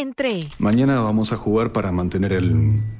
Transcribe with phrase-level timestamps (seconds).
[0.00, 0.46] Entré.
[0.58, 2.52] Mañana vamos a jugar para mantener el,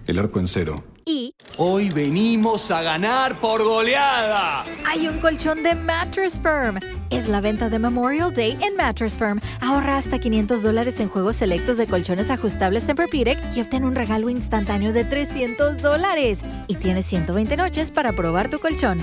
[0.07, 0.83] el arco en cero.
[1.05, 4.65] Y Hoy venimos a ganar por goleada.
[4.87, 6.79] hay un colchón de Mattress Firm.
[7.11, 9.41] Es la venta de Memorial Day en Mattress Firm.
[9.61, 14.31] Ahorra hasta 500 dólares en juegos selectos de colchones ajustables Tempur-Pedic y obtén un regalo
[14.31, 16.41] instantáneo de 300 dólares.
[16.67, 18.97] Y tienes 120 noches para probar tu colchón.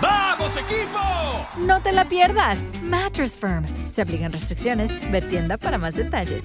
[0.00, 1.00] ¡Vamos, equipo!
[1.58, 2.68] No te la pierdas.
[2.84, 3.64] Mattress Firm.
[3.88, 4.92] Se aplican restricciones.
[5.10, 6.44] Ver tienda para más detalles.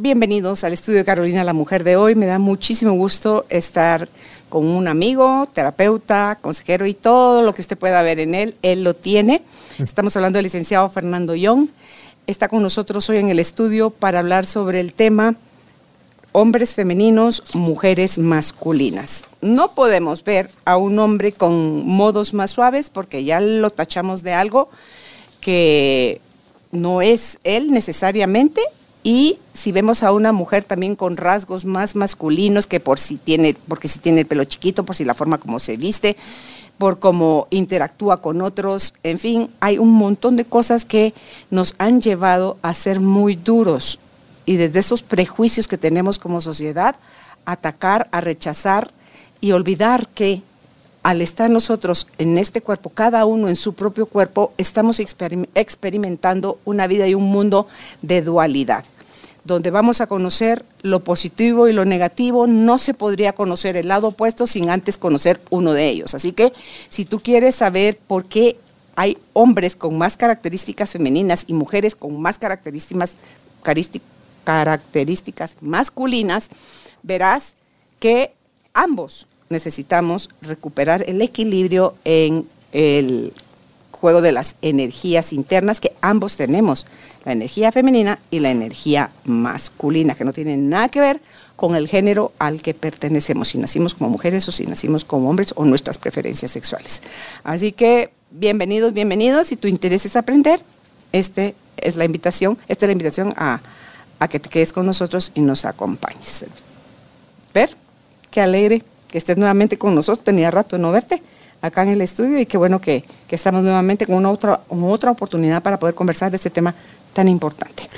[0.00, 2.14] bienvenidos al estudio de Carolina la Mujer de hoy.
[2.14, 4.08] Me da muchísimo gusto estar
[4.48, 8.82] con un amigo, terapeuta, consejero y todo lo que usted pueda ver en él, él
[8.82, 9.42] lo tiene.
[9.78, 11.68] Estamos hablando del licenciado Fernando Young.
[12.26, 15.34] Está con nosotros hoy en el estudio para hablar sobre el tema
[16.32, 19.24] hombres femeninos, mujeres masculinas.
[19.42, 24.32] No podemos ver a un hombre con modos más suaves porque ya lo tachamos de
[24.32, 24.70] algo
[25.40, 26.20] que
[26.72, 28.62] no es él necesariamente.
[29.02, 33.56] Y si vemos a una mujer también con rasgos más masculinos, que por si tiene,
[33.68, 36.16] porque si tiene el pelo chiquito, por si la forma como se viste,
[36.76, 41.14] por cómo interactúa con otros, en fin, hay un montón de cosas que
[41.50, 43.98] nos han llevado a ser muy duros.
[44.46, 46.96] Y desde esos prejuicios que tenemos como sociedad,
[47.44, 48.90] atacar, a rechazar
[49.40, 50.42] y olvidar que
[51.02, 56.58] al estar nosotros en este cuerpo, cada uno en su propio cuerpo, estamos experim- experimentando
[56.64, 57.68] una vida y un mundo
[58.02, 58.84] de dualidad,
[59.44, 62.46] donde vamos a conocer lo positivo y lo negativo.
[62.46, 66.14] No se podría conocer el lado opuesto sin antes conocer uno de ellos.
[66.14, 66.52] Así que
[66.90, 68.58] si tú quieres saber por qué
[68.96, 73.16] hay hombres con más características femeninas y mujeres con más características
[75.62, 76.48] masculinas,
[77.02, 77.54] verás
[77.98, 78.34] que
[78.74, 83.32] ambos necesitamos recuperar el equilibrio en el
[83.90, 86.86] juego de las energías internas que ambos tenemos,
[87.24, 91.20] la energía femenina y la energía masculina, que no tienen nada que ver
[91.56, 95.52] con el género al que pertenecemos, si nacimos como mujeres o si nacimos como hombres
[95.56, 97.02] o nuestras preferencias sexuales.
[97.42, 100.60] Así que bienvenidos, bienvenidos, si tu interés es aprender,
[101.10, 103.60] este es la invitación, esta es la invitación a,
[104.20, 106.44] a que te quedes con nosotros y nos acompañes.
[107.52, 107.76] Ver,
[108.30, 111.22] qué alegre que estés nuevamente con nosotros, tenía rato de no verte
[111.62, 115.62] acá en el estudio y qué bueno que, que estamos nuevamente con una otra oportunidad
[115.62, 116.74] para poder conversar de este tema
[117.12, 117.88] tan importante.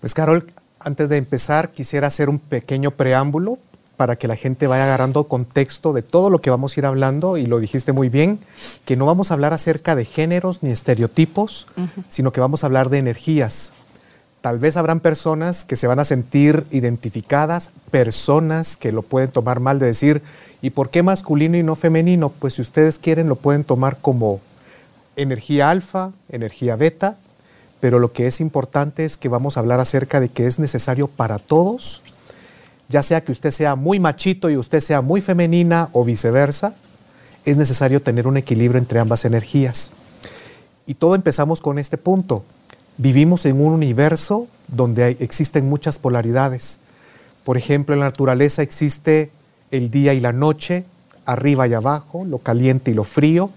[0.00, 3.58] Pues Carol, antes de empezar quisiera hacer un pequeño preámbulo
[3.96, 7.36] para que la gente vaya agarrando contexto de todo lo que vamos a ir hablando
[7.36, 8.38] y lo dijiste muy bien,
[8.84, 11.66] que no vamos a hablar acerca de géneros ni estereotipos,
[12.08, 13.72] sino que vamos a hablar de energías.
[14.46, 19.58] Tal vez habrán personas que se van a sentir identificadas, personas que lo pueden tomar
[19.58, 20.22] mal de decir,
[20.62, 22.28] ¿y por qué masculino y no femenino?
[22.28, 24.38] Pues si ustedes quieren lo pueden tomar como
[25.16, 27.16] energía alfa, energía beta,
[27.80, 31.08] pero lo que es importante es que vamos a hablar acerca de que es necesario
[31.08, 32.02] para todos,
[32.88, 36.76] ya sea que usted sea muy machito y usted sea muy femenina o viceversa,
[37.44, 39.90] es necesario tener un equilibrio entre ambas energías.
[40.86, 42.44] Y todo empezamos con este punto.
[42.98, 46.80] Vivimos en un universo donde existen muchas polaridades.
[47.44, 49.30] Por ejemplo, en la naturaleza existe
[49.70, 50.84] el día y la noche,
[51.26, 53.50] arriba y abajo, lo caliente y lo frío.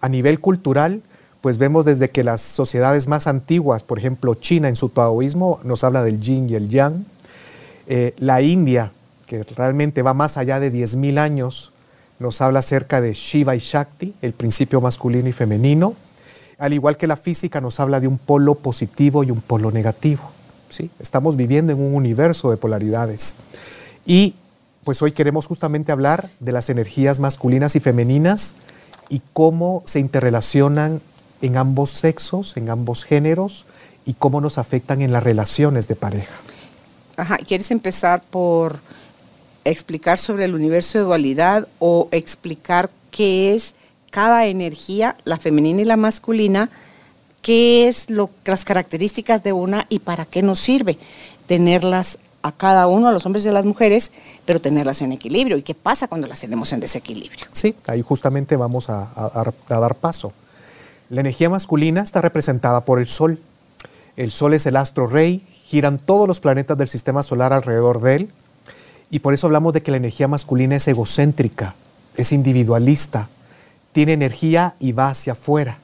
[0.00, 1.02] A nivel cultural,
[1.40, 5.84] pues vemos desde que las sociedades más antiguas, por ejemplo China en su taoísmo, nos
[5.84, 7.04] habla del yin y el yang.
[7.86, 8.92] Eh, la India,
[9.26, 11.72] que realmente va más allá de 10.000 años,
[12.18, 15.94] nos habla acerca de Shiva y Shakti, el principio masculino y femenino.
[16.62, 20.22] Al igual que la física nos habla de un polo positivo y un polo negativo.
[20.70, 20.92] ¿sí?
[21.00, 23.34] Estamos viviendo en un universo de polaridades.
[24.06, 24.36] Y
[24.84, 28.54] pues hoy queremos justamente hablar de las energías masculinas y femeninas
[29.08, 31.00] y cómo se interrelacionan
[31.40, 33.66] en ambos sexos, en ambos géneros
[34.06, 36.36] y cómo nos afectan en las relaciones de pareja.
[37.16, 38.78] Ajá, ¿quieres empezar por
[39.64, 43.74] explicar sobre el universo de dualidad o explicar qué es
[44.12, 46.68] cada energía, la femenina y la masculina,
[47.40, 50.96] qué es lo, las características de una y para qué nos sirve
[51.46, 54.12] tenerlas a cada uno, a los hombres y a las mujeres,
[54.44, 55.56] pero tenerlas en equilibrio.
[55.56, 57.46] ¿Y qué pasa cuando las tenemos en desequilibrio?
[57.52, 60.32] Sí, ahí justamente vamos a, a- a dar paso.
[61.08, 63.38] La energía masculina está representada por el Sol.
[64.16, 68.14] El Sol es el astro rey, giran todos los planetas del sistema solar alrededor de
[68.16, 68.30] él,
[69.10, 71.74] y por eso hablamos de que la energía masculina es egocéntrica.
[72.16, 73.28] es individualista,
[73.92, 75.78] tiene energía y va hacia afuera,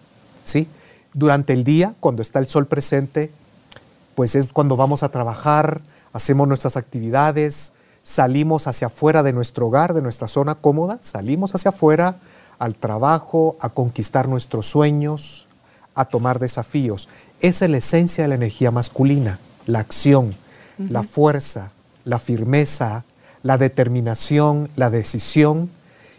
[0.45, 0.69] ¿sí?
[1.15, 3.31] Durante el día, cuando está el sol presente,
[4.15, 5.81] pues es cuando vamos a trabajar,
[6.13, 7.73] hacemos nuestras actividades,
[8.03, 12.17] salimos hacia afuera de nuestro hogar, de nuestra zona cómoda, salimos hacia afuera
[12.59, 15.47] al trabajo, a conquistar nuestros sueños,
[15.95, 17.09] a tomar desafíos.
[17.41, 20.35] Esa es la esencia de la energía masculina, la acción,
[20.79, 21.71] la fuerza,
[22.05, 23.05] la firmeza,
[23.43, 25.71] la determinación, la decisión.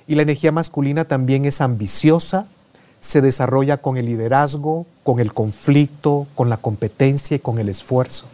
[0.10, 2.48] Y la energía masculina también es ambiciosa,
[3.00, 8.26] se desarrolla con el liderazgo, con el conflicto, con la competencia y con el esfuerzo.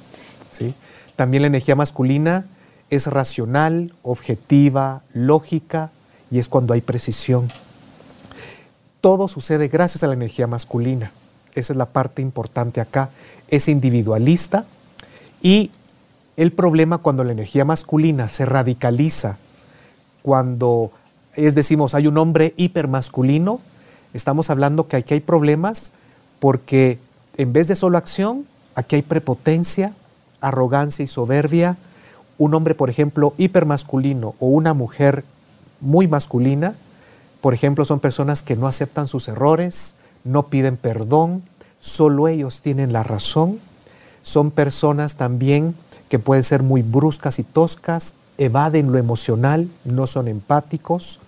[0.51, 0.73] ¿sí?
[1.17, 2.45] También la energía masculina
[2.89, 5.91] es racional, objetiva, lógica
[6.31, 7.49] y es cuando hay precisión.
[9.01, 11.11] Todo sucede gracias a la energía masculina.
[11.55, 13.09] Esa es la parte importante acá.
[13.49, 14.63] Es individualista
[15.41, 15.71] y
[16.37, 19.35] el problema cuando la energía masculina se radicaliza,
[20.21, 20.93] cuando
[21.35, 23.59] es decimos hay un hombre hipermasculino,
[24.13, 25.91] estamos hablando que aquí hay problemas
[26.39, 26.99] porque
[27.37, 28.45] en vez de solo acción,
[28.75, 29.93] aquí hay prepotencia,
[30.41, 31.77] arrogancia y soberbia.
[32.37, 35.23] Un hombre, por ejemplo, hipermasculino o una mujer
[35.81, 36.75] muy masculina,
[37.41, 39.93] por ejemplo, son personas que no aceptan sus errores,
[40.23, 41.43] no piden perdón,
[41.79, 43.59] solo ellos tienen la razón.
[44.23, 45.75] Son personas también
[46.09, 51.19] que pueden ser muy bruscas y toscas, evaden lo emocional, no son empáticos,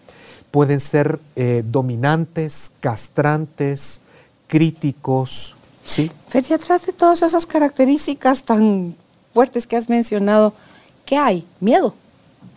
[0.51, 4.01] pueden ser eh, dominantes, castrantes,
[4.47, 5.55] críticos.
[5.85, 6.11] ¿sí?
[6.29, 8.95] Fer, atrás de todas esas características tan
[9.33, 10.53] fuertes que has mencionado,
[11.05, 11.45] ¿qué hay?
[11.59, 11.93] Miedo.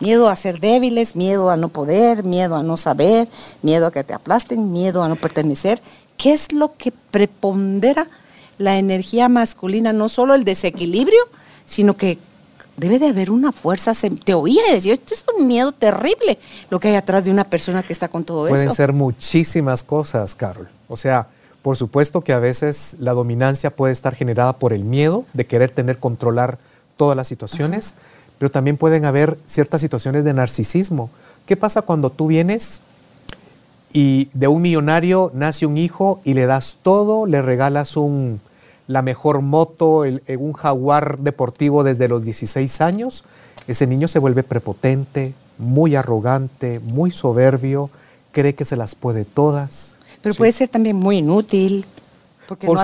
[0.01, 3.29] Miedo a ser débiles, miedo a no poder, miedo a no saber,
[3.63, 5.83] miedo a que te aplasten, miedo a no pertenecer.
[6.17, 8.07] ¿Qué es lo que prepondera
[8.57, 9.93] la energía masculina?
[9.93, 11.21] No solo el desequilibrio,
[11.67, 12.19] sino que
[12.81, 13.93] debe de haber una fuerza.
[14.25, 16.39] te oía decir, esto es un miedo terrible
[16.71, 18.55] lo que hay atrás de una persona que está con todo eso.
[18.55, 20.69] Pueden ser muchísimas cosas, Carol.
[20.89, 21.29] O sea,
[21.63, 25.71] por supuesto que a veces la dominancia puede estar generada por el miedo de querer
[25.71, 26.59] tener, controlar
[26.97, 27.95] todas las situaciones,
[28.39, 31.11] pero también pueden haber ciertas situaciones de narcisismo.
[31.47, 32.81] ¿Qué pasa cuando tú vienes
[33.93, 38.41] y de un millonario nace un hijo y le das todo, le regalas un,
[38.91, 43.25] la mejor moto, el, un jaguar deportivo desde los 16 años?
[43.69, 47.89] Ese niño se vuelve prepotente, muy arrogante, muy soberbio,
[48.33, 49.95] cree que se las puede todas.
[50.23, 51.87] Pero puede ser también muy inútil,
[52.49, 52.75] porque no,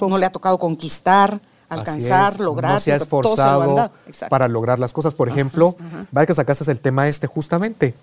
[0.00, 2.72] no, le ha tocado conquistar alcanzar, lograr.
[2.72, 3.92] No se ha esforzado
[4.28, 5.14] para lograr las cosas.
[5.14, 5.76] Por ejemplo,
[6.10, 7.94] vaya que sacaste el tema este justamente.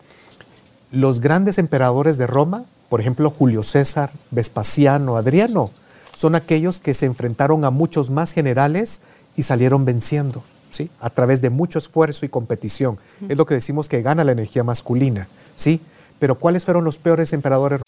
[0.92, 5.70] Los grandes emperadores de Roma, por ejemplo, Julio César, Vespasiano, Adriano,
[6.20, 9.00] son aquellos que se enfrentaron a muchos más generales
[9.38, 10.90] y salieron venciendo, ¿sí?
[11.00, 13.00] A través de mucho esfuerzo y competición.
[13.30, 15.80] Es lo que decimos que gana la energía masculina, ¿sí?
[16.20, 17.80] Pero ¿cuáles fueron los peores emperadores?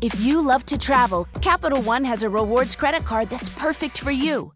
[0.00, 4.12] If you love to travel, Capital One has a rewards credit card that's perfect for
[4.12, 4.52] you.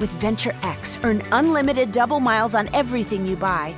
[0.00, 3.76] With Venture X, earn unlimited double miles on everything you buy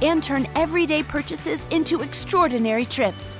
[0.00, 3.36] and turn everyday purchases into extraordinary trips.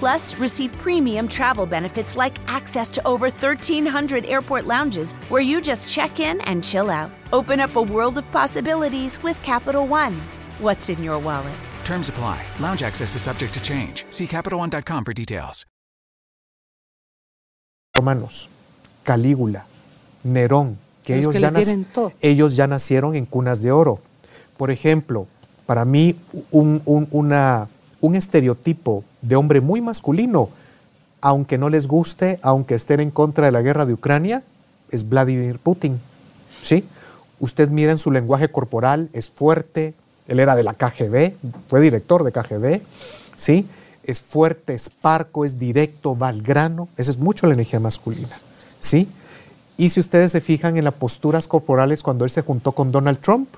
[0.00, 5.90] Plus, receive premium travel benefits like access to over 1,300 airport lounges where you just
[5.90, 7.10] check in and chill out.
[7.34, 10.14] Open up a world of possibilities with Capital One.
[10.58, 11.52] What's in your wallet?
[11.84, 12.40] Terms apply.
[12.60, 14.06] Lounge access is subject to change.
[14.08, 15.66] See CapitalOne.com for details.
[17.94, 18.48] Romanos,
[19.04, 19.66] Calígula,
[20.24, 21.52] Nerón, que ellos, ya
[22.22, 24.00] ellos ya nacieron en cunas de oro.
[24.56, 25.26] Por ejemplo,
[25.66, 26.16] para mí
[26.50, 27.68] un, una,
[28.00, 30.48] un estereotipo de hombre muy masculino,
[31.20, 34.42] aunque no les guste, aunque estén en contra de la guerra de Ucrania,
[34.90, 36.00] es Vladimir Putin.
[36.62, 36.84] ¿Sí?
[37.38, 39.94] Usted mira en su lenguaje corporal, es fuerte,
[40.28, 41.32] él era de la KGB,
[41.68, 42.82] fue director de KGB,
[43.36, 43.66] ¿sí?
[44.04, 48.36] Es fuerte, es parco, es directo, va al grano, esa es mucho la energía masculina,
[48.78, 49.08] ¿sí?
[49.78, 53.20] Y si ustedes se fijan en las posturas corporales cuando él se juntó con Donald
[53.20, 53.48] Trump,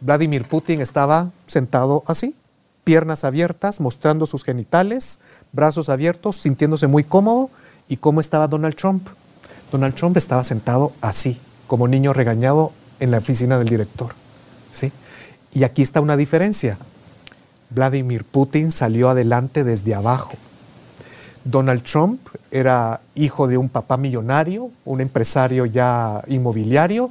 [0.00, 2.34] Vladimir Putin estaba sentado así,
[2.84, 5.20] piernas abiertas, mostrando sus genitales,
[5.52, 7.50] brazos abiertos, sintiéndose muy cómodo.
[7.88, 9.08] ¿Y cómo estaba Donald Trump?
[9.70, 14.14] Donald Trump estaba sentado así, como niño regañado en la oficina del director.
[14.72, 14.92] ¿sí?
[15.52, 16.78] Y aquí está una diferencia.
[17.70, 20.32] Vladimir Putin salió adelante desde abajo.
[21.44, 22.20] Donald Trump
[22.50, 27.10] era hijo de un papá millonario, un empresario ya inmobiliario.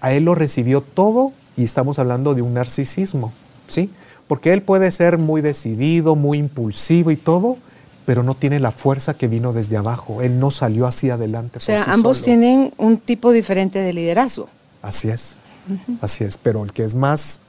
[0.00, 3.32] A él lo recibió todo y estamos hablando de un narcisismo,
[3.68, 3.90] ¿sí?
[4.30, 7.58] Porque él puede ser muy decidido, muy impulsivo y todo,
[8.06, 10.22] pero no tiene la fuerza que vino desde abajo.
[10.22, 11.58] Él no salió hacia adelante.
[11.58, 14.48] O sea, ambos tienen un tipo diferente de liderazgo.
[14.82, 15.34] Así es,
[16.00, 16.36] así es.
[16.36, 17.40] Pero el que es más,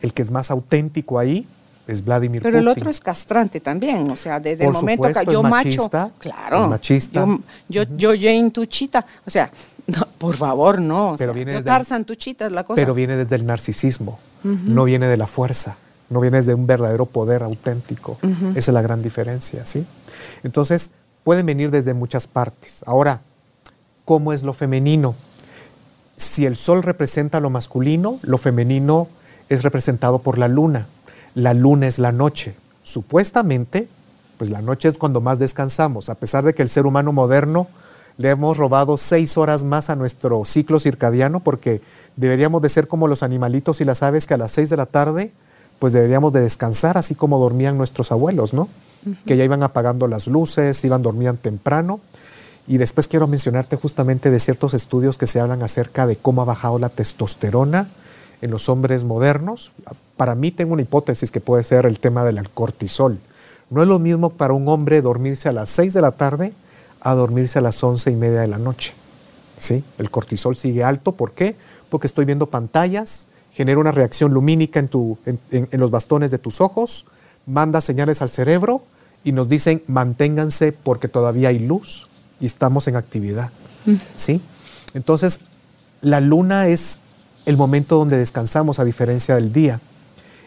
[0.00, 1.46] el que es más auténtico ahí
[1.86, 2.62] es Vladimir Pero Putin.
[2.62, 5.50] el otro es castrante también, o sea, desde Por el momento supuesto, que yo es
[5.50, 7.26] macho, machista, claro, es machista.
[7.68, 9.50] yo, yo, yo Jane tu chita, o sea,
[9.86, 12.76] no, por favor, no, o Pero sea, viene Tarzan es la cosa.
[12.76, 15.76] Pero viene desde el narcisismo, no viene de la fuerza,
[16.08, 18.18] no viene de un verdadero poder auténtico.
[18.54, 19.84] Esa es la gran diferencia, ¿sí?
[20.42, 20.90] Entonces,
[21.22, 22.82] pueden venir desde muchas partes.
[22.86, 23.20] Ahora,
[24.04, 25.14] ¿cómo es lo femenino?
[26.16, 29.08] Si el sol representa lo masculino, lo femenino
[29.48, 30.86] es representado por la luna.
[31.34, 32.54] La luna es la noche.
[32.84, 33.88] Supuestamente,
[34.38, 37.68] pues la noche es cuando más descansamos, a pesar de que el ser humano moderno
[38.16, 41.80] le hemos robado seis horas más a nuestro ciclo circadiano, porque
[42.16, 44.86] deberíamos de ser como los animalitos y las aves que a las seis de la
[44.86, 45.32] tarde,
[45.78, 48.68] pues deberíamos de descansar, así como dormían nuestros abuelos, ¿no?
[49.26, 52.00] Que ya iban apagando las luces, iban, dormían temprano.
[52.66, 56.46] Y después quiero mencionarte justamente de ciertos estudios que se hablan acerca de cómo ha
[56.46, 57.88] bajado la testosterona
[58.40, 59.72] en los hombres modernos.
[60.16, 63.18] Para mí tengo una hipótesis que puede ser el tema del cortisol.
[63.68, 66.52] No es lo mismo para un hombre dormirse a las 6 de la tarde
[67.04, 68.92] a dormirse a las 11 y media de la noche.
[69.56, 69.84] ¿Sí?
[69.98, 71.12] El cortisol sigue alto.
[71.12, 71.54] ¿Por qué?
[71.88, 76.32] Porque estoy viendo pantallas, genera una reacción lumínica en, tu- en- en- en los bastones
[76.32, 77.06] de tus ojos,
[77.46, 78.82] manda señales al cerebro
[79.22, 82.08] y nos dicen manténganse porque todavía hay luz
[82.40, 83.50] y estamos en actividad.
[84.16, 84.40] ¿Sí?
[84.94, 85.40] Entonces,
[86.00, 86.98] la luna es
[87.46, 89.78] el momento donde descansamos a diferencia del día.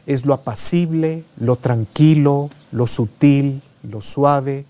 [0.06, 4.66] Es lo apacible, lo tranquilo, lo sutil, lo suave.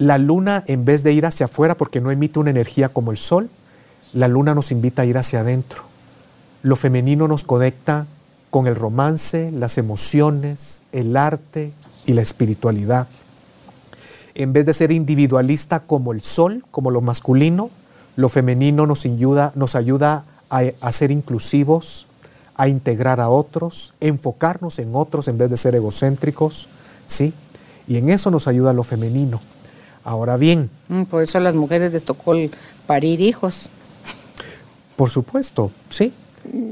[0.00, 3.18] La luna, en vez de ir hacia afuera, porque no emite una energía como el
[3.18, 3.50] sol,
[4.14, 5.82] la luna nos invita a ir hacia adentro.
[6.62, 8.06] Lo femenino nos conecta
[8.48, 11.72] con el romance, las emociones, el arte
[12.06, 13.08] y la espiritualidad.
[14.34, 17.68] En vez de ser individualista como el sol, como lo masculino,
[18.16, 22.06] lo femenino nos ayuda, nos ayuda a, ser inclusivos,
[22.54, 26.68] a integrar a otros, enfocarnos en otros en vez de ser egocéntricos,
[27.06, 27.34] ¿sí?
[27.86, 29.42] Y en eso nos ayuda lo femenino.
[30.04, 32.50] Ahora bien, Mm, Por eso a las mujeres les tocó el
[32.86, 33.68] parir hijos.
[34.96, 36.12] Por supuesto, sí.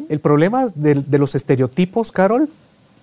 [0.09, 2.49] El problema de, de los estereotipos, Carol,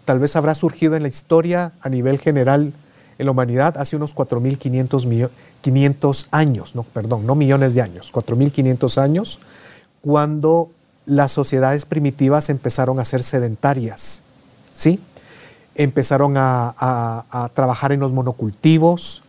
[0.04, 2.74] tal vez habrá surgido en la historia a nivel general
[3.18, 5.30] en la humanidad hace unos 4.500 millo-
[5.62, 9.40] 500 años, no, perdón, no millones de años, 4.500 años,
[10.02, 10.70] cuando
[11.06, 14.22] las sociedades primitivas empezaron a ser sedentarias,
[14.74, 15.00] ¿sí?
[15.76, 19.22] Empezaron a, a- a trabajar en los monocultivos,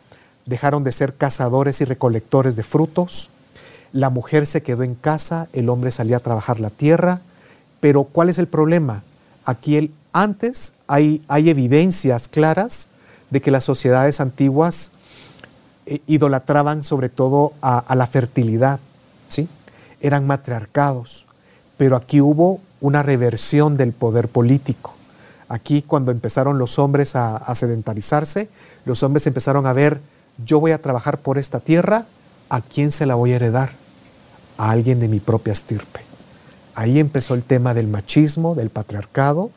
[0.46, 3.30] dejaron de ser cazadores y recolectores de frutos,
[3.92, 7.20] la mujer se quedó en casa, el hombre salía a trabajar la tierra,
[7.80, 9.02] pero ¿cuál es el problema?
[9.44, 12.88] Aquí el, antes hay, hay evidencias claras
[13.30, 14.92] de que las sociedades antiguas
[15.86, 18.80] eh, idolatraban sobre todo a, a la fertilidad,
[19.28, 19.48] ¿sí?
[20.00, 21.26] Eran matriarcados,
[21.76, 24.94] pero aquí hubo una reversión del poder político.
[25.48, 28.48] Aquí cuando empezaron los hombres a, a sedentarizarse,
[28.84, 30.00] los hombres empezaron a ver,
[30.44, 32.06] yo voy a trabajar por esta tierra,
[32.48, 33.70] ¿a quién se la voy a heredar?
[34.58, 36.00] A alguien de mi propia estirpe.
[36.74, 39.50] Ahí empezó el tema del machismo, del patriarcado,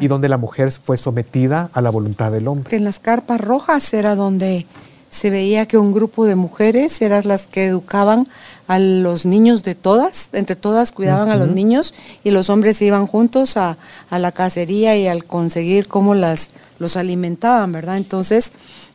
[0.00, 2.68] y donde la mujer fue sometida a la voluntad del hombre.
[2.68, 4.66] Que en las carpas rojas era donde
[5.14, 8.26] se veía que un grupo de mujeres eran las que educaban
[8.66, 12.86] a los niños de todas, entre todas cuidaban a los niños y los hombres se
[12.86, 13.76] iban juntos a,
[14.10, 16.50] a la cacería y al conseguir cómo las,
[16.80, 17.96] los alimentaban, ¿verdad?
[17.96, 18.50] Entonces,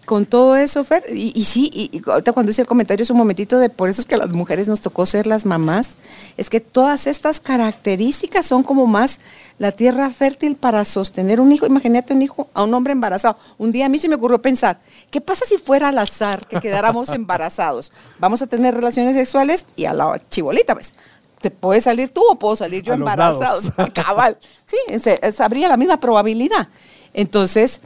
[0.09, 3.11] con todo eso, Fer, y, y sí, y, y ahorita cuando hice el comentario es
[3.11, 5.97] un momentito de por eso es que a las mujeres nos tocó ser las mamás,
[6.35, 9.19] es que todas estas características son como más
[9.59, 11.67] la tierra fértil para sostener un hijo.
[11.67, 13.37] Imagínate un hijo a un hombre embarazado.
[13.59, 14.79] Un día a mí se me ocurrió pensar,
[15.11, 17.91] ¿qué pasa si fuera al azar que quedáramos embarazados?
[18.17, 20.95] Vamos a tener relaciones sexuales y a la chibolita, pues.
[21.39, 23.61] ¿Te puedes salir tú o puedo salir yo embarazado?
[23.93, 24.37] Cabal.
[24.65, 26.67] Sí, se- se habría la misma probabilidad.
[27.13, 27.79] Entonces,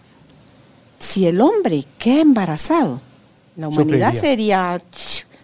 [1.07, 3.01] si el hombre queda embarazado,
[3.55, 4.21] la humanidad Sufriría.
[4.21, 4.81] sería,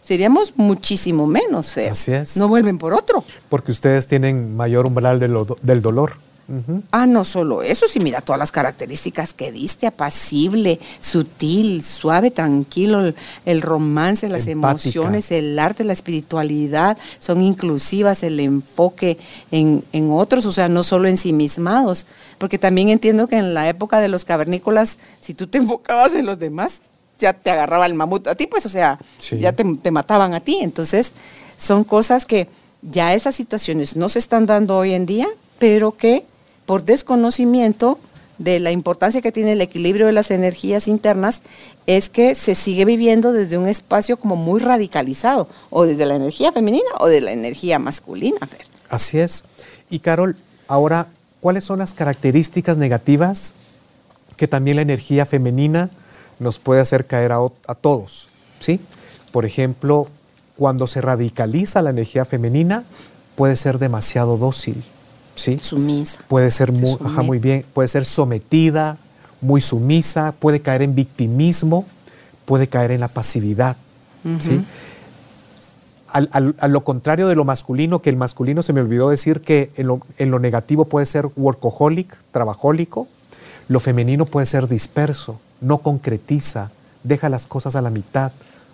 [0.02, 1.92] seríamos muchísimo menos feos.
[1.92, 2.38] Así es.
[2.38, 3.24] No vuelven por otro.
[3.50, 6.14] Porque ustedes tienen mayor umbral de lo- del dolor.
[6.92, 13.00] Ah, no solo eso, sí, mira todas las características que diste, apacible, sutil, suave, tranquilo,
[13.02, 13.16] el,
[13.46, 14.90] el romance, las Empática.
[14.90, 19.18] emociones, el arte, la espiritualidad, son inclusivas, el enfoque
[19.52, 24.00] en, en otros, o sea, no solo ensimismados, porque también entiendo que en la época
[24.00, 26.74] de los cavernícolas, si tú te enfocabas en los demás,
[27.20, 29.38] ya te agarraba el mamut a ti, pues, o sea, Sí.
[29.40, 31.12] ya te, te mataban a ti, entonces
[31.58, 32.48] son cosas que
[32.82, 35.28] ya esas situaciones no se están dando hoy en día,
[35.60, 36.24] pero que
[36.70, 37.98] por desconocimiento
[38.38, 41.42] de la importancia que tiene el equilibrio de las energías internas,
[41.88, 46.52] es que se sigue viviendo desde un espacio como muy radicalizado, o desde la energía
[46.52, 48.38] femenina o de la energía masculina.
[48.46, 48.68] Fer.
[48.88, 49.46] Así es.
[49.90, 50.36] Y Carol,
[50.68, 51.08] ahora,
[51.40, 53.56] ¿cuáles son las características negativas
[54.38, 55.90] que también la energía femenina
[56.38, 58.80] nos puede hacer caer a, a todos, ¿sí?
[59.32, 60.08] Por ejemplo,
[60.56, 62.84] cuando se radicaliza la energía femenina,
[63.36, 64.84] puede ser demasiado dócil,
[65.40, 65.58] ¿sí?
[65.62, 66.20] Sumisa.
[66.28, 68.98] Puede ser muy, ajá, muy bien, puede ser sometida,
[69.42, 71.86] muy sumisa, puede caer en victimismo,
[72.46, 73.78] puede caer en la pasividad,
[74.40, 74.62] ¿sí?
[76.12, 79.42] Al, al, a lo contrario de lo masculino, que el masculino se me olvidó decir
[79.42, 83.08] que en lo, en lo negativo puede ser workaholic, trabajólico,
[83.68, 86.72] lo femenino puede ser disperso, no concretiza,
[87.04, 88.32] deja las cosas a la mitad,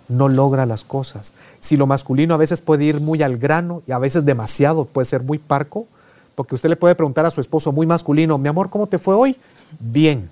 [0.08, 1.34] no logra las cosas.
[1.60, 5.04] Si lo masculino a veces puede ir muy al grano y a veces demasiado, puede
[5.04, 5.86] ser muy parco,
[6.36, 9.14] porque usted le puede preguntar a su esposo muy masculino, mi amor, ¿cómo te fue
[9.14, 9.36] hoy?
[9.80, 10.28] Bien.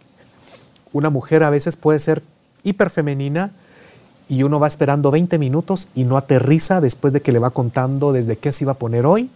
[0.93, 2.23] Una mujer a veces puede ser
[2.63, 3.51] hiperfemenina
[4.29, 8.13] y uno va esperando 20 minutos y no aterriza después de que le va contando
[8.13, 9.31] desde qué se iba a poner hoy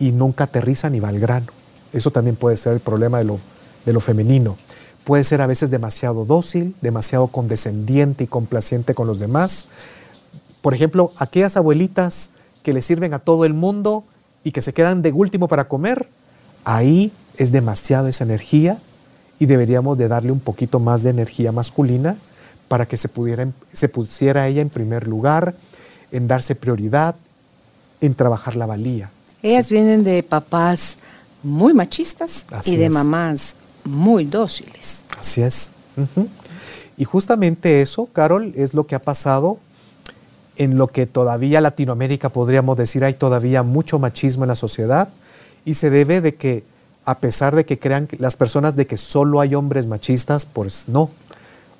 [0.00, 1.46] y nunca aterriza ni va al grano.
[1.92, 3.38] Eso también puede ser el problema de lo,
[3.84, 4.56] de lo femenino.
[5.04, 9.68] Puede ser a veces demasiado dócil, demasiado condescendiente y complaciente con los demás.
[10.62, 12.30] Por ejemplo, aquellas abuelitas
[12.62, 14.04] que le sirven a todo el mundo
[14.44, 16.08] y que se quedan de último para comer,
[16.64, 18.78] ahí es demasiada esa energía
[19.38, 22.16] y deberíamos de darle un poquito más de energía masculina
[22.68, 25.54] para que se, pudiera, se pusiera ella en primer lugar,
[26.12, 27.16] en darse prioridad,
[28.00, 29.10] en trabajar la valía.
[29.42, 29.74] Ellas sí.
[29.74, 30.96] vienen de papás
[31.42, 32.92] muy machistas Así y de es.
[32.92, 35.04] mamás muy dóciles.
[35.18, 35.70] Así es.
[35.96, 36.28] Uh -huh.
[36.96, 39.58] Y justamente eso, Carol, es lo que ha pasado
[40.56, 45.08] en lo que todavía Latinoamérica podríamos decir hay todavía mucho machismo en la sociedad
[45.64, 46.64] y se debe de que
[47.04, 51.10] a pesar de que crean las personas de que solo hay hombres machistas, pues no.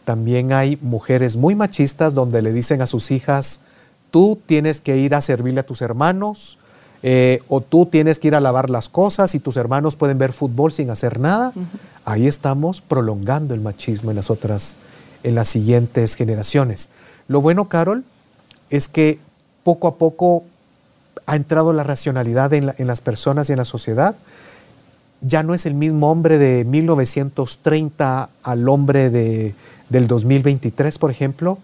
[0.04, 3.60] También hay mujeres muy machistas donde le dicen a sus hijas,
[4.10, 6.58] tú tienes que ir a servirle a tus hermanos,
[7.02, 10.32] eh, o tú tienes que ir a lavar las cosas y tus hermanos pueden ver
[10.32, 11.52] fútbol sin hacer nada.
[11.54, 11.66] Uh -huh.
[12.04, 14.76] Ahí estamos prolongando el machismo en las otras,
[15.22, 16.90] en las siguientes generaciones.
[17.28, 18.04] Lo bueno, Carol,
[18.76, 19.18] es que
[19.62, 20.44] poco a poco
[21.26, 24.16] ha entrado la racionalidad en, la, en las personas y en la sociedad.
[25.20, 29.54] Ya no es el mismo hombre de 1930 al hombre de,
[29.88, 31.58] del 2023, por ejemplo.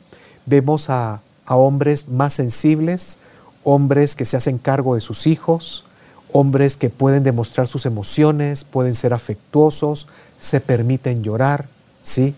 [0.46, 3.18] Vemos a, a hombres más sensibles,
[3.64, 5.84] hombres que se hacen cargo de sus hijos,
[6.32, 10.06] hombres que pueden demostrar sus emociones, pueden ser afectuosos,
[10.38, 11.66] se permiten llorar,
[12.02, 12.34] ¿sí?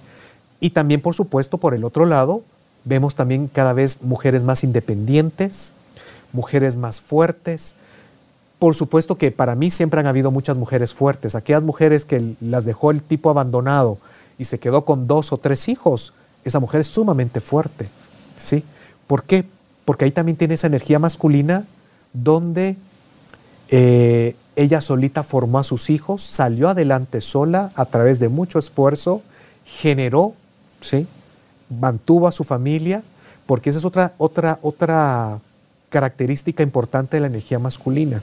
[0.60, 2.42] Y también, por supuesto, por el otro lado,
[2.84, 5.72] vemos también cada vez mujeres más independientes,
[6.32, 7.74] mujeres más fuertes.
[8.58, 11.34] Por supuesto que para mí siempre han habido muchas mujeres fuertes.
[11.34, 13.98] Aquellas mujeres que las dejó el tipo abandonado
[14.38, 16.12] y se quedó con dos o tres hijos,
[16.44, 17.88] esa mujer es sumamente fuerte,
[18.36, 18.64] ¿sí?
[19.06, 19.44] ¿Por qué?
[19.84, 21.64] porque ahí también tiene esa energía masculina
[22.12, 22.76] donde
[23.68, 29.22] eh, ella solita formó a sus hijos, salió adelante sola a través de mucho esfuerzo,
[29.64, 30.34] generó,
[30.80, 31.06] ¿sí?
[31.78, 33.02] Mantuvo a su familia,
[33.46, 35.40] porque esa es otra, otra, otra
[35.90, 38.22] característica importante de la energía masculina,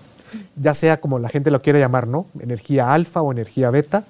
[0.56, 2.26] ya sea como la gente lo quiere llamar, ¿no?
[2.40, 4.04] Energía alfa o energía beta,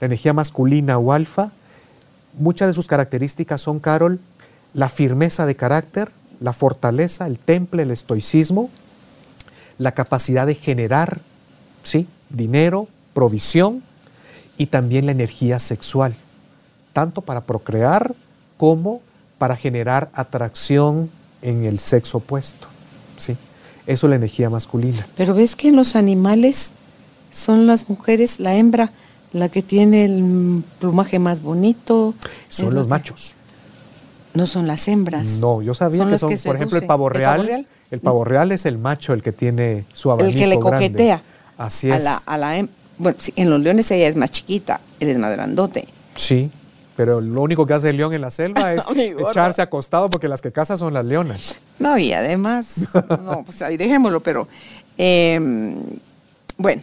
[0.00, 1.50] la energía masculina o alfa,
[2.38, 4.18] muchas de sus características son, Carol,
[4.74, 8.70] la firmeza de carácter, la fortaleza, el temple, el estoicismo,
[9.78, 11.20] la capacidad de generar
[11.82, 12.06] ¿sí?
[12.30, 13.82] dinero, provisión
[14.56, 16.14] y también la energía sexual,
[16.92, 18.14] tanto para procrear
[18.62, 19.02] como
[19.38, 21.10] para generar atracción
[21.42, 22.68] en el sexo opuesto.
[23.18, 23.36] ¿sí?
[23.88, 25.04] Eso es la energía masculina.
[25.16, 26.70] Pero ves que en los animales
[27.32, 28.92] son las mujeres, la hembra,
[29.32, 32.14] la que tiene el plumaje más bonito.
[32.48, 33.32] Son los machos.
[34.32, 35.26] No son las hembras.
[35.40, 37.40] No, yo sabía son que son, que por ejemplo, el pavo real.
[37.40, 37.66] ¿El pavo real?
[37.90, 41.20] El pavo real es el macho, el que tiene su abanico El que le coquetea.
[41.58, 41.94] Así es.
[41.94, 45.18] A la, a la, bueno, sí, en los leones ella es más chiquita, él es
[45.18, 45.88] más grandote.
[46.14, 46.48] Sí,
[46.96, 48.84] pero lo único que hace el león en la selva es
[49.28, 51.58] echarse acostado porque las que caza son las leonas.
[51.78, 52.66] No, y además,
[53.22, 54.48] no, pues ahí dejémoslo, pero
[54.98, 55.40] eh,
[56.56, 56.82] bueno,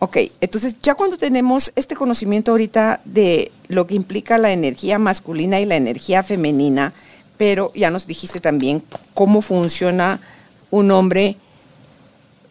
[0.00, 5.60] Ok, entonces ya cuando tenemos este conocimiento ahorita de lo que implica la energía masculina
[5.60, 6.92] y la energía femenina,
[7.38, 8.82] pero ya nos dijiste también
[9.14, 10.20] cómo funciona
[10.70, 11.36] un hombre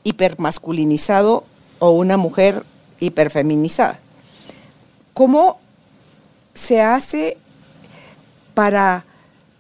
[0.03, 1.43] hipermasculinizado
[1.77, 2.63] o una mujer
[2.99, 3.99] hiperfeminizada.
[5.13, 5.59] ¿Cómo
[6.53, 7.37] se hace
[8.53, 9.05] para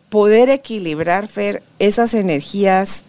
[0.09, 3.03] poder equilibrar, Fer, esas energías?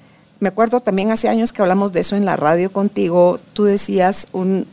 [0.45, 4.29] me acuerdo también hace años que hablamos de eso en la radio contigo, tú decías
[4.33, 4.67] un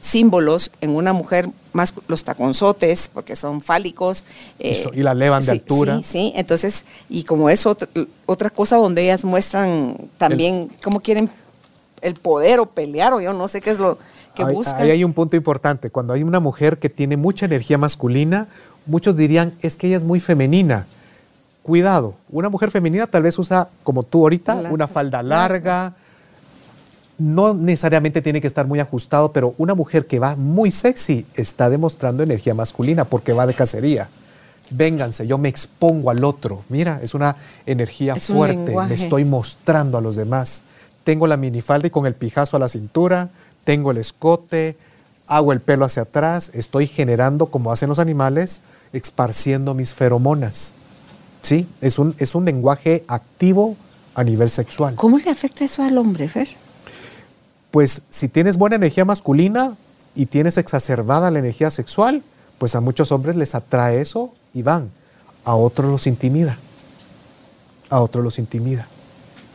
[0.00, 4.24] símbolos en una mujer más los taconzotes porque son fálicos
[4.58, 7.86] eh, y la levan de sí, altura sí sí entonces y como es otra,
[8.24, 11.28] otra cosa donde ellas muestran también el, cómo quieren
[12.00, 13.98] el poder o pelear o yo no sé qué es lo
[14.44, 17.46] que ahí, buscan ahí hay un punto importante cuando hay una mujer que tiene mucha
[17.46, 18.48] energía masculina
[18.86, 20.86] muchos dirían, es que ella es muy femenina.
[21.62, 25.94] Cuidado, una mujer femenina tal vez usa, como tú ahorita, una falda larga,
[27.18, 31.68] no necesariamente tiene que estar muy ajustado, pero una mujer que va muy sexy está
[31.68, 34.08] demostrando energía masculina porque va de cacería.
[34.70, 36.62] Vénganse, yo me expongo al otro.
[36.68, 40.62] Mira, es una energía Es un fuerte, me estoy mostrando a los demás.
[41.04, 43.30] Tengo la minifalda y con el pijazo a la cintura,
[43.64, 44.76] tengo el escote,
[45.26, 50.74] hago el pelo hacia atrás, estoy generando, como hacen los animales, esparciendo mis feromonas.
[51.42, 51.66] ¿Sí?
[51.80, 53.76] Es un, es un lenguaje activo
[54.14, 54.96] a nivel sexual.
[54.96, 56.48] ¿Cómo le afecta eso al hombre, Fer?
[57.70, 59.76] Pues si tienes buena energía masculina
[60.14, 62.22] y tienes exacerbada la energía sexual,
[62.58, 64.90] pues a muchos hombres les atrae eso y van.
[65.44, 66.58] A otros los intimida.
[67.88, 68.86] A otros los intimida.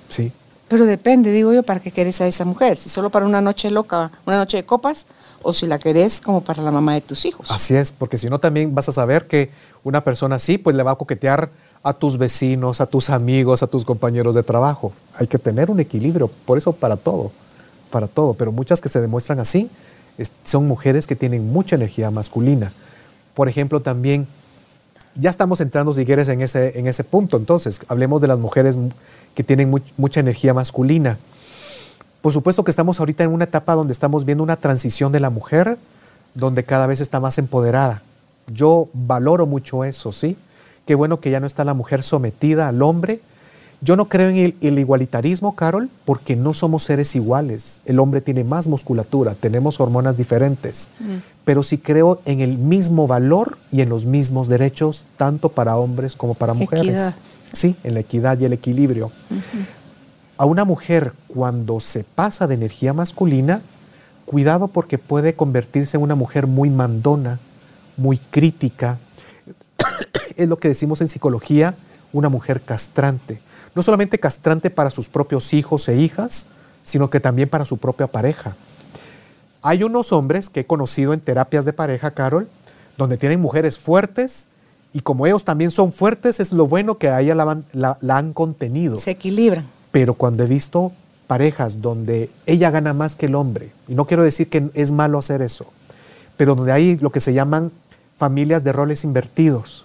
[0.10, 0.32] ¿Sí?
[0.68, 2.78] Pero depende, digo yo, para qué querés a esa mujer.
[2.78, 5.06] Si solo para una noche loca, una noche de copas,
[5.44, 7.52] o si la querés como para la mamá de tus hijos.
[7.52, 9.52] Así es, porque si no también vas a saber que
[9.84, 11.52] una persona así pues le va a coquetear
[11.84, 14.92] a tus vecinos, a tus amigos, a tus compañeros de trabajo.
[15.20, 17.32] Hay que tener un equilibrio, por eso para todo,
[17.92, 18.34] para todo.
[18.34, 19.70] Pero muchas que se demuestran así
[20.44, 22.74] son mujeres que tienen mucha energía masculina.
[23.36, 24.28] Por ejemplo, también,
[25.16, 27.38] ya estamos entrando, si quieres, en ese, en ese punto.
[27.38, 28.92] Entonces, hablemos de las mujeres mu-
[29.34, 31.18] que tienen mu- mucha energía masculina.
[32.22, 35.30] Por supuesto que estamos ahorita en una etapa donde estamos viendo una transición de la
[35.30, 35.78] mujer,
[36.34, 38.02] donde cada vez está más empoderada.
[38.48, 40.38] Yo valoro mucho eso, ¿sí?
[40.86, 43.20] Qué bueno que ya no está la mujer sometida al hombre.
[43.82, 47.82] Yo no creo en el, el igualitarismo, Carol, porque no somos seres iguales.
[47.86, 50.90] El hombre tiene más musculatura, tenemos hormonas diferentes.
[51.44, 56.16] Pero sí creo en el mismo valor y en los mismos derechos, tanto para hombres
[56.16, 56.88] como para mujeres.
[56.88, 57.16] Equidad.
[57.54, 59.12] Sí, en la equidad y el equilibrio
[60.38, 63.62] a una mujer cuando se pasa de energía masculina,
[64.26, 67.40] cuidado porque puede convertirse en una mujer muy mandona,
[67.98, 68.98] muy crítica.
[70.36, 71.76] es lo que decimos en psicología,
[72.12, 73.40] una mujer castrante.
[73.76, 76.48] No solamente castrante para sus propios hijos e hijas,
[76.84, 78.56] sino que también para su propia pareja.
[79.62, 82.48] Hay unos hombres que he conocido en terapias de pareja, Carol,
[82.98, 84.48] donde tienen mujeres fuertes
[84.94, 88.32] y como ellos también son fuertes, es lo bueno que a ella la, la han
[88.32, 88.98] contenido.
[88.98, 89.66] Se equilibran.
[89.92, 90.94] Pero cuando he visto
[91.28, 95.18] parejas donde ella gana más que el hombre, y no quiero decir que es malo
[95.18, 95.66] hacer eso,
[96.38, 97.72] pero donde hay lo que se llaman
[98.18, 99.85] familias de roles invertidos,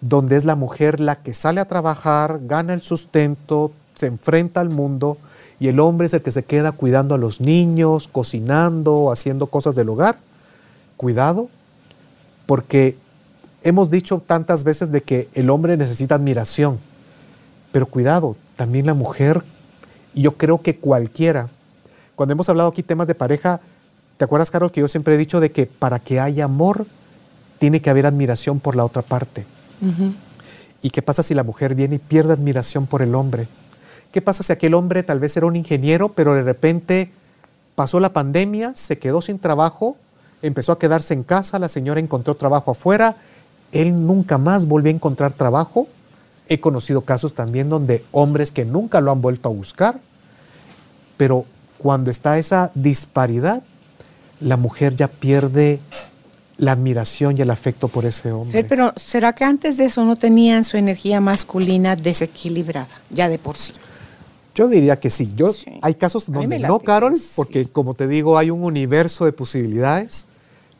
[0.00, 4.70] donde es la mujer la que sale a trabajar, gana el sustento, se enfrenta al
[4.70, 5.18] mundo,
[5.60, 9.74] y el hombre es el que se queda cuidando a los niños, cocinando, haciendo cosas
[9.74, 10.16] del hogar.
[10.96, 11.48] Cuidado,
[12.46, 12.96] porque
[13.62, 16.78] hemos dicho tantas veces de que el hombre necesita admiración,
[17.72, 19.42] pero cuidado, también la mujer,
[20.14, 21.48] y yo creo que cualquiera,
[22.14, 23.60] cuando hemos hablado aquí temas de pareja,
[24.16, 26.86] ¿te acuerdas, Carol, que yo siempre he dicho de que para que haya amor,
[27.58, 29.44] tiene que haber admiración por la otra parte?
[30.82, 33.48] ¿Y qué pasa si la mujer viene y pierde admiración por el hombre?
[34.12, 37.10] ¿Qué pasa si aquel hombre tal vez era un ingeniero, pero de repente
[37.74, 39.96] pasó la pandemia, se quedó sin trabajo,
[40.42, 43.16] empezó a quedarse en casa, la señora encontró trabajo afuera,
[43.72, 45.88] él nunca más volvió a encontrar trabajo?
[46.48, 50.00] He conocido casos también donde hombres que nunca lo han vuelto a buscar,
[51.16, 51.44] pero
[51.76, 53.62] cuando está esa disparidad,
[54.40, 55.80] la mujer ya pierde
[56.58, 58.52] la admiración y el afecto por ese hombre.
[58.52, 63.38] Fer, pero ¿será que antes de eso no tenían su energía masculina desequilibrada, ya de
[63.38, 63.72] por sí?
[64.54, 65.32] Yo diría que sí.
[65.36, 65.78] Yo, Sí.
[65.82, 67.30] Hay casos donde no, Carol, sí.
[67.36, 70.26] porque como te digo, hay un universo de posibilidades,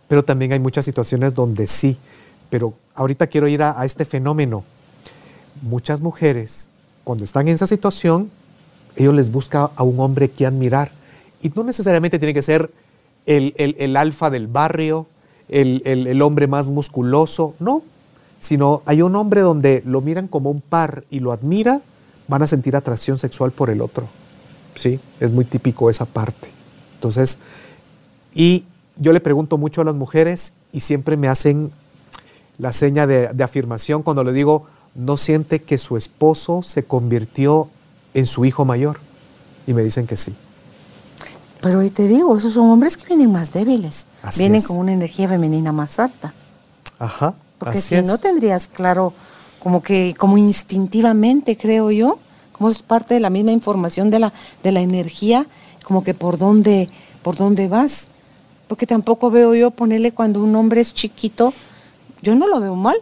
[0.08, 1.96] pero también hay muchas situaciones donde sí.
[2.50, 4.64] Pero ahorita quiero ir a, a este fenómeno.
[5.62, 6.68] Muchas mujeres,
[7.04, 8.30] cuando están en esa situación,
[8.96, 10.90] ellos les buscan a un hombre que admirar.
[11.40, 12.70] Y no necesariamente tiene que ser
[13.26, 15.06] el, el- el alfa del barrio,
[15.48, 17.82] el, el- hombre más musculoso, no.
[18.40, 21.80] Sino hay un hombre donde lo miran como un par y lo admira,
[22.28, 24.06] van a sentir atracción sexual por el otro.
[24.76, 26.48] Sí, es muy típico esa parte.
[26.94, 27.38] Entonces,
[28.32, 28.64] y
[28.96, 31.72] yo le pregunto mucho a las mujeres y siempre me hacen
[32.58, 37.68] la seña de, de afirmación cuando le digo, no siente que su esposo se convirtió
[38.14, 38.98] en su hijo mayor.
[39.66, 40.34] Y me dicen que sí.
[41.60, 44.68] Pero hoy te digo, esos son hombres que vienen más débiles, Así vienen es.
[44.68, 46.32] con una energía femenina más alta.
[46.98, 47.34] Ajá.
[47.58, 48.06] Porque así si es.
[48.06, 49.12] no tendrías claro,
[49.58, 52.18] como que, como instintivamente, creo yo,
[52.52, 55.46] como es parte de la misma información de la, de la energía,
[55.84, 56.88] como que por dónde,
[57.22, 58.08] por dónde vas.
[58.68, 61.52] Porque tampoco veo yo ponerle cuando un hombre es chiquito,
[62.22, 62.98] yo no lo veo mal,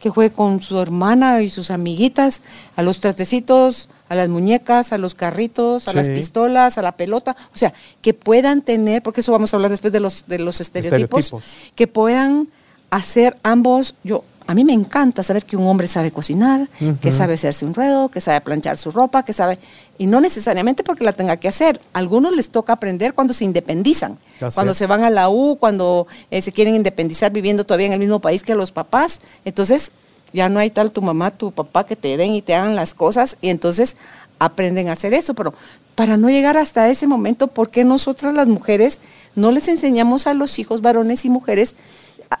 [0.00, 2.42] que juegue con su hermana y sus amiguitas,
[2.76, 7.36] a los trastecitos, a las muñecas, a los carritos, a las pistolas, a la pelota,
[7.54, 10.60] o sea, que puedan tener, porque eso vamos a hablar después de los, de los
[10.60, 11.72] estereotipos, Estereotipos.
[11.74, 12.48] que puedan
[12.90, 16.68] hacer ambos, yo a mí me encanta saber que un hombre sabe cocinar,
[17.02, 19.58] que sabe hacerse un ruedo, que sabe planchar su ropa, que sabe,
[19.98, 21.78] y no necesariamente porque la tenga que hacer.
[21.92, 24.78] A algunos les toca aprender cuando se independizan, Así cuando es.
[24.78, 28.20] se van a la U, cuando eh, se quieren independizar viviendo todavía en el mismo
[28.20, 29.18] país que los papás.
[29.44, 29.92] Entonces,
[30.32, 32.94] ya no hay tal tu mamá, tu papá que te den y te hagan las
[32.94, 33.98] cosas, y entonces
[34.38, 35.34] aprenden a hacer eso.
[35.34, 35.52] Pero
[35.94, 38.98] para no llegar hasta ese momento, ¿por qué nosotras las mujeres
[39.34, 41.74] no les enseñamos a los hijos, varones y mujeres?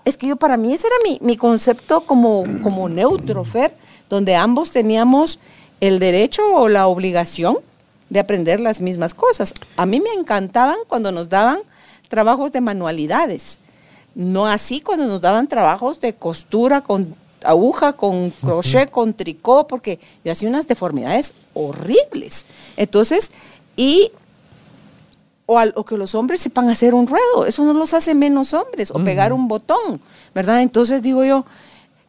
[0.04, 3.74] Es que yo para mí ese era mi, mi concepto como, como neutro, Fer,
[4.08, 5.38] donde ambos teníamos
[5.80, 7.58] el derecho o la obligación
[8.10, 9.54] de aprender las mismas cosas.
[9.76, 11.58] A mí me encantaban cuando nos daban
[12.08, 13.58] trabajos de manualidades,
[14.14, 20.00] no así cuando nos daban trabajos de costura con aguja, con crochet, con tricot, porque
[20.24, 22.46] yo hacía unas deformidades horribles.
[22.76, 23.30] Entonces,
[23.76, 24.10] y
[25.50, 28.52] o, al- o que los hombres sepan hacer un ruedo, eso no los hace menos
[28.52, 29.98] hombres, o pegar un botón,
[30.34, 30.60] ¿verdad?
[30.60, 31.46] Entonces digo yo,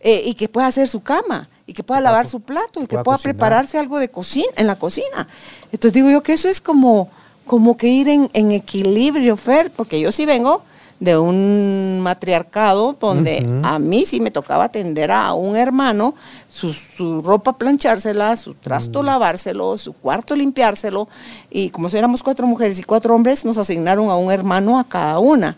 [0.02, 2.98] eh, y que pueda hacer su cama, y que pueda lavar su plato, y que
[3.06, 5.28] pueda prepararse algo de cocina, en la cocina.
[5.72, 7.10] Entonces digo yo que eso es como,
[7.46, 10.62] como que ir en, en equilibrio, Fer, porque yo sí vengo
[11.00, 16.14] de un matriarcado donde a mí sí me tocaba atender a un hermano,
[16.50, 21.08] su, su ropa planchársela, su trasto lavárselo, su cuarto limpiárselo,
[21.50, 24.84] y como si éramos cuatro mujeres y cuatro hombres, nos asignaron a un hermano a
[24.84, 25.56] cada una.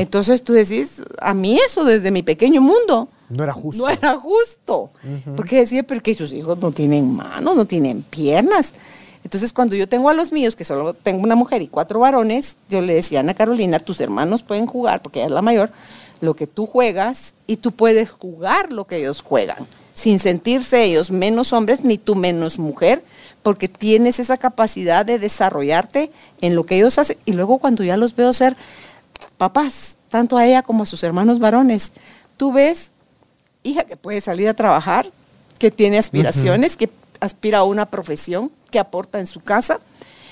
[0.00, 3.82] Entonces tú decís, a mí eso desde mi pequeño mundo, No era justo.
[3.84, 4.90] no era justo.
[5.36, 8.72] Porque decía, porque sus hijos no tienen manos, no tienen piernas.
[9.24, 12.56] Entonces, cuando yo tengo a los míos, que solo tengo una mujer y cuatro varones,
[12.68, 15.70] yo le decía a Ana Carolina, tus hermanos pueden jugar, porque ella es la mayor,
[16.20, 21.10] lo que tú juegas y tú puedes jugar lo que ellos juegan, sin sentirse ellos
[21.10, 23.02] menos hombres ni tú menos mujer,
[23.42, 27.16] porque tienes esa capacidad de desarrollarte en lo que ellos hacen.
[27.24, 28.56] Y luego cuando ya los veo ser
[29.36, 31.92] papás, tanto a ella como a sus hermanos varones,
[32.36, 32.90] tú ves
[33.62, 35.06] hija que puede salir a trabajar,
[35.58, 36.88] que tiene aspiraciones, que
[37.20, 39.80] aspira a una profesión, que aporta en su casa,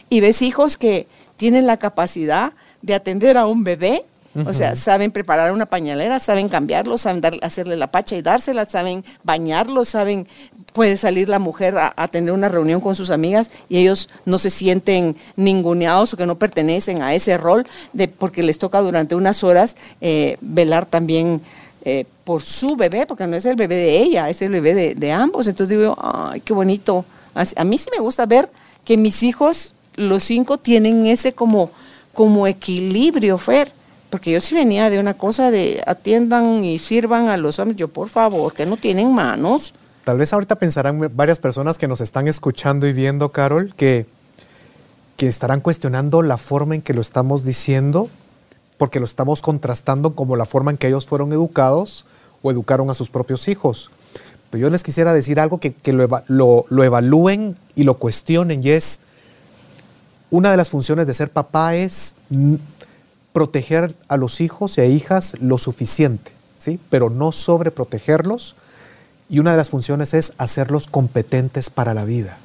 [0.09, 4.05] y ves hijos que tienen la capacidad de atender a un bebé,
[4.47, 8.67] o sea, saben preparar una pañalera, saben cambiarlo, saben dar- hacerle la pacha y dársela,
[8.67, 10.29] saben bañarlo, saben,
[10.75, 14.37] puede salir la mujer a, a tener una reunión con sus amigas y ellos no
[14.37, 19.15] se sienten ninguneados o que no pertenecen a ese rol, de, porque les toca durante
[19.15, 21.41] unas horas eh, velar también
[21.89, 25.13] eh, por su bebé, porque no es el bebé de ella, es el bebé de,
[25.13, 25.47] ambos.
[25.47, 27.05] Entonces digo, ay, qué bonito.
[27.33, 28.51] A mí sí me gusta ver
[28.85, 31.71] que mis hijos, los cinco, tienen ese como,
[32.13, 33.71] como equilibrio, Fer.
[34.11, 37.77] Porque yo sí venía de una cosa de atiendan y sirvan a los hombres.
[37.77, 39.73] Yo, por favor, que no tienen manos.
[40.03, 44.07] Tal vez ahorita pensarán varias personas que nos están escuchando y viendo, Carol, que,
[45.17, 48.09] que estarán cuestionando la forma en que lo estamos diciendo,
[48.79, 52.07] porque lo estamos contrastando como la forma en que ellos fueron educados
[52.43, 53.91] o educaron a sus propios hijos.
[54.51, 55.75] Pero yo les quisiera decir algo que,
[56.29, 59.01] lo, lo- evalúen y lo cuestionen, y es,
[60.31, 62.15] una de las funciones de ser papá es
[63.33, 66.79] proteger a los hijos e hijas lo suficiente, ¿sí?
[66.91, 68.55] pero no sobreprotegerlos.
[69.29, 72.39] Y una de las funciones es hacerlos competentes para la vida.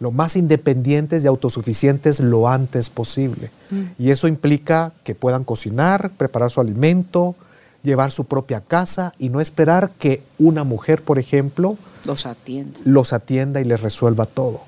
[0.00, 3.50] Lo más independientes y autosuficientes lo antes posible.
[3.98, 7.34] Y eso implica que puedan cocinar, preparar su alimento,
[7.82, 12.82] llevar su propia casa y no esperar que una mujer, por ejemplo, Los atiendan.
[12.84, 14.60] los atienda y les resuelva todo.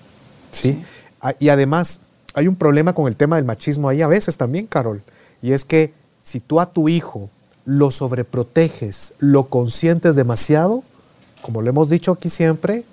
[0.52, 0.82] ¿sí?
[1.20, 2.00] Ah, Y además,
[2.34, 5.02] hay un problema con el tema del machismo ahí a veces también, Carol.
[5.42, 7.28] Y es que si tú a tu hijo
[7.64, 10.82] lo sobreproteges, lo consientes demasiado,
[11.42, 12.84] como lo hemos dicho aquí siempre,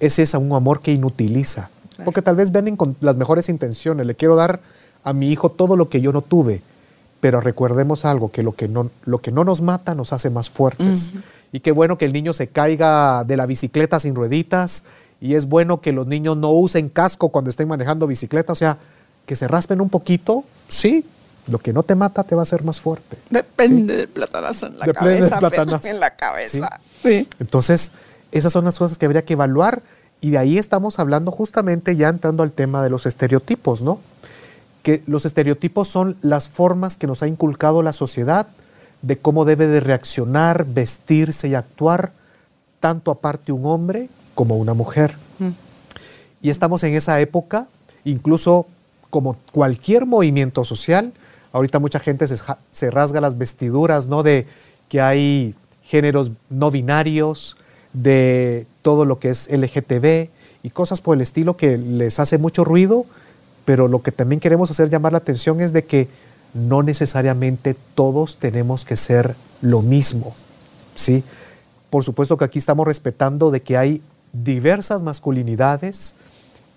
[0.00, 1.70] ese es un amor que inutiliza.
[2.04, 4.06] Porque tal vez vienen con las mejores intenciones.
[4.06, 4.60] Le quiero dar
[5.04, 6.62] a mi hijo todo lo que yo no tuve.
[7.20, 10.48] Pero recordemos algo, que lo que no, lo que no nos mata nos hace más
[10.48, 11.12] fuertes.
[11.52, 14.84] Y qué bueno que el niño se caiga de la bicicleta sin rueditas.
[15.20, 18.52] Y es bueno que los niños no usen casco cuando estén manejando bicicleta.
[18.54, 18.78] O sea,
[19.26, 21.04] que se raspen un poquito, sí.
[21.46, 23.18] Lo que no te mata te va a hacer más fuerte.
[23.28, 25.38] Depende del platanazo en la Depende del cabeza.
[25.38, 25.88] Platanazo.
[25.88, 26.80] En la cabeza.
[27.38, 27.92] Entonces,
[28.32, 29.82] esas son las cosas que habría que evaluar
[30.20, 34.00] y de ahí estamos hablando justamente ya entrando al tema de los estereotipos, ¿no?
[34.82, 38.46] Que los estereotipos son las formas que nos ha inculcado la sociedad
[39.02, 42.12] de cómo debe de reaccionar, vestirse y actuar
[42.80, 45.14] tanto aparte un hombre como una mujer.
[46.42, 47.66] Y estamos en esa época,
[48.04, 48.66] incluso
[49.10, 51.12] como cualquier movimiento social,
[51.52, 52.36] ahorita mucha gente se,
[52.70, 54.22] se rasga las vestiduras, ¿no?
[54.22, 54.46] De
[54.88, 57.56] que hay géneros no binarios,
[57.92, 60.28] de todo lo que es LGTB
[60.62, 63.06] y cosas por el estilo que les hace mucho ruido,
[63.64, 66.08] pero lo que también queremos hacer llamar la atención es de que
[66.54, 70.34] no necesariamente todos tenemos que ser lo mismo,
[70.94, 71.22] ¿sí?
[71.90, 74.00] por supuesto que aquí estamos respetando de que hay
[74.32, 76.14] diversas masculinidades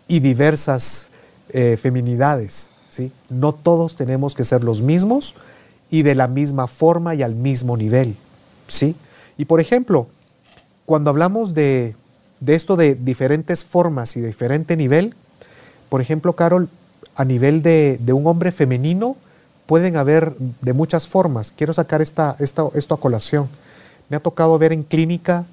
[0.08, 1.10] y diversas
[1.50, 2.72] eh, feminidades.
[2.90, 3.12] ¿sí?
[3.30, 5.36] No todos tenemos que ser los mismos
[5.90, 8.16] y de la misma forma y al mismo nivel.
[8.68, 8.96] ¿sí?
[9.38, 10.08] Y por ejemplo,
[10.94, 11.96] cuando hablamos de,
[12.40, 15.16] de esto de diferentes formas y diferente nivel,
[15.90, 16.70] por ejemplo, Carol,
[17.16, 19.16] a nivel de, de, un hombre femenino
[19.66, 21.52] pueden haber de muchas formas.
[21.52, 23.50] Quiero sacar esta, esta, esto a colación.
[24.08, 25.46] Me ha tocado ver en clínica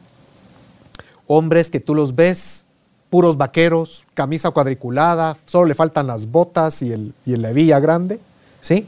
[1.26, 2.66] hombres que tú los ves,
[3.08, 8.20] puros vaqueros, camisa cuadriculada, solo le faltan las botas y, el, y la hebilla grande,
[8.60, 8.86] ¿sí?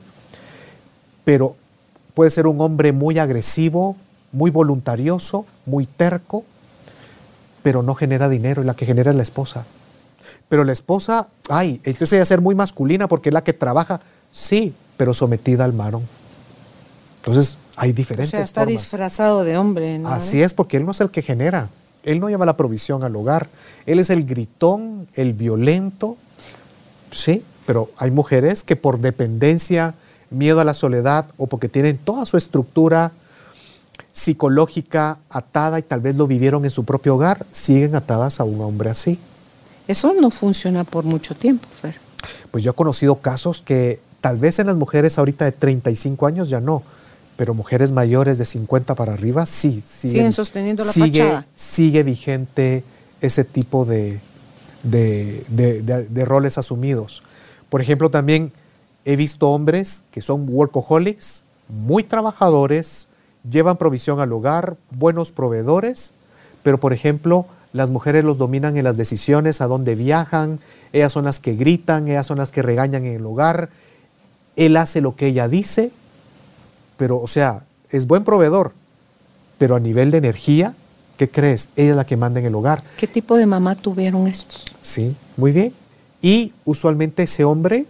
[1.24, 1.56] Pero
[2.12, 3.96] puede ser un hombre muy agresivo,
[4.32, 6.44] muy voluntarioso, muy terco,
[7.62, 9.64] pero no genera dinero y la que genera es la esposa.
[10.48, 14.74] Pero la esposa, ay, entonces debe ser muy masculina porque es la que trabaja, sí,
[14.96, 16.02] pero sometida al marón.
[17.20, 18.28] Entonces hay diferentes.
[18.28, 18.80] O sea, está formas.
[18.82, 19.98] disfrazado de hombre.
[19.98, 20.08] ¿no?
[20.08, 21.68] Así es, porque él no es el que genera.
[22.02, 23.48] Él no lleva la provisión al hogar.
[23.86, 26.16] Él es el gritón, el violento.
[27.12, 29.94] Sí, pero hay mujeres que por dependencia,
[30.30, 33.12] miedo a la soledad o porque tienen toda su estructura
[34.12, 38.60] psicológica atada y tal vez lo vivieron en su propio hogar, siguen atadas a un
[38.60, 39.18] hombre así.
[39.88, 41.96] Eso no funciona por mucho tiempo, Fer.
[42.50, 46.48] Pues yo he conocido casos que tal vez en las mujeres ahorita de 35 años
[46.48, 46.82] ya no,
[47.36, 49.82] pero mujeres mayores de 50 para arriba sí.
[49.86, 51.46] Siguen, siguen sosteniendo la sigue, fachada.
[51.56, 52.84] Sigue vigente
[53.20, 54.20] ese tipo de,
[54.82, 57.22] de, de, de, roles asumidos.
[57.70, 58.52] Por ejemplo, también
[59.04, 63.08] he visto hombres que son workaholics, muy trabajadores,
[63.48, 66.14] llevan provisión al hogar, buenos proveedores,
[66.62, 70.60] pero por ejemplo, las mujeres los dominan en las decisiones, a dónde viajan,
[70.92, 73.70] ellas son las que gritan, ellas son las que regañan en el hogar,
[74.56, 75.90] él hace lo que ella dice,
[76.96, 78.72] pero o sea, es buen proveedor,
[79.58, 80.74] pero a nivel de energía,
[81.16, 81.68] ¿qué crees?
[81.76, 82.82] Ella es la que manda en el hogar.
[82.96, 84.66] ¿Qué tipo de mamá tuvieron estos?
[84.82, 85.72] Sí, muy bien.
[86.20, 87.86] Y usualmente ese hombre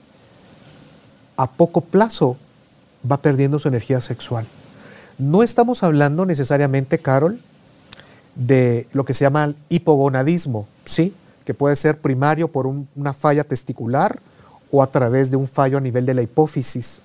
[1.36, 2.36] a poco plazo
[3.10, 4.46] va perdiendo su energía sexual.
[5.22, 7.38] No estamos hablando necesariamente, Carol,
[8.34, 11.14] de lo que se llama el hipogonadismo, ¿sí?
[11.44, 14.18] que puede ser primario por un, una falla testicular
[14.72, 17.00] o a través de un fallo a nivel de la hipófisis.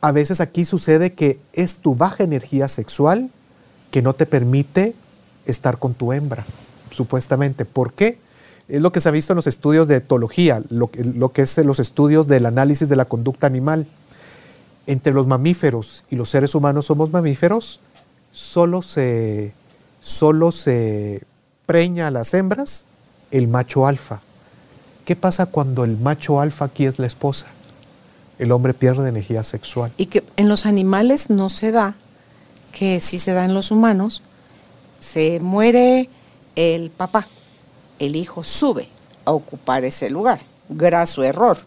[0.00, 3.30] A veces aquí sucede que es tu baja energía sexual
[3.92, 4.94] que no te permite
[5.46, 6.44] estar con tu hembra,
[6.90, 7.64] supuestamente.
[7.64, 8.18] ¿Por qué?
[8.66, 11.56] Es lo que se ha visto en los estudios de etología, lo, lo que es
[11.58, 13.86] los estudios del análisis de la conducta animal.
[14.86, 17.80] Entre los mamíferos y los seres humanos somos mamíferos,
[18.32, 19.54] solo se,
[20.00, 21.22] solo se
[21.66, 22.84] preña a las hembras
[23.30, 24.20] el macho alfa.
[25.04, 27.46] ¿Qué pasa cuando el macho alfa aquí es la esposa?
[28.38, 29.92] El hombre pierde energía sexual.
[29.96, 31.94] Y que en los animales no se da,
[32.72, 34.22] que sí se da en los humanos,
[35.00, 36.08] se muere
[36.56, 37.28] el papá,
[37.98, 38.88] el hijo sube
[39.24, 41.58] a ocupar ese lugar, graso error.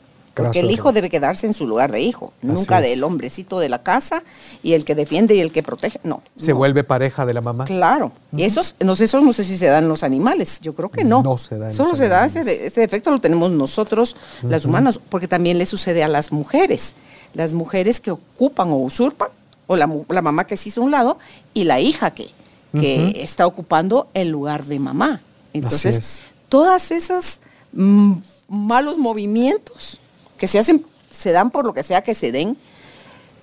[0.44, 2.90] Porque el hijo debe quedarse en su lugar de hijo, Así nunca es.
[2.90, 4.24] del hombrecito de la casa
[4.64, 6.00] y el que defiende y el que protege.
[6.04, 6.22] No.
[6.38, 6.58] Se no.
[6.58, 7.66] vuelve pareja de la mamá.
[7.66, 8.12] Claro.
[8.32, 8.40] Uh -huh.
[8.42, 10.60] Y esos, no sé, eso no sé si se dan los animales.
[10.62, 11.24] Yo creo que no.
[11.24, 11.72] No se da.
[11.72, 14.50] Solo se da ese, ese defecto, lo tenemos nosotros, uh -huh.
[14.50, 16.94] las humanas, porque también le sucede a las mujeres.
[17.34, 19.30] Las mujeres que ocupan o usurpan,
[19.68, 21.18] o la, la mamá que se hizo a un lado,
[21.54, 22.30] y la hija que,
[22.74, 23.14] que uh -huh.
[23.22, 25.22] está ocupando el lugar de mamá.
[25.54, 27.40] Entonces, todas esas
[27.74, 28.14] mm,
[28.48, 30.00] malos movimientos
[30.38, 30.86] que se hacen
[31.18, 32.58] se dan por lo que sea que se den,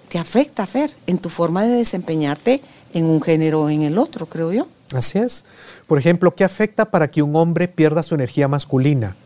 [0.08, 2.60] te afecta, Fer, en tu forma de desempeñarte
[2.92, 4.68] en un género o en el otro, creo yo.
[4.94, 5.44] Así es.
[5.88, 9.16] Por ejemplo, ¿qué afecta para que un hombre pierda su energía masculina?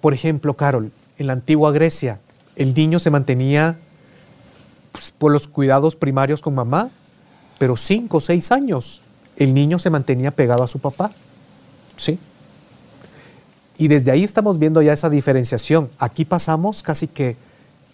[0.00, 2.20] Por ejemplo, Carol, en la antigua Grecia,
[2.54, 3.76] el niño se mantenía
[4.92, 6.90] pues, por los cuidados primarios con mamá,
[7.58, 9.02] pero cinco o seis años
[9.36, 11.10] el niño se mantenía pegado a su papá.
[11.96, 12.18] ¿Sí?
[13.76, 15.90] Y desde ahí estamos viendo ya esa diferenciación.
[15.98, 17.36] Aquí pasamos casi que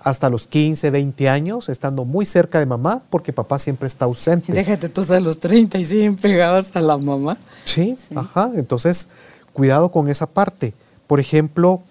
[0.00, 4.52] hasta los 15, 20 años, estando muy cerca de mamá, porque papá siempre está ausente.
[4.52, 7.36] Déjate tú hasta los 30 y siguen pegados a la mamá.
[7.64, 8.50] Sí, sí, ajá.
[8.54, 9.08] Entonces,
[9.52, 10.72] cuidado con esa parte.
[11.06, 11.82] Por ejemplo,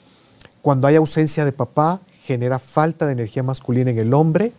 [0.62, 4.54] cuando hay ausencia de papá, genera falta de energía masculina en el hombre.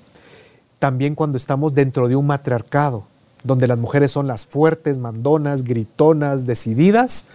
[0.79, 3.05] También cuando estamos dentro de un matriarcado,
[3.43, 7.27] donde las mujeres son las fuertes, mandonas, gritonas, decididas,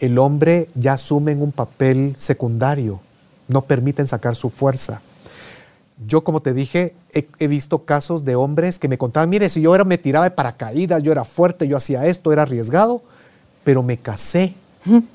[0.00, 3.00] el hombre ya asume un papel secundario,
[3.48, 5.00] no permiten sacar su fuerza.
[6.06, 9.62] Yo, como te dije, he, he, visto casos de hombres que me contaban, mire, si
[9.62, 13.02] yo era, me tiraba de paracaídas, yo era fuerte, yo hacía esto, era arriesgado,
[13.64, 14.54] pero me casé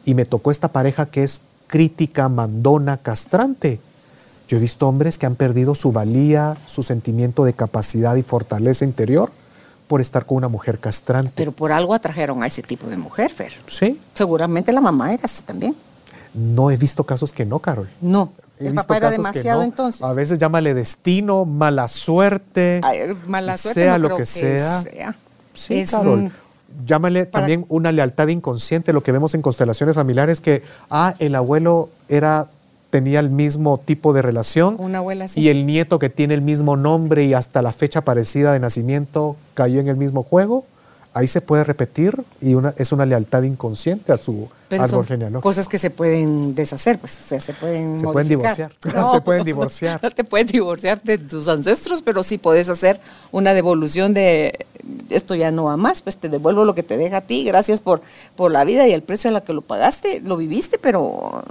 [0.06, 3.80] y me tocó esta pareja que es crítica, mandona, castrante.
[4.50, 8.84] Yo he visto hombres que han perdido su valía, su sentimiento de capacidad y fortaleza
[8.84, 9.32] interior
[9.88, 11.32] por estar con una mujer castrante.
[11.36, 13.52] Pero por algo atrajeron a ese tipo de mujer, Fer.
[13.68, 15.76] sí, Seguramente la mamá era así también.
[16.34, 17.88] no he visto casos que no, Carol.
[18.02, 19.66] No, He el papá era demasiado no.
[19.66, 20.02] entonces.
[20.02, 24.84] A veces llámale destino, mala suerte, Ay, mala suerte, sea no lo creo que, sea.
[25.54, 26.20] Sí, Es Carol.
[26.20, 26.34] un-
[26.88, 31.36] Llámale para- también una lealtad inconsciente, lo que vemos en constelaciones familiares, que, ah, el
[31.36, 32.48] abuelo era,
[32.94, 34.76] tenía el mismo tipo de relación.
[34.78, 35.42] Una abuela así.
[35.42, 39.36] Y el nieto que tiene el mismo nombre y hasta la fecha parecida de nacimiento
[39.56, 40.64] cayó en el mismo juego.
[41.16, 45.42] Ahí se puede repetir y una, es una lealtad inconsciente a su Pero árbol genealógico.
[45.42, 48.72] cosas que se pueden deshacer, pues, o sea, se pueden Se pueden modificar.
[48.82, 49.12] divorciar.
[49.12, 50.00] Se pueden divorciar.
[50.04, 53.00] No, te puedes divorciar de tus ancestros, pero sí puedes hacer
[53.32, 54.66] una devolución de
[55.10, 57.80] esto ya no va más, pues te devuelvo lo que te deja a ti, gracias
[57.80, 58.02] por,
[58.36, 61.44] por la vida y el precio a la que lo pagaste, lo viviste, pero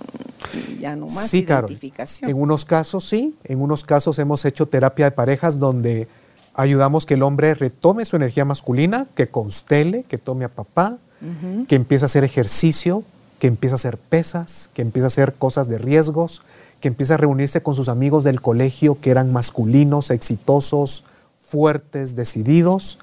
[0.81, 1.71] ya no más Sí, Carol.
[1.71, 2.29] identificación.
[2.29, 6.09] En unos casos sí, en unos casos hemos hecho terapia de parejas donde
[6.55, 10.99] ayudamos que el hombre retome su energía masculina, que constele, que tome a papá,
[11.69, 13.05] que empiece a hacer ejercicio,
[13.39, 16.43] que empiece a hacer pesas, que empiece a hacer cosas de riesgos,
[16.81, 21.05] que empiece a reunirse con sus amigos del colegio que eran masculinos, exitosos,
[21.47, 22.99] fuertes, decididos.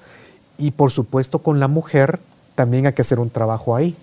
[0.58, 2.20] Y por supuesto con la mujer
[2.54, 3.96] también hay que hacer un trabajo ahí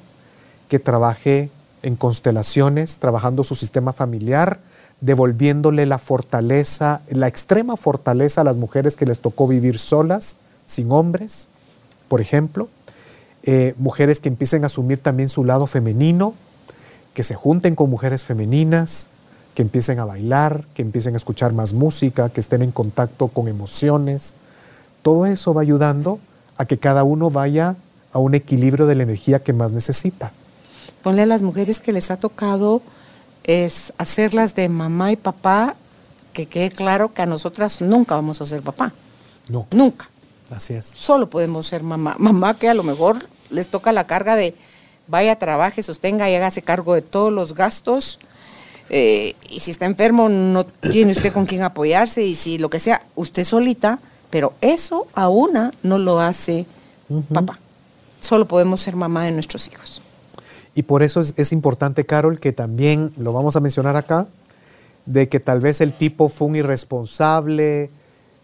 [0.68, 1.52] que trabaje
[1.84, 4.60] en constelaciones, trabajando su sistema familiar,
[5.02, 10.92] devolviéndole la fortaleza, la extrema fortaleza a las mujeres que les tocó vivir solas, sin
[10.92, 11.48] hombres,
[12.08, 12.68] por ejemplo.
[13.44, 16.34] Eh, mujeres que empiecen a asumir también su lado femenino,
[17.14, 19.10] que se junten con mujeres femeninas,
[19.56, 23.48] que empiecen a bailar, que empiecen a escuchar más música, que estén en contacto con
[23.48, 24.36] emociones.
[25.02, 26.20] Todo eso va ayudando
[26.58, 27.76] a que cada uno vaya
[28.14, 30.32] a un equilibrio de la energía que más necesita.
[31.02, 32.82] Ponle a las mujeres que les ha tocado
[33.48, 35.76] es hacerlas de mamá y papá,
[36.34, 38.92] que quede claro que a nosotras nunca vamos a ser papá,
[39.50, 40.10] No, nunca.
[40.52, 40.86] así es.
[40.86, 42.16] solo podemos ser mamá.
[42.20, 44.54] Mamá que a lo mejor les toca la carga de
[45.08, 48.20] vaya, trabaje, sostenga y hágase cargo de todos los gastos.
[48.90, 52.24] eh, y si está enfermo, no tiene usted con quién apoyarse.
[52.24, 54.00] Y si lo que sea, usted solita.
[54.30, 56.66] Pero eso a una no lo hace
[57.34, 57.58] papá.
[58.20, 60.02] Solo podemos ser mamá de nuestros hijos.
[60.78, 64.28] Y por eso es, es importante, Carol, que también lo vamos a mencionar acá,
[65.08, 67.90] de que tal vez el tipo fue un irresponsable,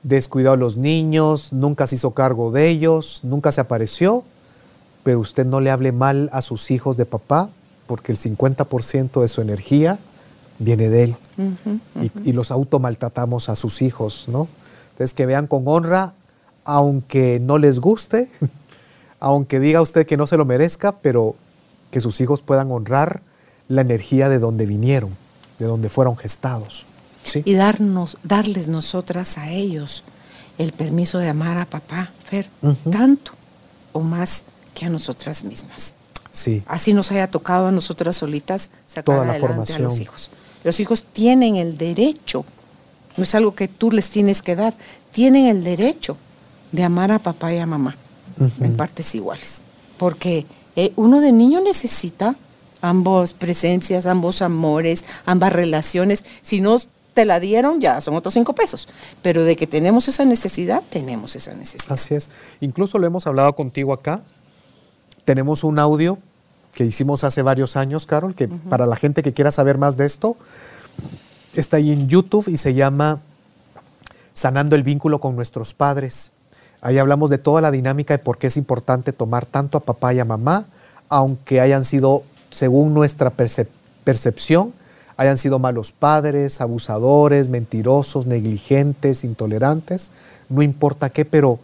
[0.02, 4.24] descuidó a los niños, nunca se hizo cargo de ellos, nunca se apareció,
[5.04, 7.50] pero usted no le hable mal a sus hijos de papá,
[7.86, 10.00] porque el 50% de su energía
[10.58, 11.16] viene de él.
[12.02, 14.48] Y, y los automaltratamos a sus hijos, ¿no?
[14.94, 16.14] Entonces, que vean con honra,
[16.66, 18.32] aunque no les guste,
[19.20, 21.36] aunque diga usted que no se lo merezca, pero
[21.94, 23.22] que sus hijos puedan honrar
[23.68, 25.16] la energía de donde vinieron,
[25.60, 26.88] de donde fueron gestados.
[27.22, 27.44] ¿sí?
[27.46, 30.04] Y darnos, darles nosotras a ellos
[30.58, 32.50] el permiso de amar a papá, Fer,
[32.92, 33.34] tanto
[33.92, 35.94] o más que a nosotras mismas.
[36.32, 40.32] Sí, así nos haya tocado a nosotras solitas sacar Toda la adelante a los hijos.
[40.64, 42.44] Los hijos tienen el derecho,
[43.18, 44.74] no es algo que tú les tienes que dar,
[45.12, 46.18] tienen el derecho
[46.72, 47.96] de amar a papá y a mamá
[48.60, 49.62] en partes iguales.
[49.98, 52.36] Porque eh, uno de niño necesita
[52.82, 56.26] ambos presencias, ambos amores, ambas relaciones.
[56.42, 56.78] Si no
[57.14, 58.88] te la dieron, ya son otros cinco pesos.
[59.22, 61.94] Pero de que tenemos esa necesidad, tenemos esa necesidad.
[61.94, 62.30] así es.
[62.60, 64.22] Incluso lo hemos hablado contigo acá.
[65.26, 66.18] Tenemos un audio
[66.74, 70.06] que hicimos hace varios años, Carol, que para la gente que quiera saber más de
[70.06, 70.36] esto,
[71.54, 73.20] está ahí en YouTube y se llama
[74.34, 76.32] Sanando el vínculo con nuestros padres.
[76.86, 80.14] Ahí hablamos de toda la dinámica de por qué es importante tomar tanto a papá
[80.14, 80.66] y a mamá,
[81.08, 83.70] aunque hayan sido, según nuestra percep-
[84.04, 84.74] percepción,
[85.16, 90.12] hayan sido malos padres, abusadores, mentirosos, negligentes, intolerantes,
[90.50, 91.60] no importa qué, pero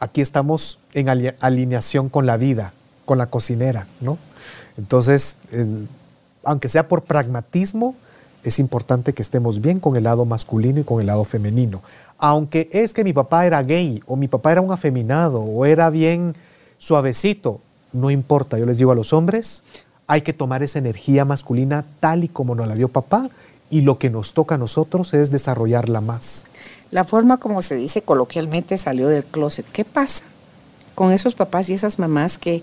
[0.00, 2.72] aquí estamos en ali- alineación con la vida,
[3.04, 4.18] con la cocinera, ¿no?
[4.76, 5.86] Entonces, el-
[6.42, 7.94] aunque sea por pragmatismo,
[8.42, 11.80] es importante que estemos bien con el lado masculino y con el lado femenino.
[12.24, 15.90] Aunque es que mi papá era gay, o mi papá era un afeminado, o era
[15.90, 16.36] bien
[16.78, 17.60] suavecito,
[17.92, 19.64] no importa, yo les digo a los hombres,
[20.06, 23.28] hay que tomar esa energía masculina tal y como nos la dio papá,
[23.70, 26.44] y lo que nos toca a nosotros es desarrollarla más.
[26.92, 29.66] La forma como se dice coloquialmente salió del closet.
[29.72, 30.22] ¿Qué pasa
[30.94, 32.62] con esos papás y esas mamás que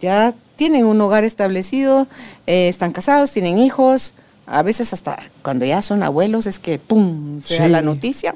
[0.00, 2.06] ya tienen un hogar establecido,
[2.46, 4.14] eh, están casados, tienen hijos,
[4.46, 7.40] a veces hasta cuando ya son abuelos es que ¡pum!
[7.42, 8.34] se da la noticia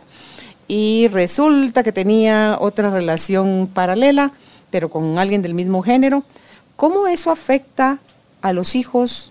[0.66, 4.32] y resulta que tenía otra relación paralela,
[4.70, 6.24] pero con alguien del mismo género.
[6.76, 7.98] ¿Cómo eso afecta
[8.42, 9.30] a los hijos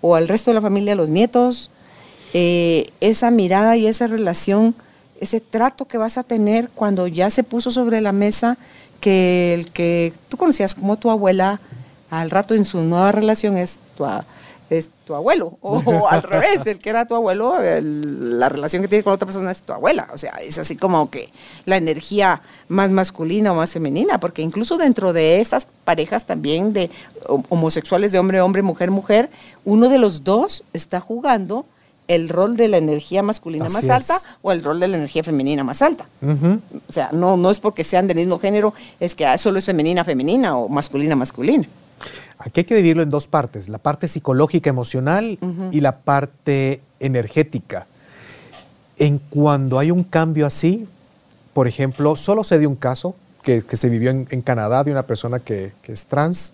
[0.00, 1.70] o al resto de la familia, a los nietos?
[2.34, 4.74] eh, esa mirada y esa relación
[5.20, 8.56] ese trato que vas a tener cuando ya se puso sobre la mesa
[9.00, 11.60] que el que tú conocías como tu abuela,
[12.10, 14.04] al rato en su nueva relación es tu,
[14.70, 19.02] es tu abuelo, o, al revés, el que era tu abuelo, la relación que tiene
[19.02, 21.30] con otra persona es tu abuela, o sea, es así como que
[21.64, 26.90] la energía más masculina o más femenina, porque incluso dentro de estas parejas también de
[27.48, 29.30] homosexuales de hombre, hombre, mujer, mujer,
[29.64, 31.64] uno de los dos está jugando
[32.08, 35.62] el rol de la energía masculina más alta o el rol de la energía femenina
[35.62, 36.06] más alta.
[36.22, 40.04] O sea, no, no es porque sean del mismo género, es que solo es femenina,
[40.04, 41.68] femenina o masculina, masculina.
[42.38, 45.38] Aquí hay que dividirlo en dos partes, la parte psicológica, emocional
[45.72, 47.86] y la parte energética.
[48.96, 50.86] En cuando hay un cambio así,
[51.52, 55.40] por ejemplo, solo se dio un caso que, se vivió en, Canadá de una persona
[55.40, 56.52] que, que, es trans.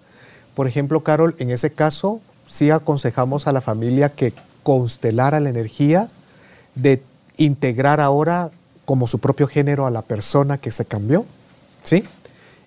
[0.55, 4.33] Por ejemplo, Carol, en ese caso sí aconsejamos a la familia que
[4.63, 6.09] constelara la energía
[6.75, 7.03] de
[7.37, 8.51] integrar ahora
[8.85, 11.25] como su propio género a la persona que se cambió,
[11.83, 12.05] ¿sí?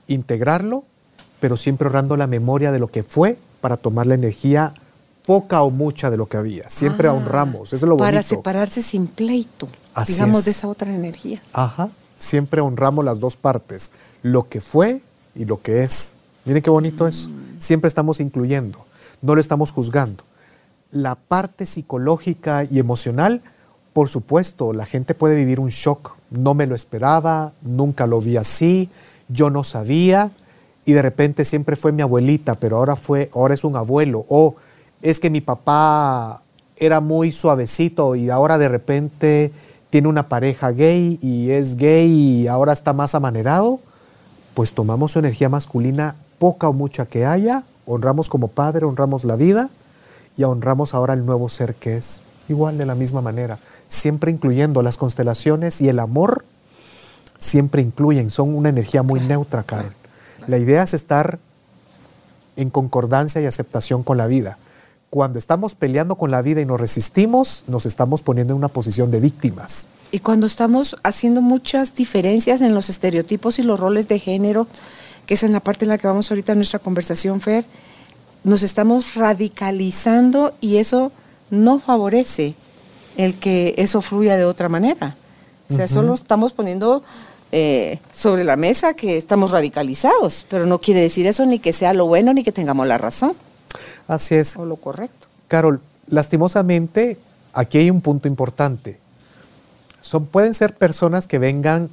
[0.08, 0.84] Integrarlo
[1.40, 4.74] pero siempre ahorrando la memoria de lo que fue para tomar la energía
[5.26, 6.70] poca o mucha de lo que había.
[6.70, 8.06] Siempre ah, honramos, eso es lo bonito.
[8.06, 9.68] Para separarse sin pleito,
[10.08, 11.42] digamos, de esa otra energía.
[11.54, 13.92] Ajá, siempre honramos las dos partes,
[14.24, 15.02] lo que fue
[15.36, 16.14] y lo que es.
[16.46, 17.28] Miren qué bonito es.
[17.28, 17.60] Mm.
[17.60, 18.86] Siempre estamos incluyendo,
[19.22, 20.24] no lo estamos juzgando.
[20.92, 23.42] La parte psicológica y emocional,
[23.92, 26.16] por supuesto, la gente puede vivir un shock.
[26.30, 28.90] No me lo esperaba, nunca lo vi así,
[29.28, 30.32] yo no sabía
[30.88, 34.56] y de repente siempre fue mi abuelita, pero ahora fue, ahora es un abuelo, o
[35.02, 36.42] es que mi papá
[36.78, 39.52] era muy suavecito y ahora de repente
[39.90, 43.82] tiene una pareja gay y es gay y ahora está más amanerado,
[44.54, 49.36] pues tomamos su energía masculina, poca o mucha que haya, honramos como padre, honramos la
[49.36, 49.70] vida
[50.38, 52.22] y honramos ahora el nuevo ser que es.
[52.48, 53.60] Igual de la misma manera,
[53.90, 56.46] siempre incluyendo las constelaciones y el amor,
[57.40, 59.92] siempre incluyen, son una energía muy neutra, Carol.
[60.48, 61.40] La idea es estar
[62.56, 64.58] en concordancia y aceptación con la vida.
[65.10, 69.12] Cuando estamos peleando con la vida y nos resistimos, nos estamos poniendo en una posición
[69.12, 69.88] de víctimas.
[70.12, 74.68] Y cuando estamos haciendo muchas diferencias en los estereotipos y los roles de género,
[75.26, 77.66] que es en la parte en la que vamos ahorita en nuestra conversación, Fer,
[78.44, 81.12] nos estamos radicalizando y eso
[81.50, 82.56] no favorece
[83.18, 85.16] el que eso fluya de otra manera.
[85.70, 87.04] O sea, solo estamos poniendo
[87.52, 91.94] eh, sobre la mesa que estamos radicalizados, pero no quiere decir eso ni que sea
[91.94, 93.34] lo bueno ni que tengamos la razón.
[94.08, 94.58] Así es.
[94.58, 95.28] O lo correcto.
[95.48, 97.18] Carol, lastimosamente,
[97.54, 99.00] aquí hay un punto importante.
[100.02, 101.90] Son, pueden ser personas que vengan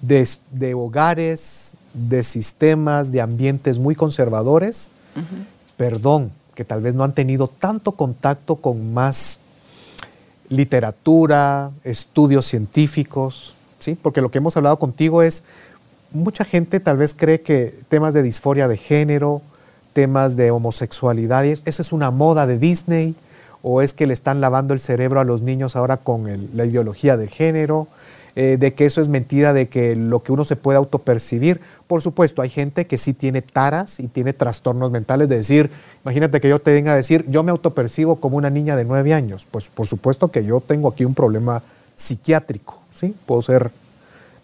[0.00, 4.90] de, hogares, de sistemas, de ambientes muy conservadores,
[5.76, 9.40] perdón, que tal vez no han tenido tanto contacto con más
[10.48, 13.54] literatura, estudios científicos,
[14.00, 15.44] porque lo que hemos hablado contigo es,
[16.12, 19.42] mucha gente tal vez cree que temas de disforia de género,
[19.92, 23.14] temas de homosexualidad, esa es una moda de Disney,
[23.62, 27.16] o es que le están lavando el cerebro a los niños ahora con la ideología
[27.16, 27.86] del género,
[28.34, 31.60] eh, de que eso es mentira, de que lo que uno se puede autopercibir.
[31.86, 35.70] Por supuesto, hay gente que sí tiene taras y tiene trastornos mentales de decir,
[36.02, 39.12] imagínate que yo te venga a decir, yo me autopercibo como una niña de nueve
[39.12, 39.46] años.
[39.50, 41.62] Pues por supuesto que yo tengo aquí un problema
[41.94, 42.81] psiquiátrico.
[43.10, 43.70] Puedo ser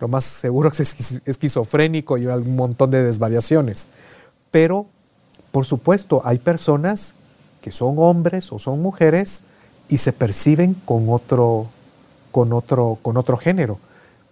[0.01, 3.89] lo más seguro que es esquizofrénico y un montón de desvariaciones.
[4.51, 4.87] Pero,
[5.51, 7.15] por supuesto, hay personas
[7.61, 9.43] que son hombres o son mujeres
[9.89, 11.67] y se perciben con otro,
[12.31, 13.79] con otro, con otro género.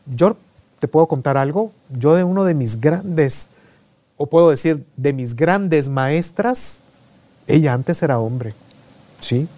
[0.07, 0.37] Yo
[0.79, 1.72] te puedo contar algo.
[1.91, 3.49] Yo de uno de mis grandes,
[4.16, 6.81] o puedo decir, de mis grandes maestras,
[7.47, 8.55] ella antes era hombre.
[9.20, 9.49] ¿sí?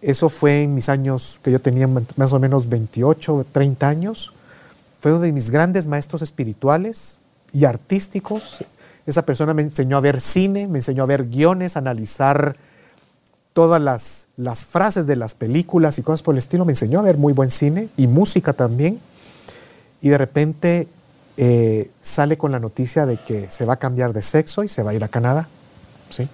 [0.00, 4.32] Eso fue en mis años que yo tenía más o menos 28, 30 años.
[5.00, 7.18] Fue uno de mis grandes maestros espirituales
[7.52, 8.64] y artísticos.
[9.06, 12.56] Esa persona me enseñó a ver cine, me enseñó a ver guiones, a analizar
[13.52, 16.64] todas las, las frases de las películas y cosas por el estilo.
[16.64, 19.00] Me enseñó a ver muy buen cine y música también.
[20.00, 20.86] Y de repente
[21.36, 24.84] eh, sale con la noticia de que se va a cambiar de sexo y se
[24.84, 25.48] va a ir a Canadá.
[26.08, 26.28] ¿sí?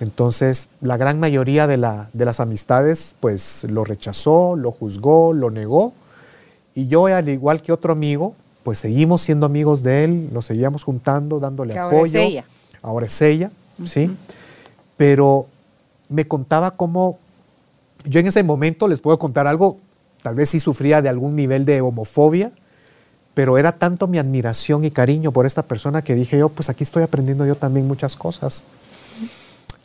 [0.00, 5.92] Entonces, la gran mayoría de, las amistades, pues lo rechazó, lo juzgó, lo negó.
[6.74, 10.84] Y yo, al igual que otro amigo, pues seguimos siendo amigos de él, nos seguíamos
[10.84, 11.96] juntando, dándole apoyo.
[11.96, 12.44] Ahora es ella.
[12.82, 13.50] Ahora es ella,
[13.84, 14.10] ¿sí?
[14.96, 15.46] Pero
[16.08, 17.18] me contaba cómo,
[18.04, 19.78] yo en ese momento les puedo contar algo,
[20.22, 22.50] tal vez sí sufría de algún nivel de homofobia,
[23.34, 26.82] pero era tanto mi admiración y cariño por esta persona que dije yo, pues aquí
[26.82, 28.64] estoy aprendiendo yo también muchas cosas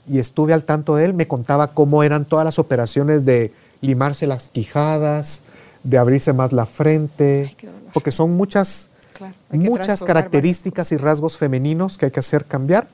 [0.08, 3.52] y estuve al tanto de él, me contaba cómo eran todas las operaciones de
[3.82, 5.42] limarse las quijadas,
[5.84, 11.98] de abrirse más la frente, Ay, porque son muchas, Claro, muchas características y rasgos femeninos
[11.98, 12.88] que hay que hacer cambiar.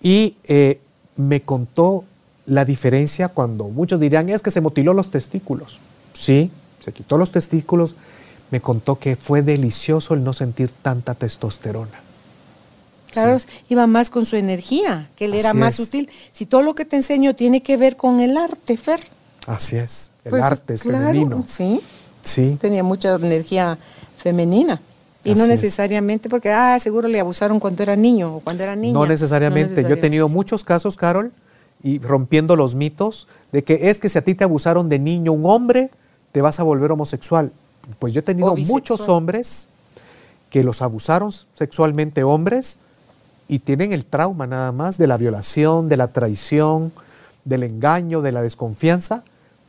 [0.00, 0.80] Y eh,
[1.16, 2.04] me contó
[2.46, 5.78] la diferencia cuando muchos dirían, es que se mutiló los testículos.
[6.14, 6.50] Sí,
[6.84, 7.94] se quitó los testículos.
[8.50, 12.00] Me contó que fue delicioso el no sentir tanta testosterona.
[13.12, 13.38] Claro,
[13.68, 15.88] iba más con su energía, que él era más es.
[15.88, 16.10] útil.
[16.32, 19.00] Si todo lo que te enseño tiene que ver con el arte, Fer.
[19.46, 21.44] Así es, el pues, arte es claro, femenino.
[21.46, 21.80] Sí,
[22.22, 23.78] Sí, tenía mucha energía
[24.16, 24.80] femenina.
[25.24, 25.48] Y no es.
[25.48, 28.94] necesariamente porque, ah, seguro le abusaron cuando era niño o cuando era niña.
[28.94, 29.82] No necesariamente.
[29.82, 31.32] Yo he tenido muchos casos, Carol,
[31.82, 35.32] y rompiendo los mitos, de que es que si a ti te abusaron de niño
[35.32, 35.90] un hombre,
[36.32, 37.52] te vas a volver homosexual.
[37.98, 39.68] Pues yo he tenido muchos hombres
[40.50, 42.78] que los abusaron sexualmente hombres
[43.52, 46.90] y tienen el trauma nada más de la violación, de la traición,
[47.44, 49.24] del engaño, de la desconfianza,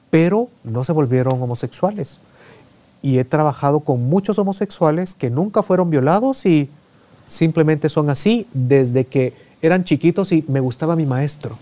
[0.09, 2.19] pero no se volvieron homosexuales.
[3.01, 6.69] Y he trabajado con muchos homosexuales que nunca fueron violados y
[7.27, 11.57] simplemente son así desde que eran chiquitos y me gustaba mi maestro.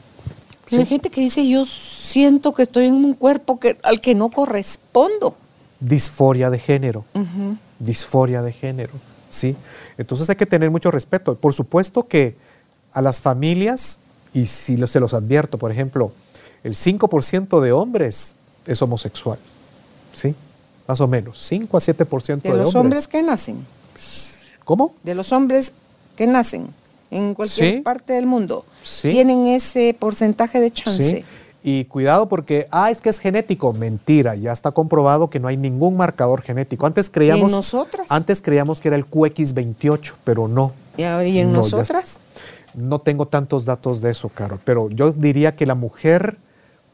[0.72, 4.30] Hay gente que dice, yo siento que estoy en un cuerpo que, al que no
[4.30, 5.36] correspondo.
[5.80, 7.04] Disforia de género.
[7.80, 8.94] Disforia de género.
[9.32, 9.56] ¿sí?
[10.02, 11.36] Entonces hay que tener mucho respeto.
[11.36, 12.36] Por supuesto que
[12.94, 14.00] a las familias,
[14.34, 16.12] y si se los advierto, por ejemplo,
[16.64, 18.36] el 5% de hombres
[18.68, 19.40] es homosexual.
[20.14, 20.36] ¿Sí?
[20.88, 21.40] Más o menos.
[21.42, 23.66] 5 a 7% De de, los hombres que nacen,
[24.66, 24.94] ¿Cómo?
[25.04, 25.74] de los hombres
[26.18, 26.68] que nacen
[27.12, 27.82] en cualquier Sí.
[27.82, 29.10] parte del mundo, Sí.
[29.10, 31.18] tienen ese porcentaje de chance.
[31.18, 31.26] Sí.
[31.64, 33.72] Y cuidado porque, ah, es que es genético.
[33.74, 36.88] Mentira, ya está comprobado que no hay ningún marcador genético.
[36.88, 38.08] Antes creíamos, nosotras?
[38.10, 40.72] antes creíamos que era el QX28, pero no.
[40.98, 42.18] Y ahora, ¿y en No, nosotras?
[42.74, 46.38] No tengo tantos datos de eso, Carol, pero yo diría que la mujer,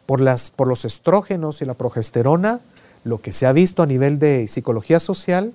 [0.05, 2.59] por, las, por los estrógenos y la progesterona,
[3.03, 5.53] lo que se ha visto a nivel de psicología social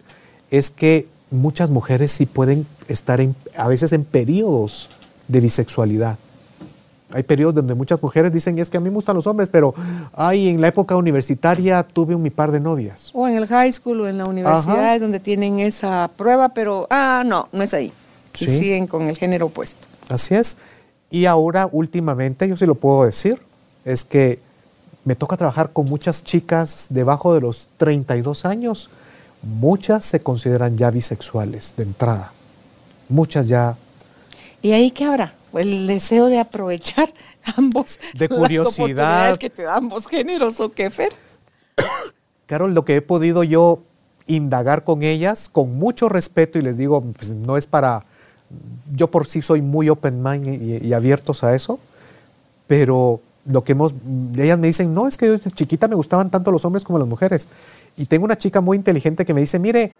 [0.50, 4.88] es que muchas mujeres sí pueden estar en- a veces en periodos
[5.28, 6.16] de bisexualidad.
[7.12, 9.74] Hay periodos donde muchas mujeres dicen, es que a mí me gustan los hombres, pero
[10.12, 13.10] ay, en la época universitaria tuve un mi par de novias.
[13.14, 14.94] O en el high school o en la universidad Ajá.
[14.94, 17.92] es donde tienen esa prueba, pero, ah, no, no es ahí.
[18.38, 19.86] Y siguen con el género opuesto.
[20.08, 20.56] Así es.
[21.10, 23.40] Y ahora, últimamente, yo sí lo puedo decir,
[23.84, 24.38] es que
[25.04, 28.88] me toca trabajar con muchas chicas debajo de los 32 años.
[29.42, 32.32] Muchas se consideran ya bisexuales de entrada.
[33.08, 33.76] Muchas ya
[34.62, 35.34] ¿Y ahí qué habrá?
[35.54, 37.12] El deseo de aprovechar
[37.56, 37.98] ambos.
[38.14, 38.84] De las curiosidad.
[38.84, 41.12] oportunidades que te dan ambos géneros, ¿o qué, Fer?
[42.46, 43.80] Carol, lo que he podido yo
[44.26, 48.04] indagar con ellas con mucho respeto y les digo, pues, no es para,
[48.94, 51.78] yo por sí soy muy open mind y, y abiertos a eso,
[52.66, 53.92] pero lo que hemos,
[54.36, 57.08] ellas me dicen, no, es que desde chiquita me gustaban tanto los hombres como las
[57.08, 57.48] mujeres.
[57.96, 59.92] Y tengo una chica muy inteligente que me dice, mire,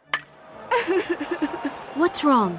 [1.97, 2.59] What's wrong?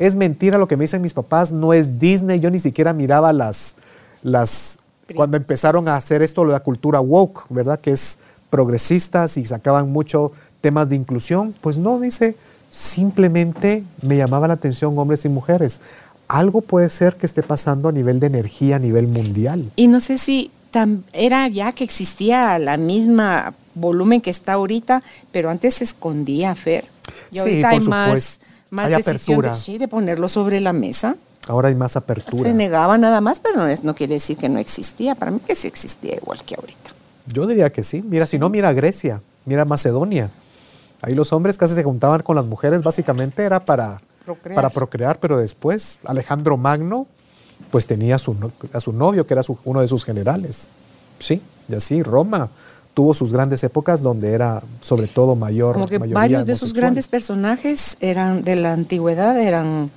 [0.00, 3.34] Es mentira lo que me dicen mis papás, no es Disney, yo ni siquiera miraba
[3.34, 3.76] las,
[4.22, 4.78] las,
[5.14, 7.78] cuando empezaron a hacer esto, la cultura woke, ¿verdad?
[7.78, 10.32] Que es progresistas y sacaban mucho
[10.62, 11.54] temas de inclusión.
[11.60, 12.34] Pues no, dice,
[12.70, 15.82] simplemente me llamaba la atención hombres y mujeres.
[16.28, 19.70] Algo puede ser que esté pasando a nivel de energía, a nivel mundial.
[19.76, 20.50] Y no sé si
[21.12, 26.84] era ya que existía la misma volumen que está ahorita, pero antes se escondía, Fer.
[27.30, 27.90] Y Sí, ahorita por hay supuesto.
[27.90, 28.40] más
[28.76, 29.54] Hay decisión de, apertura.
[29.54, 31.16] sí, de ponerlo sobre la mesa.
[31.48, 32.50] Ahora hay más apertura.
[32.50, 35.14] Se negaba nada más, pero no, es- no quiere decir que no existía.
[35.14, 36.90] Para mí que sí existía igual que ahorita.
[37.26, 38.02] Yo diría que sí.
[38.02, 40.30] Mira, si no, mira Grecia, mira Macedonia.
[41.02, 44.54] Ahí los hombres casi se juntaban con las mujeres, básicamente era para Procrear.
[44.54, 47.06] para procrear, pero después Alejandro Magno,
[47.70, 48.36] pues tenía a su,
[48.72, 50.68] a su novio, que era su- uno de sus generales.
[51.18, 52.48] Sí, y así Roma
[53.00, 55.72] tuvo sus grandes épocas donde era sobre todo mayor.
[55.72, 59.90] Como que varios de esos grandes personajes eran de la antigüedad, eran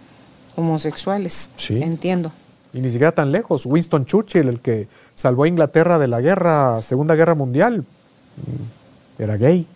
[0.55, 1.49] homosexuales.
[1.57, 1.83] Sí.
[1.83, 2.31] Entiendo.
[2.71, 3.65] Y ni siquiera tan lejos.
[3.65, 9.35] Winston Churchill, el que salvó a Inglaterra de la guerra, Segunda Guerra Mundial, mm, era
[9.35, 9.67] gay.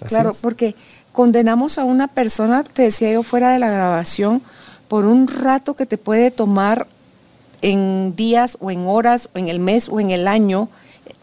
[0.00, 0.38] Así Claro, es.
[0.40, 0.76] porque
[1.10, 4.42] condenamos a una persona, te decía yo fuera de la grabación,
[4.86, 6.86] por un rato que te puede tomar
[7.62, 10.68] en días o en horas o en el mes o en el año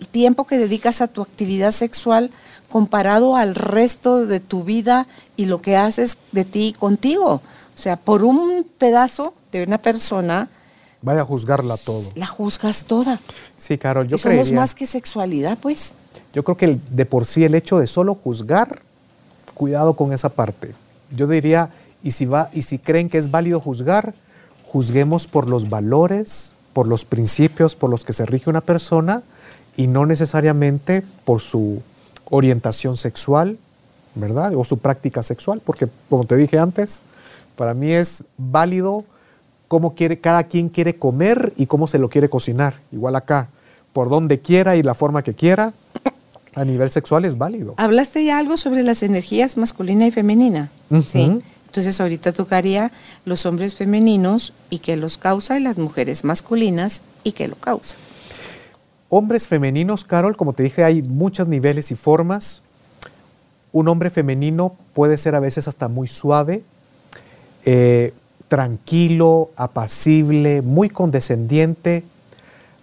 [0.08, 2.32] tiempo que dedicas a tu actividad sexual
[2.70, 7.42] comparado al resto de tu vida y lo que haces de ti contigo.
[7.76, 10.50] O sea, por un pedazo de una persona,
[11.02, 12.04] Vaya a juzgarla todo.
[12.16, 13.20] la juzgas toda.
[13.58, 15.94] Sí, Carol, yo y somos más que sexualidad, pues.
[16.34, 18.82] Yo creo que de por sí el hecho de solo juzgar,
[19.54, 20.74] cuidado con esa parte.
[21.16, 21.70] Yo diría,
[22.02, 24.14] y si va, y si creen que es válido juzgar,
[24.66, 29.22] juzguemos por los valores, por los principios por los que se rige una persona
[29.76, 31.82] y no necesariamente por su
[32.30, 33.58] orientación sexual,
[34.16, 34.54] ¿verdad?
[34.56, 37.02] O su práctica sexual, porque como te dije antes,
[37.56, 39.06] para mí es válido
[39.68, 42.76] cómo quiere, cada quien quiere comer y cómo se lo quiere cocinar.
[42.92, 43.50] Igual acá,
[43.92, 45.74] por donde quiera y la forma que quiera,
[46.56, 47.74] a nivel sexual es válido.
[47.78, 50.70] Hablaste ya algo sobre las energías masculina y femenina.
[51.08, 51.42] Sí.
[51.66, 52.92] Entonces ahorita tocaría
[53.26, 57.96] los hombres femeninos y qué los causa y las mujeres masculinas y qué lo causa.
[59.16, 62.64] Hombres femeninos, Carol, como te dije, hay muchos niveles y formas.
[63.72, 66.64] Un hombre femenino puede ser a veces hasta muy suave,
[67.64, 68.12] eh,
[68.48, 72.04] tranquilo, apacible, muy condescendiente.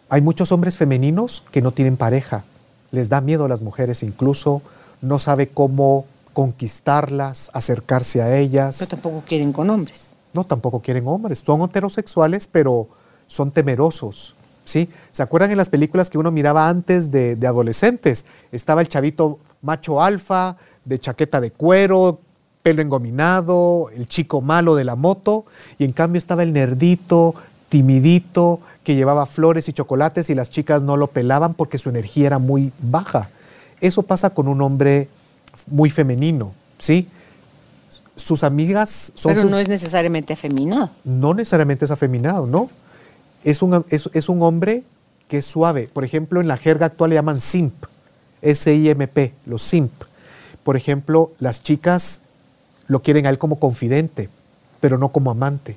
[0.09, 2.45] Hay muchos hombres femeninos que no tienen pareja,
[2.93, 4.63] les da miedo a las mujeres incluso,
[5.03, 8.77] no sabe cómo conquistarlas, acercarse a ellas.
[8.79, 10.13] Pero tampoco quieren con hombres.
[10.33, 11.43] No, tampoco quieren hombres.
[11.45, 12.87] Son heterosexuales, pero
[13.27, 14.37] son temerosos.
[14.71, 14.89] ¿Sí?
[15.11, 18.25] ¿Se acuerdan en las películas que uno miraba antes de, de adolescentes?
[18.53, 22.21] Estaba el chavito macho alfa, de chaqueta de cuero,
[22.63, 25.45] pelo engominado, el chico malo de la moto,
[25.79, 27.35] y en cambio estaba el nerdito,
[27.69, 32.27] timidito, que llevaba flores y chocolates y las chicas no lo pelaban porque su energía
[32.29, 33.29] era muy baja.
[33.81, 35.09] Eso pasa con un hombre
[35.67, 37.09] muy femenino, ¿sí?
[38.17, 40.91] Sus amigas son Pero sus- no es necesariamente afeminado.
[41.05, 42.69] no necesariamente es afeminado, ¿no?
[43.45, 44.83] Es un, es, es un hombre
[45.29, 45.89] que es suave.
[45.93, 47.75] Por ejemplo, en la jerga actual le llaman simp,
[48.43, 49.93] S-I-M-P, los simp.
[50.63, 52.21] Por ejemplo, las chicas
[52.87, 54.29] lo quieren a él como confidente,
[54.81, 55.77] pero no como amante.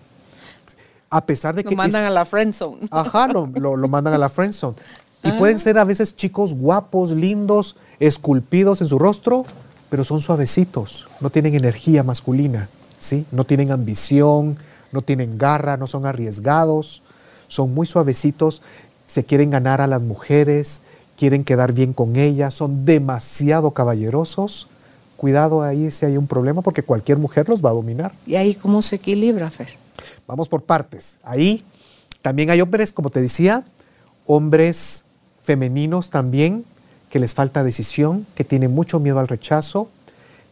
[1.10, 1.76] A pesar de Lo que...
[1.76, 2.88] mandan es- a la friend zone.
[2.90, 4.76] Ajá, lo, lo- lo mandan a la friendzone.
[5.24, 9.46] Y pueden ser a veces chicos guapos, lindos, esculpidos en su rostro,
[9.90, 12.68] pero son suavecitos, no tienen energía masculina,
[13.00, 13.26] ¿sí?
[13.32, 14.58] No tienen ambición,
[14.92, 17.03] no tienen garra, no son arriesgados,
[17.54, 18.64] son muy suavecitos,
[19.08, 20.82] se quieren ganar a las mujeres,
[21.18, 24.68] quieren quedar bien con ellas, son demasiado caballerosos.
[25.18, 28.12] Cuidado ahí si hay un problema porque cualquier mujer los va a dominar.
[28.26, 29.70] ¿Y ahí cómo se equilibra, Fer?
[30.28, 31.18] Vamos por partes.
[31.24, 31.64] Ahí
[32.24, 33.64] también hay hombres, como te decía,
[34.26, 35.04] hombres
[35.44, 36.66] femeninos también
[37.12, 39.90] que les falta decisión, que tienen mucho miedo al rechazo,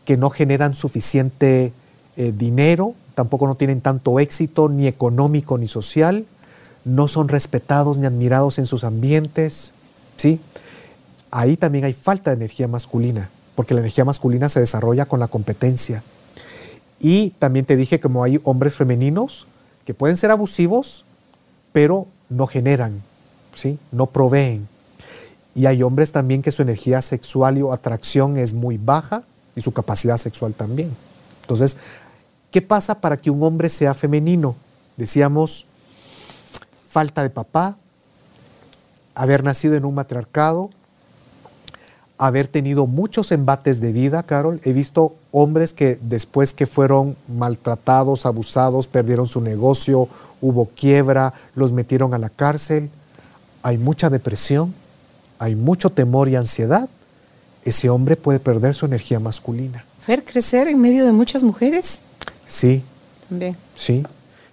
[0.06, 1.74] que no generan suficiente
[2.16, 6.26] eh, dinero, tampoco no tienen tanto éxito ni económico ni social,
[6.86, 9.74] no son respetados ni admirados en sus ambientes,
[10.18, 10.40] ¿sí?
[11.30, 15.28] Ahí también hay falta de energía masculina, porque la energía masculina se desarrolla con la
[15.28, 16.04] competencia.
[17.00, 19.48] Y también te dije como hay hombres femeninos
[19.86, 21.06] que pueden ser abusivos,
[21.72, 23.02] pero no generan,
[23.56, 23.80] ¿sí?
[23.92, 24.68] no proveen.
[25.56, 29.24] Y hay hombres también que su energía sexual y o atracción es muy baja
[29.56, 30.92] y su capacidad sexual también.
[31.42, 31.78] Entonces,
[32.52, 34.56] ¿qué pasa para que un hombre sea femenino?
[34.96, 35.66] Decíamos,
[36.92, 37.78] falta de papá,
[39.16, 40.70] haber nacido en un matriarcado,
[42.18, 44.60] haber tenido muchos embates de vida, Carol.
[44.64, 50.08] He visto hombres que después que fueron maltratados, abusados, perdieron su negocio,
[50.42, 52.89] hubo quiebra, los metieron a la cárcel.
[53.64, 54.74] Hay mucha depresión,
[55.39, 56.89] hay mucho temor y ansiedad.
[57.64, 59.86] Ese hombre puede perder su energía masculina.
[60.06, 62.00] Fer, crecer en medio de muchas mujeres
[62.48, 62.84] Sí,
[63.30, 63.56] también.
[63.76, 64.04] sí.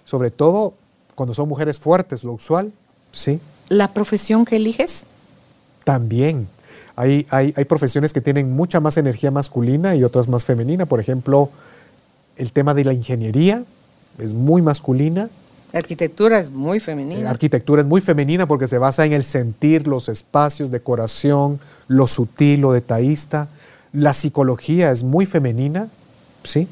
[0.05, 0.73] Sobre todo
[1.19, 2.71] cuando son mujeres fuertes, lo usual.
[3.11, 5.03] Sí, ¿La profesión que eliges?
[5.83, 6.47] también.
[6.95, 10.85] Hay, hay, hay profesiones que tienen mucha más energía masculina y otras más femenina.
[10.85, 11.49] Por ejemplo,
[12.37, 13.63] el tema de la ingeniería
[14.17, 15.29] es muy masculina.
[15.73, 17.29] La arquitectura es muy La femenina.
[17.29, 22.61] arquitectura es muy femenina porque se basa en el sentir, los espacios, decoración, lo sutil,
[22.61, 23.47] lo detallista.
[23.91, 25.89] La psicología es muy femenina,
[26.43, 26.67] ¿sí?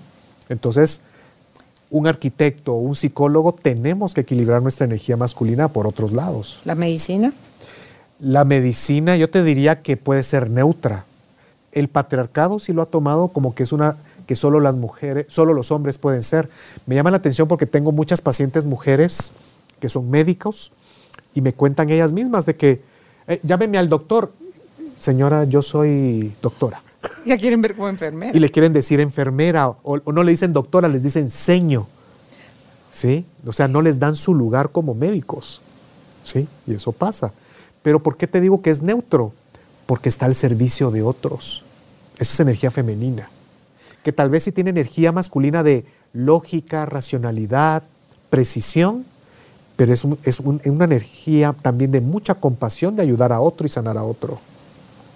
[0.49, 1.01] Entonces,
[1.89, 6.59] un arquitecto o un psicólogo tenemos que equilibrar nuestra energía masculina por otros lados.
[6.65, 7.33] La medicina.
[8.19, 11.05] La medicina yo te diría que puede ser neutra.
[11.71, 15.53] El patriarcado sí lo ha tomado como que es una que solo las mujeres, solo
[15.53, 16.49] los hombres pueden ser.
[16.85, 19.31] Me llama la atención porque tengo muchas pacientes mujeres
[19.79, 20.71] que son médicos
[21.33, 22.81] y me cuentan ellas mismas de que
[23.27, 24.31] eh, llámeme al doctor,
[24.97, 26.81] señora, yo soy doctora.
[27.25, 28.35] Ya quieren ver como enfermera.
[28.35, 31.87] Y le quieren decir enfermera o, o no le dicen doctora, les dicen seño.
[32.91, 33.25] ¿Sí?
[33.45, 35.61] O sea, no les dan su lugar como médicos.
[36.23, 36.47] ¿Sí?
[36.65, 37.31] Y eso pasa.
[37.83, 39.33] Pero ¿por qué te digo que es neutro?
[39.85, 41.63] porque está al servicio de otros.
[42.19, 43.29] Eso es energía femenina.
[44.03, 47.83] Que tal vez sí tiene energía masculina de lógica, racionalidad,
[48.29, 49.05] precisión,
[49.77, 53.65] pero es, un- es un- una energía también de mucha compasión de ayudar a otro
[53.65, 54.39] y sanar a otro.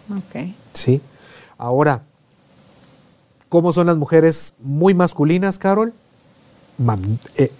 [0.10, 0.46] Ok.
[0.74, 1.02] ¿Sí?
[1.62, 2.02] Ahora,
[3.48, 5.94] ¿cómo son las mujeres muy masculinas, Carol?
[7.38, 7.52] Eh,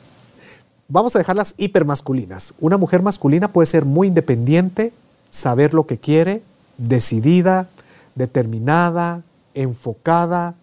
[0.88, 2.56] vamos a dejarlas hipermasculinas.
[2.60, 4.92] Una mujer masculina puede ser muy independiente,
[5.30, 6.42] saber lo que quiere,
[6.80, 7.68] decidida,
[8.16, 9.22] determinada,
[9.54, 10.56] enfocada,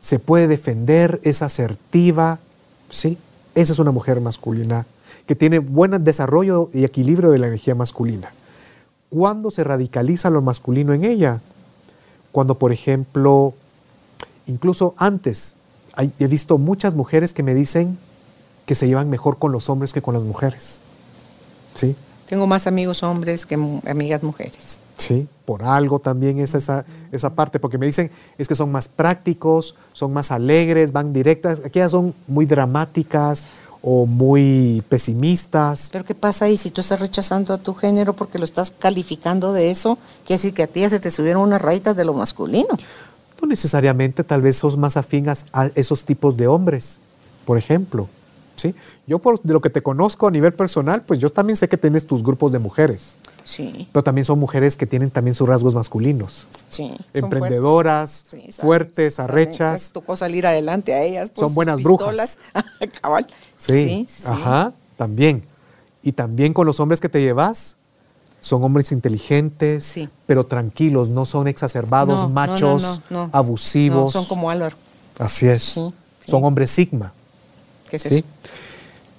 [0.00, 2.38] se puede defender, es asertiva,
[2.88, 3.18] ¿sí?
[3.54, 4.86] Esa es una mujer masculina
[5.26, 8.30] que tiene buen desarrollo y equilibrio de la energía masculina.
[9.10, 11.42] ¿Cuándo se radicaliza lo masculino en ella?
[12.34, 13.54] Cuando, por ejemplo,
[14.48, 15.54] incluso antes,
[15.94, 17.96] hay- he visto muchas mujeres que me dicen
[18.66, 20.80] que se llevan mejor con los hombres que con las mujeres.
[21.76, 21.94] ¿Sí?
[22.28, 23.54] Tengo más amigos hombres que
[23.86, 24.80] amigas mujeres.
[24.98, 28.88] Sí, por algo también es esa, esa parte, porque me dicen es que son más
[28.88, 33.46] prácticos, son más alegres, van directas, aquellas son muy dramáticas
[33.86, 35.90] o muy pesimistas.
[35.92, 39.52] Pero ¿qué pasa ahí si tú estás rechazando a tu género porque lo estás calificando
[39.52, 39.98] de eso?
[40.26, 42.76] Quiere decir que a ti ya se te subieron unas rayitas de lo masculino.
[43.42, 46.98] No necesariamente, tal vez sos más afinas a esos tipos de hombres,
[47.44, 48.08] por ejemplo.
[48.56, 48.74] ¿sí?
[49.06, 51.76] Yo por de lo que te conozco a nivel personal, pues yo también sé que
[51.76, 55.74] tienes tus grupos de mujeres, Sí, pero también son mujeres que tienen también sus rasgos
[55.74, 56.46] masculinos.
[56.70, 56.94] sí.
[57.12, 58.54] Emprendedoras, fuertes.
[58.54, 59.72] Sí, fuertes, saben- arrechas.
[59.82, 61.28] Les tocó salir adelante a ellas.
[61.30, 62.38] por Son sus buenas pistolas.
[63.02, 63.26] Cabal.
[63.66, 64.22] Sí, sí.
[64.26, 65.42] ajá, también.
[66.02, 67.76] Y también con los hombres que te llevas,
[68.40, 70.08] son hombres inteligentes, Sí.
[70.26, 73.30] pero tranquilos, no son exacerbados, No, machos, no, no.
[73.32, 74.12] abusivos.
[74.12, 74.76] Son como Álvaro.
[75.18, 75.62] Así es.
[75.62, 75.80] Sí,
[76.20, 76.30] sí.
[76.30, 77.12] Son hombres sigma.
[77.88, 78.08] ¿Qué es ¿sí?
[78.16, 78.24] eso?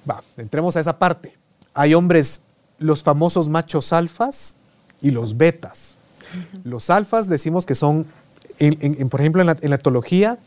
[0.08, 1.34] Va, entremos a esa parte.
[1.74, 2.42] Hay hombres,
[2.78, 4.54] los famosos machos alfas
[5.02, 5.96] y los betas.
[6.64, 8.06] Los alfas decimos que son,
[8.58, 10.38] en- en- en- por ejemplo, en la, en la etología,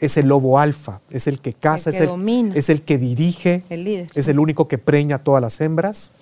[0.00, 2.54] es el lobo alfa, es el que caza, que es, el, domina.
[2.54, 4.10] es el que dirige, El líder.
[4.14, 6.12] es el único que preña a todas las hembras.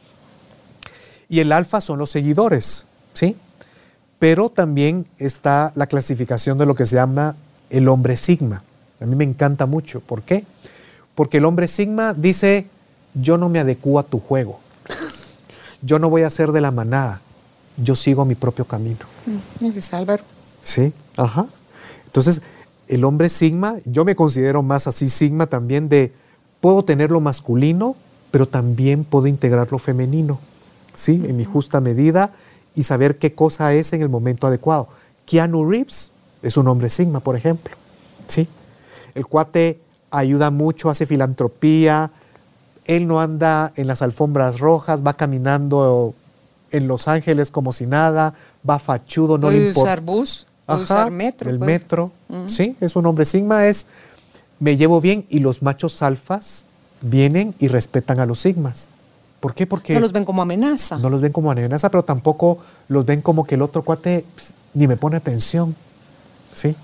[1.28, 3.36] Y el alfa son los seguidores, ¿sí?
[4.18, 7.34] Pero también está la clasificación de lo que se llama
[7.70, 8.62] el hombre sigma.
[9.00, 10.00] A mí me encanta mucho.
[10.00, 10.44] ¿Por qué?
[11.14, 12.66] Porque el hombre sigma dice,
[13.14, 14.60] yo no me adecuo a tu juego.
[15.82, 17.20] Yo no voy a ser de la manada.
[17.76, 19.00] Yo sigo mi propio camino.
[19.26, 20.22] Mm, Ese es Álvaro.
[20.62, 21.46] Sí, ajá.
[22.06, 22.40] Entonces,
[22.88, 26.12] el hombre sigma, yo me considero más así sigma también de,
[26.60, 27.96] puedo tener lo masculino,
[28.30, 30.38] pero también puedo integrar lo femenino,
[30.94, 31.22] ¿sí?
[31.26, 32.32] En mi justa medida
[32.74, 34.88] y saber qué cosa es en el momento adecuado.
[35.26, 36.10] Keanu Reeves
[36.42, 37.74] es un hombre sigma, por ejemplo,
[38.28, 38.48] ¿sí?
[39.14, 39.78] El cuate
[40.10, 42.10] ayuda mucho, hace filantropía,
[42.84, 46.14] él no anda en las alfombras rojas, va caminando
[46.70, 48.34] en Los Ángeles como si nada,
[48.68, 49.80] va fachudo, no le importa.
[49.80, 51.50] usar bus, Ajá, usar metro.
[51.50, 52.12] El puede- metro,
[52.48, 53.86] sí, es un hombre sigma, es
[54.60, 56.64] me llevo bien y los machos alfas
[57.02, 58.88] vienen y respetan a los sigmas.
[59.40, 59.66] ¿Por qué?
[59.66, 60.96] Porque No los ven como amenaza.
[60.98, 62.58] no los ven como amenaza, pero tampoco
[62.88, 65.76] los ven como que el otro cuate ps, ni me pone atención.
[66.52, 66.74] ¿Sí?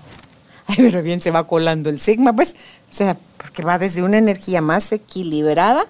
[0.67, 2.55] Ay, pero bien se va colando el sigma, pues,
[2.91, 5.85] o sea, porque va desde una energía más equilibrada,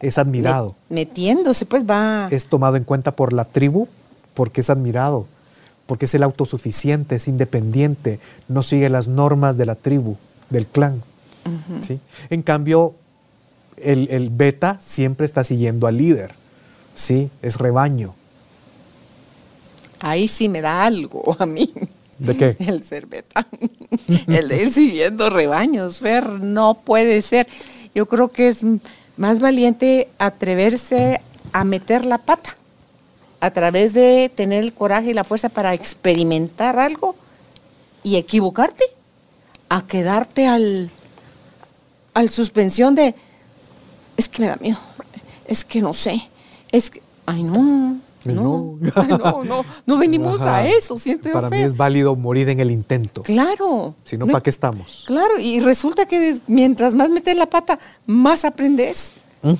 [0.00, 0.76] Es admirado.
[0.88, 2.28] met- metiéndose, pues va.
[2.30, 3.88] Es tomado en cuenta por la tribu
[4.34, 5.26] porque es admirado,
[5.86, 8.18] porque es el autosuficiente, es independiente,
[8.48, 10.16] no sigue las normas de la tribu,
[10.50, 11.02] del clan.
[11.86, 12.00] ¿sí?
[12.30, 12.94] En cambio,
[13.76, 16.32] el, el beta siempre está siguiendo al líder,
[16.94, 17.28] ¿sí?
[17.42, 18.14] es rebaño.
[20.00, 21.72] Ahí sí me da algo a mí.
[22.18, 22.56] ¿De qué?
[22.66, 23.46] El ser beta.
[24.28, 27.48] El de ir siguiendo rebaños, Fer, no puede ser.
[27.94, 28.60] Yo creo que es
[29.16, 31.20] más valiente atreverse
[31.52, 32.56] a meter la pata
[33.44, 37.14] a través de tener el coraje y la fuerza para experimentar algo
[38.02, 38.84] y equivocarte
[39.68, 40.88] a quedarte al,
[42.14, 43.14] al suspensión de
[44.16, 44.78] es que me da miedo,
[45.46, 46.22] es que no sé,
[46.72, 48.78] es que, ay no, no, no.
[48.94, 50.56] ay, no, no, no venimos Ajá.
[50.56, 53.24] a eso, siento yo Para mí es válido morir en el intento.
[53.24, 53.94] Claro.
[54.04, 55.04] Si no, ¿para qué estamos?
[55.06, 59.10] Claro, y resulta que mientras más metes la pata, más aprendes.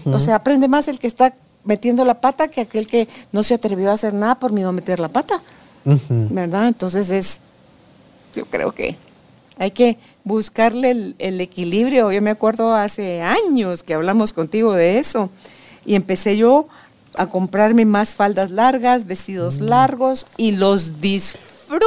[0.07, 1.35] O sea, aprende más el que está
[1.65, 4.73] metiendo la pata que aquel que no se atrevió a hacer nada por miedo a
[4.73, 5.41] meter la pata.
[6.09, 6.69] ¿Verdad?
[6.69, 7.39] Entonces es,
[8.35, 8.97] yo creo que
[9.59, 12.11] hay que buscarle el, el equilibrio.
[12.11, 15.31] Yo me acuerdo hace años que hablamos contigo de eso
[15.85, 16.67] y empecé yo
[17.17, 19.65] a comprarme más faldas largas, vestidos Mm.
[19.65, 21.85] largos y los disfruto.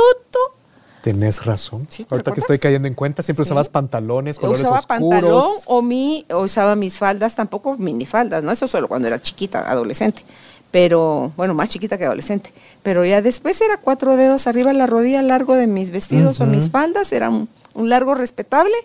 [1.12, 1.88] Tenés razón.
[1.90, 3.50] Sí, ¿te Ahorita que estoy cayendo en cuenta, siempre Sí.
[3.50, 5.10] usabas pantalones, colores usaba oscuros.
[5.10, 8.52] pantalón o mi o usaba mis faldas, tampoco minifaldas, ¿no?
[8.52, 10.24] Eso solo cuando era chiquita, adolescente.
[10.70, 12.52] pero bueno, más chiquita que adolescente.
[12.84, 16.46] Pero ya después era cuatro dedos arriba de la rodilla largo de mis vestidos o
[16.46, 18.76] mis faldas, era un, un largo respetable.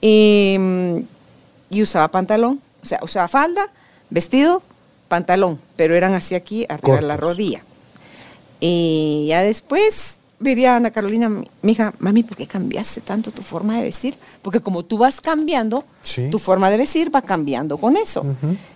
[0.00, 0.96] Y, mm,
[1.70, 3.68] y usaba pantalón, o sea, usaba falda,
[4.08, 4.62] vestido,
[5.08, 7.30] pantalón, pero eran así aquí arriba de la Cortos.
[7.36, 7.64] rodilla.
[8.60, 13.76] Y ya después diría Ana Carolina, mi hija, mami, ¿por qué cambiaste tanto tu forma
[13.76, 14.14] de vestir?
[14.42, 16.28] Porque como tú vas cambiando, Sí.
[16.30, 18.24] tu forma de vestir va cambiando con eso.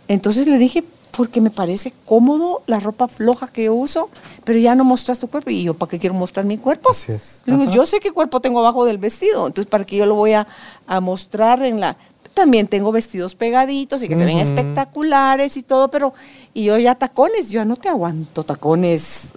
[0.09, 0.85] Entonces le dije,
[1.17, 4.11] porque me parece cómodo la ropa floja que yo uso,
[4.45, 5.51] pero ya no mostras tu cuerpo.
[5.51, 6.91] Y yo, ¿para qué quiero mostrar mi cuerpo?
[6.91, 7.43] Así es.
[7.47, 10.33] Digo, yo sé qué cuerpo tengo abajo del vestido, entonces ¿para qué yo lo voy
[10.35, 10.47] a,
[10.87, 11.97] a mostrar en la...
[12.35, 16.13] También tengo vestidos pegaditos y que se ven espectaculares y todo, pero...
[16.53, 19.29] Y yo ya tacones, yo ya no te aguanto tacones.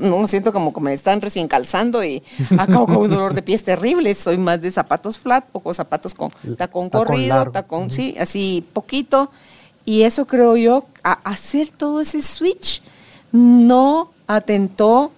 [0.00, 2.22] No siento como que me están recién calzando y
[2.58, 4.14] acabo con un dolor de pies terrible.
[4.14, 7.52] Soy más de zapatos flat o con zapatos con tacón Tacón corrido, largo.
[7.52, 9.30] tacón, sí, así poquito.
[9.84, 12.82] Y eso creo yo, a hacer todo ese switch
[13.32, 15.10] no atentó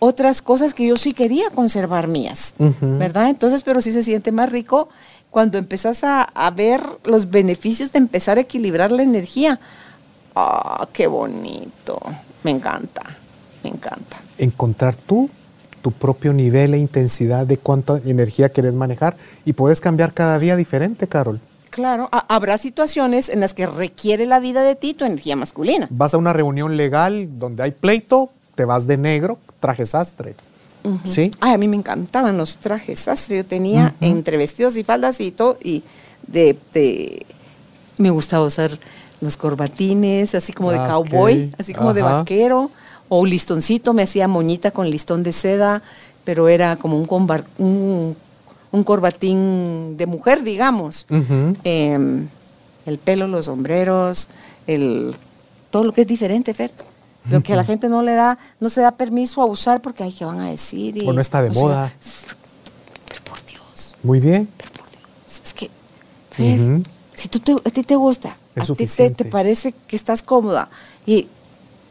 [0.00, 2.54] otras cosas que yo sí quería conservar mías.
[2.58, 3.28] ¿verdad?
[3.28, 4.88] Entonces, pero sí se siente más rico
[5.30, 9.58] cuando empezás a, a ver los beneficios de empezar a equilibrar la energía.
[10.34, 12.00] ¡Ah, qué bonito!
[12.44, 13.02] Me encanta,
[13.64, 14.16] me encanta.
[14.38, 15.30] Encontrar tú
[15.82, 20.56] tu propio nivel e intensidad de cuánta energía querés manejar y puedes cambiar cada día
[20.56, 21.40] diferente, Carol.
[21.70, 25.86] Claro, ha- habrá situaciones en las que requiere la vida de ti tu energía masculina.
[25.90, 30.34] Vas a una reunión legal donde hay pleito, te vas de negro, traje sastre.
[31.04, 31.30] ¿Sí?
[31.40, 33.36] Ay, a mí me encantaban los trajes sastre.
[33.38, 35.58] Yo tenía entre vestidos y faldas y todo.
[35.62, 35.82] Y
[36.26, 37.24] de, de-
[37.98, 38.70] me gustaba usar
[39.20, 42.70] los corbatines, así como de Ah, cowboy, así como de vaquero.
[43.08, 45.82] O listoncito, me hacía moñita con listón de seda,
[46.24, 48.14] pero era como un, combar- un,
[48.70, 51.06] un corbatín de mujer, digamos.
[51.64, 52.28] Em,
[52.86, 54.28] el pelo, los sombreros,
[54.66, 55.14] el,
[55.70, 56.72] todo lo que es diferente, Fer.
[57.30, 60.02] Lo que a la gente no le da, no se da permiso a usar porque
[60.02, 60.96] hay que van a decir.
[60.96, 61.92] y- O no está de sea, moda.
[63.06, 64.48] pero por Dios, Muy bien.
[64.56, 65.40] pero por Dios.
[65.44, 65.70] Es que,
[66.30, 66.80] Fer,
[67.14, 70.22] si tú te- a ti te gusta, Es a ti te, te parece que estás
[70.22, 70.70] cómoda
[71.04, 71.28] y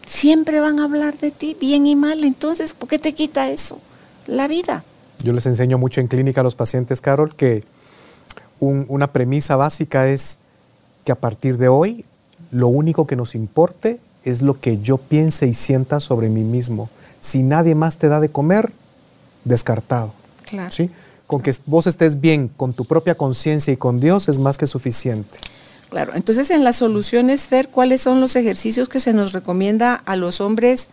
[0.07, 3.79] siempre van a hablar de ti bien y mal, entonces, ¿por qué te quita eso?
[4.25, 4.83] La vida.
[5.23, 7.63] Yo les enseño mucho en clínica a los pacientes, Carol, que
[8.59, 10.39] un- una premisa básica es
[11.05, 12.05] que a partir de hoy
[12.51, 16.89] lo único que nos importe es lo que yo piense y sienta sobre mí mismo.
[17.19, 18.71] Si nadie más te da de comer,
[19.43, 20.11] descartado.
[20.45, 20.69] Claro.
[20.71, 20.89] ¿sí?
[21.25, 24.67] Con que vos estés bien con tu propia conciencia y con Dios es más que
[24.67, 25.37] suficiente.
[25.89, 30.15] Claro, entonces en las soluciones, Fer, ¿cuáles son los ejercicios que se nos recomienda a
[30.15, 30.89] los hombres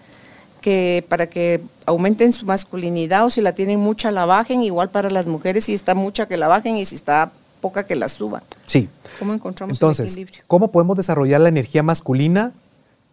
[0.61, 5.11] que para que aumenten su masculinidad o si la tienen mucha la bajen, igual para
[5.11, 8.43] las mujeres si está mucha que la bajen y si está poca que la suban?
[8.67, 8.89] Sí.
[9.19, 10.45] ¿Cómo encontramos Entonces, el equilibrio?
[10.47, 12.53] ¿cómo podemos desarrollar la energía masculina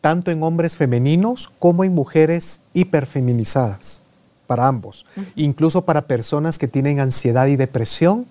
[0.01, 4.01] tanto en hombres femeninos como en mujeres hiperfeminizadas?
[4.45, 5.05] Para ambos.
[5.35, 8.25] Incluso para personas que tienen ansiedad y depresión,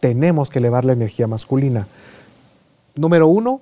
[0.00, 1.86] tenemos que elevar la energía masculina.
[2.94, 3.60] Número uno,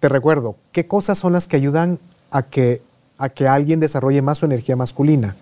[0.00, 1.98] te recuerdo, ¿qué cosas son las que ayudan
[2.30, 2.82] a que,
[3.18, 5.36] a que alguien desarrolle más su energía masculina?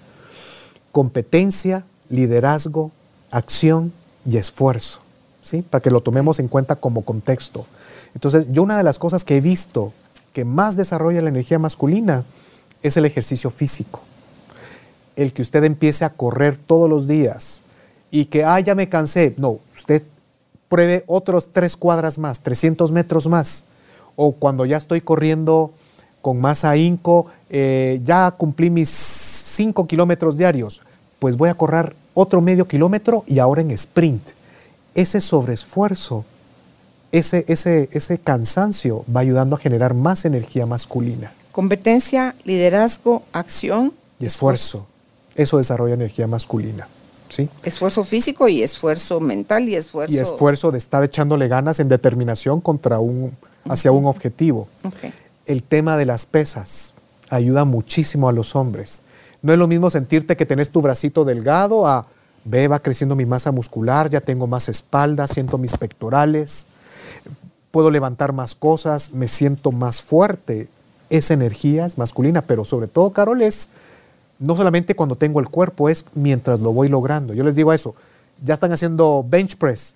[0.93, 2.93] Competencia, liderazgo,
[3.31, 3.93] acción
[4.25, 5.01] y esfuerzo,
[5.43, 5.63] ¿sí?
[5.63, 7.67] Para que lo tomemos en cuenta como contexto.
[8.15, 9.93] Entonces, yo una de las cosas que he visto
[10.33, 12.25] que más desarrolla la energía masculina
[12.83, 14.01] es el ejercicio físico.
[15.17, 17.63] El que usted empiece a correr todos los días
[18.11, 19.35] y que, ah, ya me cansé.
[19.37, 20.03] No, usted
[20.73, 23.67] pruebe otros tres cuadras más, 300 metros más.
[24.17, 25.71] O cuando ya estoy corriendo
[26.23, 30.81] con más ahínco, eh, ya cumplí mis 5 kilómetros diarios,
[31.19, 34.23] pues voy a correr otro medio kilómetro y ahora en sprint.
[34.95, 36.25] Ese sobreesfuerzo,
[37.13, 43.93] ese, ese, ese cansancio va ayudando a generar más energía masculina Competencia, liderazgo, acción.
[44.19, 44.87] y esfuerzo.
[45.35, 46.89] Eso desarrolla energía masculina.
[47.33, 47.49] ¿Sí?
[47.63, 50.15] Esfuerzo físico y esfuerzo mental y esfuerzo.
[50.15, 53.37] Y esfuerzo de estar echándole ganas en determinación contra un,
[53.69, 54.69] hacia un objetivo.
[55.47, 56.95] El tema de las pesas
[57.31, 59.03] ayuda muchísimo a los hombres.
[59.41, 62.07] No es lo mismo sentirte que tenés tu bracito delgado a,
[62.45, 66.67] ve, va creciendo mi masa muscular, ya tengo más espalda, siento mis pectorales,
[67.71, 70.69] puedo levantar más cosas, me siento más fuerte.
[71.11, 73.71] Esa energía es masculina, pero sobre todo, Carol, es
[74.43, 77.33] no solamente cuando tengo el cuerpo, es mientras lo voy logrando.
[77.33, 77.95] Yo les digo eso,
[78.45, 79.95] ya están haciendo bench press,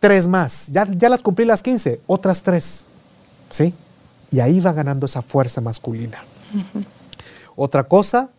[0.00, 2.86] tres más, ya, ya las cumplí las 15, otras tres,
[3.50, 3.74] ¿sí?
[4.32, 6.18] Y ahí va ganando esa fuerza masculina.
[7.54, 8.30] Otra cosa,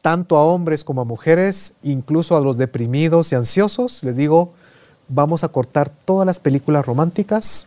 [0.00, 4.52] tanto a hombres como a mujeres, incluso a los deprimidos y ansiosos, les digo,
[5.08, 7.66] vamos a cortar todas las películas románticas,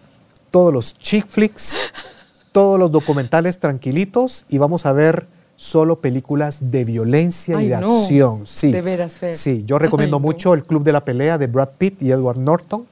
[0.49, 1.78] todos los chick flicks,
[2.51, 7.78] todos los documentales tranquilitos y vamos a ver solo películas de violencia Ay, y de
[7.80, 8.01] no.
[8.01, 8.45] acción.
[8.45, 8.72] Sí.
[8.72, 9.34] De veras, Fer.
[9.34, 12.38] Sí, yo recomiendo Ay, mucho El Club de la Pelea de Brad Pitt y Edward
[12.38, 12.86] Norton.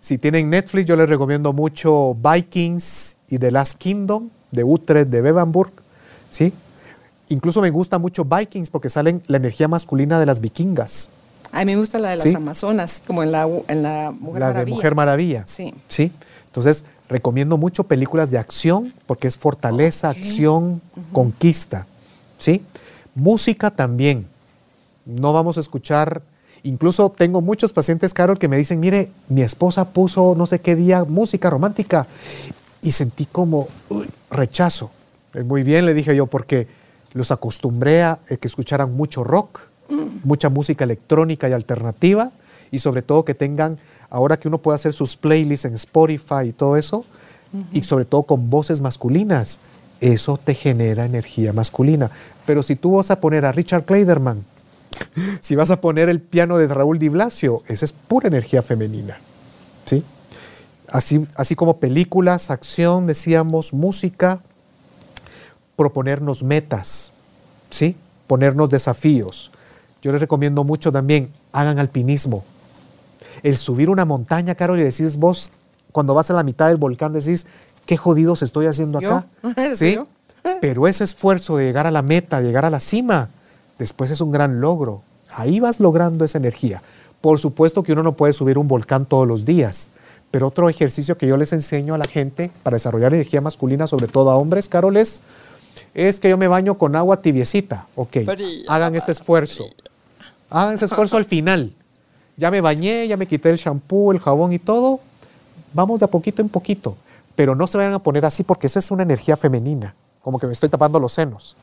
[0.00, 5.20] Si tienen Netflix, yo les recomiendo mucho Vikings y The Last Kingdom de Utrecht, de
[5.20, 5.72] Bevanburg.
[6.30, 6.52] ¿sí?
[7.28, 11.08] Incluso me gusta mucho Vikings porque salen la energía masculina de las vikingas.
[11.52, 12.34] A mí me gusta la de las Sí.
[12.34, 14.64] Amazonas, como en la, en la Mujer la Maravilla.
[14.64, 15.44] de Mujer Maravilla.
[15.46, 15.72] Sí.
[15.88, 16.12] ¿sí?
[16.46, 20.80] Entonces, recomiendo mucho películas de acción porque es fortaleza, acción,
[21.12, 21.86] conquista.
[22.38, 22.62] ¿sí?
[23.14, 24.26] Música también.
[25.04, 26.22] No vamos a escuchar.
[26.62, 30.74] Incluso tengo muchos pacientes, Carol, que me dicen, mire, mi esposa puso no sé qué
[30.76, 32.06] día música romántica
[32.80, 34.90] y sentí como uy, rechazo.
[35.34, 36.68] Eh, Muy bien, le dije yo, porque
[37.12, 39.60] los acostumbré a eh, que escucharan mucho rock,
[40.24, 42.30] mucha música electrónica y alternativa,
[42.70, 43.78] y sobre todo que tengan,
[44.14, 47.04] ahora que uno puede hacer sus playlists en Spotify y todo eso,
[47.72, 49.58] y sobre todo con voces masculinas,
[50.00, 52.10] eso te genera energía masculina.
[52.46, 54.44] Pero si tú vas a poner a Richard Kleiderman,
[55.40, 59.18] si vas a poner el piano de Raúl Di Blasio, esa es pura energía femenina.
[59.84, 60.04] ¿sí?
[60.88, 64.42] Así, así como películas, acción, decíamos, música,
[65.74, 67.12] proponernos metas,
[67.70, 67.96] ¿sí?
[68.28, 69.50] ponernos desafíos.
[70.02, 72.44] Yo les recomiendo mucho también, hagan alpinismo.
[73.44, 75.52] El subir una montaña, Carol, y decís vos,
[75.92, 77.46] cuando vas a la mitad del volcán, decís,
[77.86, 79.26] qué jodidos estoy haciendo acá.
[79.74, 79.94] ¿Sí, ¿Sí?
[79.94, 80.08] yo?
[80.60, 83.28] Pero ese esfuerzo de llegar a la meta, de llegar a la cima,
[83.78, 85.02] después es un gran logro.
[85.30, 86.82] Ahí vas logrando esa energía.
[87.20, 89.90] Por supuesto que uno no puede subir un volcán todos los días,
[90.30, 94.08] pero otro ejercicio que yo les enseño a la gente para desarrollar energía masculina, sobre
[94.08, 95.22] todo a hombres, Carol, es,
[95.94, 97.86] es que yo me baño con agua tibiecita.
[97.94, 98.16] Ok,
[98.68, 99.64] hagan este esfuerzo.
[100.50, 101.72] Hagan ese esfuerzo al final.
[102.36, 105.00] Ya me bañé, ya me quité el shampoo, el jabón y todo.
[105.72, 106.96] Vamos de a poquito en poquito.
[107.36, 109.94] Pero no se vayan a poner así porque esa es una energía femenina.
[110.22, 111.56] Como que me estoy tapando los senos.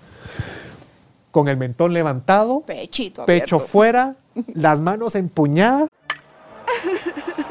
[1.32, 3.72] Con el mentón levantado, Pechito pecho abierto.
[3.72, 4.16] fuera,
[4.54, 5.88] las manos empuñadas.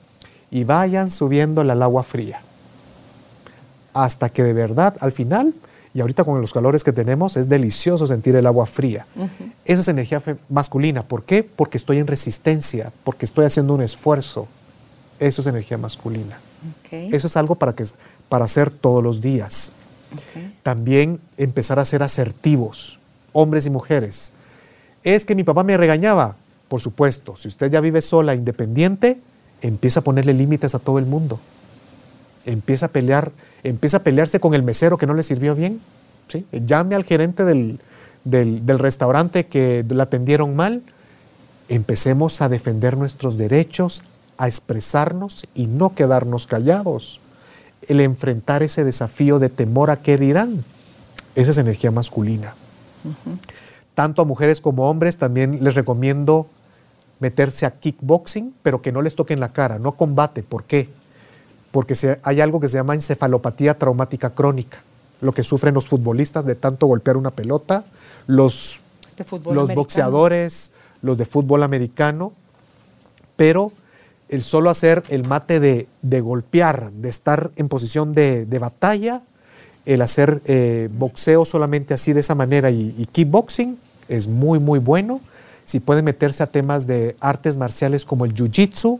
[0.51, 2.41] Y vayan subiéndole al agua fría.
[3.93, 5.53] Hasta que de verdad, al final,
[5.93, 9.05] y ahorita con los calores que tenemos, es delicioso sentir el agua fría.
[9.65, 11.03] Eso es energía masculina.
[11.03, 11.43] ¿Por qué?
[11.43, 14.47] Porque estoy en resistencia, porque estoy haciendo un esfuerzo.
[15.19, 16.37] Eso es energía masculina.
[16.91, 17.85] Eso es algo para, que,
[18.29, 19.73] para hacer todos los días.
[20.63, 22.99] También empezar a ser asertivos,
[23.33, 24.31] hombres y mujeres.
[25.03, 26.35] Es que mi papá me regañaba.
[26.67, 29.19] Por supuesto, si usted ya vive sola, independiente,
[29.61, 31.39] empieza a ponerle límites a todo el mundo.
[32.45, 33.31] Empieza a pelear,
[33.63, 35.79] empieza a pelearse con el mesero que no le sirvió bien.
[36.27, 36.45] ¿sí?
[36.65, 37.79] Llame al gerente del,
[38.23, 40.81] del- del restaurante que la atendieron mal.
[41.69, 44.03] Empecemos a defender nuestros derechos,
[44.37, 47.19] a expresarnos y no quedarnos callados.
[47.87, 50.63] El enfrentar ese desafío de temor a qué dirán.
[51.35, 52.53] Esa es energía masculina.
[53.95, 56.47] Tanto a mujeres como a hombres también les recomiendo
[57.21, 60.43] meterse a kickboxing, pero que no les toquen la cara, no combate.
[60.43, 60.89] ¿Por qué?
[61.71, 64.79] Porque se- hay algo que se llama encefalopatía traumática crónica,
[65.21, 67.85] lo que sufren los futbolistas de tanto golpear una pelota,
[68.27, 69.75] los, Este los americano.
[69.75, 70.71] boxeadores,
[71.01, 72.33] los de fútbol americano,
[73.35, 73.71] pero
[74.29, 79.21] el solo hacer el mate de, de golpear, de estar en posición de, de batalla,
[79.85, 83.77] el hacer eh, boxeo solamente así de esa manera y, y kickboxing
[84.09, 85.21] es muy, muy bueno.
[85.71, 88.99] Si pueden meterse a temas de artes marciales como el jiu-jitsu,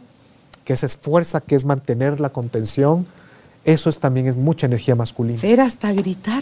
[0.64, 3.06] que es fuerza, que es mantener la contención,
[3.65, 5.38] eso es, también es mucha energía masculina.
[5.41, 6.41] Ver hasta gritar.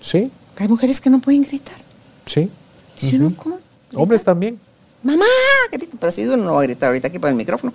[0.00, 1.76] Sí, Hay mujeres que no pueden gritar.
[2.24, 2.48] sí.
[2.96, 3.58] Si uno, ¿cómo?
[3.92, 4.58] Hombres también.
[5.02, 5.26] Mamá,
[5.70, 5.98] grito.
[6.00, 7.74] Pero si uno no va a gritar ahorita aquí por el micrófono.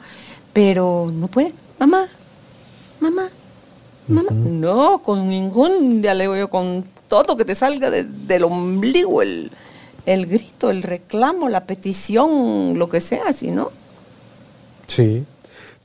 [0.53, 1.53] Pero no puede.
[1.77, 2.07] Mamá,
[2.99, 3.29] mamá,
[4.07, 4.31] mamá.
[4.31, 9.21] No, con ningún, ya le digo yo, con todo que te salga de- del ombligo,
[9.21, 9.51] el,
[10.05, 13.71] el grito, el reclamo, la petición, lo que sea, si no.
[14.87, 15.25] Sí.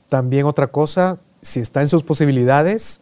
[0.09, 3.01] También otra cosa, si está en sus posibilidades,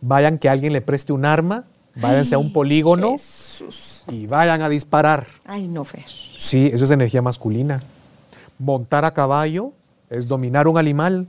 [0.00, 1.64] vayan que alguien le preste un arma,
[1.94, 4.04] váyanse a un polígono Jesús.
[4.10, 5.26] y vayan a disparar.
[5.44, 6.04] Ay, no, Fer.
[6.36, 7.82] Sí, eso es energía masculina.
[8.58, 9.72] Montar a caballo
[10.10, 11.26] es dominar un animal,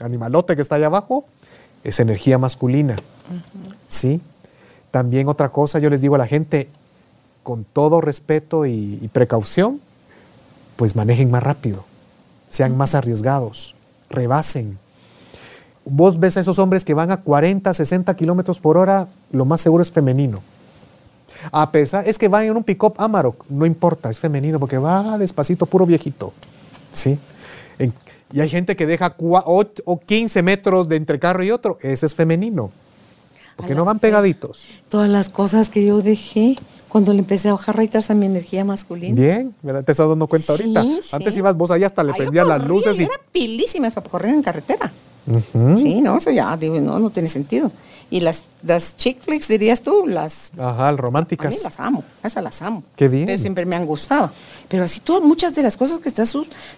[0.00, 1.24] animalote que está allá abajo,
[1.84, 2.96] es energía masculina.
[3.88, 4.20] ¿Sí?
[4.90, 6.68] También otra cosa, yo les digo a la gente,
[7.42, 9.80] con todo respeto y, y precaución,
[10.76, 11.84] pues manejen más rápido,
[12.48, 13.74] sean más arriesgados,
[14.10, 14.78] rebasen.
[15.84, 19.60] Vos ves a esos hombres que van a 40, 60 kilómetros por hora, lo más
[19.60, 20.42] seguro es femenino.
[21.52, 25.16] A pesar, es que van en un pick-up Amarok, no importa, es femenino porque va
[25.18, 26.32] despacito, puro viejito.
[26.92, 27.18] ¿Sí?
[27.78, 27.92] En-
[28.30, 32.04] y hay gente que deja 8 o 15 metros de entre carro y otro, ese
[32.04, 32.70] es femenino.
[33.56, 34.68] Porque no van pegaditos.
[34.88, 36.56] Todas las cosas que yo dejé
[36.88, 39.14] cuando le empecé a bajar rayitas a mi energía masculina.
[39.20, 39.84] Bien, ¿verdad?
[39.84, 41.02] ¿Te estás dando cuenta Sí, ahorita?
[41.02, 41.08] sí.
[41.16, 43.06] Antes ibas vos allá hasta le Ay, yo prendías las luces yo y...
[43.06, 44.90] Era pilísima para correr en carretera.
[45.76, 47.70] Sí, no, eso ya, digo, no, no tiene sentido.
[48.10, 51.62] Y las, las chick flicks, dirías tú, las Ajá, A mí románticas.
[51.62, 52.82] las amo, esas las amo.
[52.96, 53.26] Qué bien.
[53.26, 54.30] Pero siempre me han gustado.
[54.68, 56.32] Pero así todas, muchas de las cosas que estás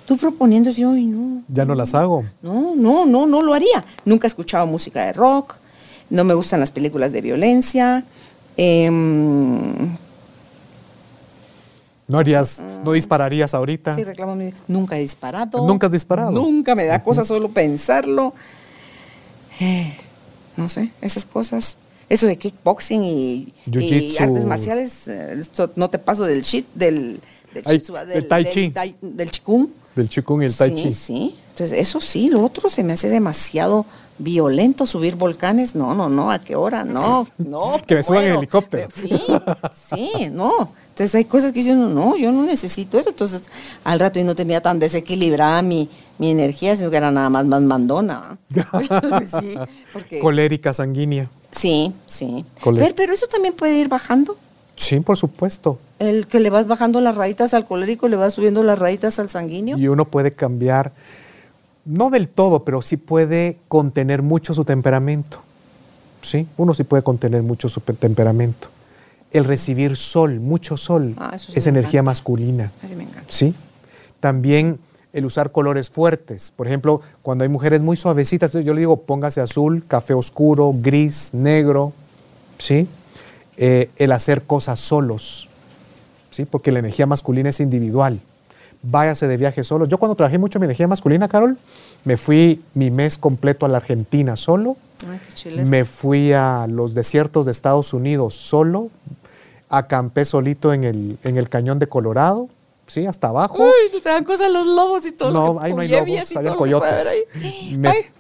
[0.04, 1.42] tú, proponiendo, yo, ay, no.
[1.46, 2.24] Ya no las hago.
[2.42, 3.84] No, no, no, no lo haría.
[4.04, 5.54] Nunca he escuchado música de rock,
[6.08, 8.04] no me gustan las películas de violencia.
[8.60, 9.96] Em,
[12.08, 13.94] No harías, no dispararías ahorita.
[13.94, 15.64] sí, reclamo, nunca he disparado.
[15.66, 16.32] ¿Nunca has disparado?
[16.32, 18.34] Nunca me da cosa solo pensarlo.
[19.60, 19.94] Eh,
[20.56, 21.76] no sé, esas cosas.
[22.08, 25.40] Eso de kickboxing y, y artes marciales, eh,
[25.76, 27.20] no te paso del shit, del,
[27.54, 28.68] del, Ay, del tai chi.
[28.70, 29.68] Del, del chikung.
[29.94, 30.92] Del chikung y el tai sí, chi.
[30.92, 33.84] Sí, Entonces, eso sí, lo otro se me hace demasiado
[34.16, 35.74] violento subir volcanes.
[35.74, 36.84] No, no, no, ¿a qué hora?
[36.84, 37.78] No, no.
[37.86, 38.88] Que me suban en bueno, helicóptero.
[38.94, 39.10] Sí,
[39.74, 40.72] sí, no.
[40.88, 43.10] Entonces hay cosas que dicen, no, yo no necesito eso.
[43.10, 43.42] Entonces,
[43.84, 47.44] al rato y no tenía tan desequilibrada mi, mi energía, sino que era nada más
[47.44, 48.38] más mandona.
[48.56, 49.20] ¿va?
[49.26, 49.54] sí,
[49.92, 51.28] porque- Colérica sanguínea.
[51.52, 52.46] sí, sí.
[52.64, 54.38] Pero, pero eso también puede ir bajando.
[54.76, 55.78] Sí, por supuesto.
[55.98, 59.28] El que le vas bajando las rayitas al colérico, le vas subiendo las rayitas al
[59.28, 59.76] sanguíneo.
[59.76, 60.92] Y uno puede cambiar,
[61.84, 65.40] no del todo, pero sí puede contener mucho su temperamento.
[66.22, 68.68] Sí, uno sí puede contener mucho su pe- temperamento.
[69.32, 72.10] El recibir sol, mucho sol, Ah, sí es energía encanta.
[72.10, 72.72] masculina.
[72.84, 73.24] Así me encanta.
[73.28, 73.54] ¿sí?
[74.18, 74.78] También
[75.12, 76.52] el usar colores fuertes.
[76.54, 81.30] Por ejemplo, cuando hay mujeres muy suavecitas, yo le digo póngase azul, café oscuro, gris,
[81.32, 81.92] negro,
[82.58, 82.86] ¿sí?
[83.56, 85.48] Eh, el hacer cosas solos,
[86.30, 86.44] ¿sí?
[86.44, 88.20] Porque la energía masculina es individual.
[88.82, 89.84] Váyase de viaje solo.
[89.84, 91.58] Yo cuando trabajé mucho mi energía masculina, Carol,
[92.04, 94.76] me fui mi mes completo a la Argentina solo.
[95.08, 95.62] Ay, qué.
[95.64, 98.88] Me fui a los desiertos de Estados Unidos solo,
[99.68, 102.48] acampé solito en el, en el cañón de Colorado,
[102.86, 103.06] ¿sí?
[103.06, 103.58] Hasta abajo.
[103.58, 105.30] Uy, te dan cosas los lobos y todo.
[105.30, 107.16] lo no, que- ahí no hay lobos, había coyotes.
[107.76, 108.10] Me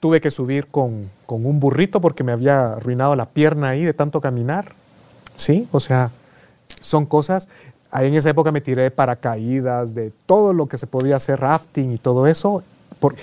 [0.00, 3.94] tuve que subir con, con un burrito porque me había arruinado la pierna ahí de
[3.94, 4.72] tanto caminar,
[5.36, 5.66] ¿sí?
[5.72, 6.10] O sea,
[6.80, 7.48] son cosas...
[7.94, 11.38] Ahí en esa época me tiré de paracaídas, de todo lo que se podía hacer,
[11.38, 12.64] rafting y todo eso.
[12.98, 13.14] Por,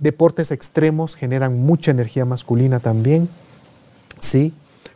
[0.00, 3.28] deportes extremos generan mucha energía masculina también.
[4.18, 4.54] ¿Sí?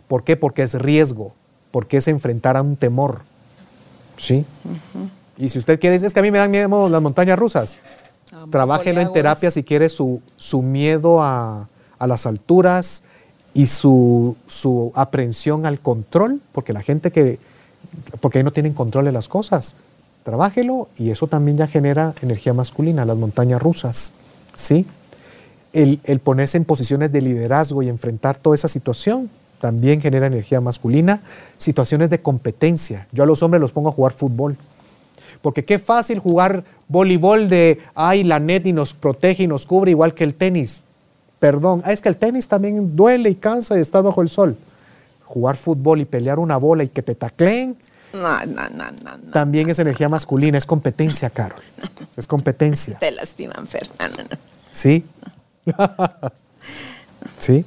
[0.08, 0.38] ¿Por qué?
[0.38, 1.34] Porque es riesgo,
[1.72, 3.20] porque es enfrentar a un temor.
[4.16, 4.46] ¿Sí?
[5.36, 7.80] Y si usted quiere, es que a mí me dan miedo las montañas rusas.
[8.32, 11.68] Ah, Trabájelo en terapia si quiere su, su miedo a,
[11.98, 13.02] a las alturas
[13.52, 17.38] y su, su aprehensión al control, porque la gente que,
[18.20, 19.76] porque ahí no tienen control de las cosas.
[20.24, 24.12] Trabájelo y eso también ya genera energía masculina, las montañas rusas.
[24.54, 24.86] ¿Sí?
[25.72, 29.28] El, ponerse en posiciones de liderazgo y enfrentar toda esa situación
[29.60, 31.20] también genera energía masculina.
[31.58, 33.06] Situaciones de competencia.
[33.12, 34.56] Yo a los hombres los pongo a jugar fútbol.
[35.42, 39.92] Porque qué fácil jugar voleibol de, ay, la net y nos protege y nos cubre
[39.92, 40.80] igual que el tenis.
[41.38, 44.56] Perdón, ah, es que el tenis también duele y cansa y está bajo el sol.
[45.26, 47.76] Jugar fútbol y pelear una bola y que te tacleen,
[48.14, 51.60] No, no, no, no, también es energía masculina, es competencia, Carol.
[52.16, 52.96] Es competencia.
[52.98, 53.86] Te lastiman, Fer.
[53.98, 54.36] No, no, no.
[54.72, 55.04] ¿Sí?
[57.38, 57.64] ¿Sí?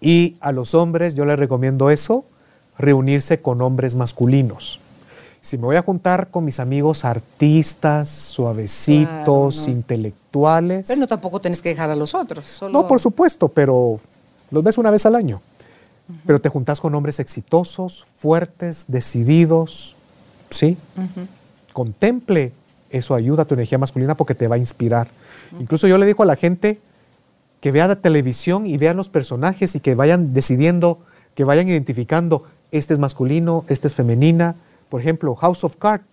[0.00, 2.24] Y a los hombres yo les recomiendo eso,
[2.78, 4.80] reunirse con hombres masculinos.
[5.40, 9.72] Si me voy a juntar con mis amigos artistas, suavecitos, Claro, no.
[9.72, 10.86] intelectuales.
[10.88, 12.46] Pero no tampoco tienes que dejar a los otros.
[12.46, 12.72] Solo...
[12.72, 14.00] No, por supuesto, pero
[14.50, 15.40] los ves una vez al año.
[16.26, 19.94] Pero te juntas con hombres exitosos, fuertes, decididos,
[20.50, 20.76] ¿sí?
[21.72, 22.52] Contemple,
[22.90, 25.08] eso ayuda a tu energía masculina porque te va a inspirar.
[25.58, 26.80] Incluso yo le digo a la gente
[27.60, 30.98] que vea la televisión y vean los personajes y que vayan decidiendo,
[31.34, 34.54] que vayan identificando, este es masculino, este es femenina.
[34.88, 36.04] Por ejemplo, House of Cards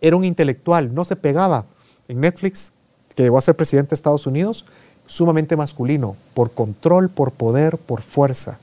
[0.00, 1.66] era un intelectual, no se pegaba.
[2.08, 2.72] En Netflix,
[3.14, 4.64] que llegó a ser presidente de Estados Unidos,
[5.06, 8.58] sumamente masculino, por control, por poder, por fuerza.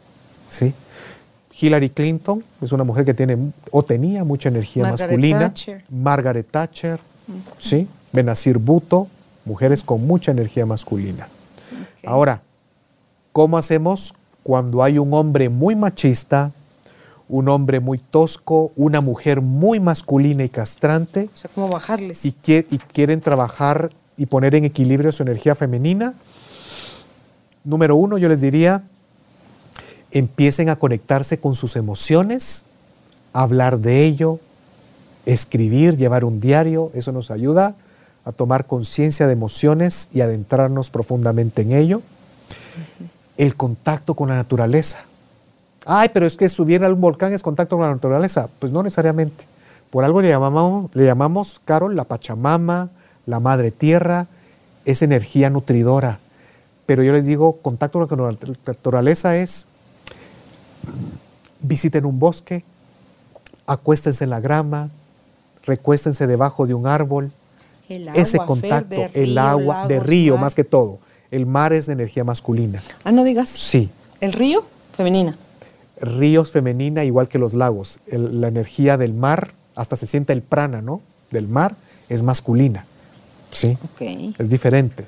[0.54, 0.74] ¿Sí?
[1.60, 3.38] Hillary Clinton es una mujer que tiene
[3.72, 5.40] o tenía mucha energía Margaret masculina.
[5.40, 5.84] Thatcher.
[5.90, 7.00] Margaret Thatcher,
[7.58, 7.88] ¿sí?
[8.12, 9.08] Benazir Bhutto,
[9.46, 11.28] mujeres con mucha energía masculina.
[12.06, 12.42] Ahora,
[13.34, 14.14] ¿Cómo hacemos
[14.44, 16.52] cuando hay un hombre muy machista,
[17.28, 21.30] un hombre muy tosco, una mujer muy masculina y castrante?
[21.34, 22.24] O sea, ¿cómo bajarles?
[22.24, 26.14] Y, y quieren trabajar y poner en equilibrio su energía femenina.
[27.64, 28.84] Número uno, yo les diría,
[30.14, 32.66] empiecen a conectarse con sus emociones,
[33.34, 34.40] hablar de ello,
[35.26, 37.76] escribir, llevar un diario, eso nos ayuda
[38.24, 42.02] a tomar conciencia de emociones y adentrarnos profundamente en ello.
[43.38, 45.00] El contacto con la naturaleza.
[45.86, 48.48] Ay, pero es que subir a un volcán es contacto con la naturaleza.
[48.60, 49.46] Pues no necesariamente.
[49.90, 52.90] Por algo le llamamos, le llamamos, Carol, la Pachamama,
[53.26, 54.28] la Madre Tierra,
[54.86, 56.20] es energía nutridora.
[56.86, 59.68] Pero yo les digo, contacto con la naturaleza es
[61.62, 62.64] visiten un bosque,
[63.68, 64.90] acuéstense en la grama,
[65.66, 67.32] recuéstense debajo de un árbol.
[67.90, 70.42] El agua, Ese Fer, contacto, de el agua, de lagos, río mar.
[70.42, 71.00] más que todo.
[71.32, 72.82] El mar es de energía masculina.
[73.04, 73.50] Ah, no digas.
[73.50, 73.90] Sí.
[74.22, 74.64] ¿El río?
[74.96, 75.36] Femenina.
[76.00, 78.00] Ríos femenina igual que los lagos.
[78.08, 81.02] El- la energía del mar, hasta se siente el prana, ¿no?
[81.32, 81.76] Del mar
[82.10, 82.86] es masculina.
[83.52, 83.78] Sí.
[83.84, 84.02] Ok.
[84.38, 85.06] Es diferente.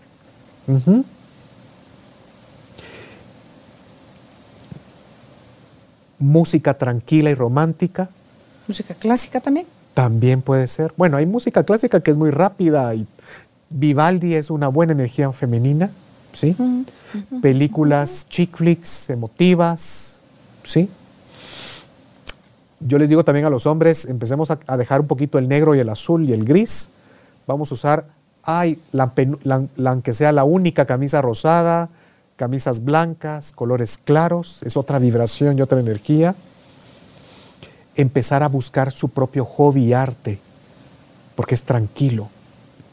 [6.25, 8.09] Música tranquila y romántica
[8.67, 9.67] Música clásica también.
[9.93, 10.91] también puede ser.
[10.97, 13.05] Bueno, hay música clásica que es muy rápida y
[13.69, 15.89] Vivaldi es una buena energía femenina,
[16.33, 16.55] ¿sí?
[17.41, 20.21] Películas chick flicks emotivas,
[20.63, 20.89] ¿sí?
[22.79, 25.75] Yo les digo también a los hombres, empecemos a, a dejar un poquito el negro
[25.75, 26.89] y el azul y el gris.
[27.47, 28.05] Vamos a usar,
[28.43, 31.89] ay, la, pen- la- la- aunque sea la única camisa rosada,
[32.35, 36.35] camisas blancas, colores claros, es otra vibración y otra energía.
[37.95, 40.39] Empezar a buscar su propio hobby y arte,
[41.35, 42.27] porque es tranquilo,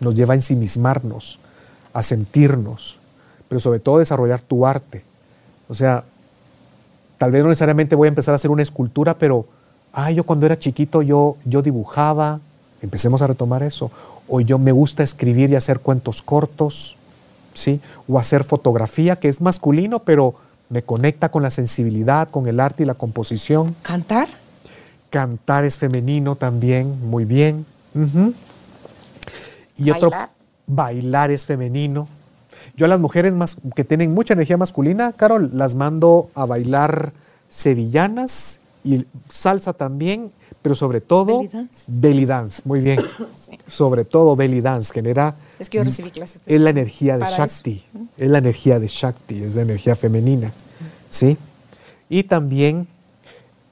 [0.01, 1.39] nos lleva a ensimismarnos,
[1.93, 2.99] a sentirnos,
[3.49, 5.03] pero sobre todo desarrollar tu arte.
[5.69, 6.05] O sea,
[7.19, 9.47] tal vez no necesariamente voy a empezar a hacer una escultura, pero,
[9.93, 12.41] ah, yo cuando era chiquito yo, yo dibujaba,
[12.81, 13.91] empecemos a retomar eso,
[14.29, 16.97] o yo me gusta escribir y hacer cuentos cortos,
[17.55, 17.81] ¿sí?
[18.09, 20.35] O hacer fotografía, que es masculino, pero
[20.69, 23.77] me conecta con la sensibilidad, con el arte y la composición.
[23.83, 24.29] ¿Cantar?
[25.11, 27.67] Cantar es femenino también, muy bien.
[29.77, 30.31] Y otro, Bailar.
[30.67, 32.09] bailar es femenino.
[32.77, 37.13] Yo a las mujeres más, que tienen mucha energía masculina, Carol, las mando a bailar
[37.49, 41.85] sevillanas y salsa también, pero sobre todo Belly dance.
[41.89, 43.01] belly dance, muy bien.
[43.67, 47.25] Sobre todo belly dance, genera Es que yo recibí clases de es la energía de
[47.25, 47.83] Shakti,
[48.17, 50.53] es la energía de Shakti, es la energía femenina,
[51.11, 51.37] ¿sí?
[52.09, 52.87] Y también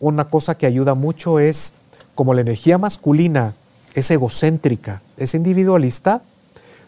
[0.00, 1.74] una cosa que ayuda mucho es,
[2.14, 3.54] como la energía masculina
[3.94, 6.22] es egocéntrica, es individualista,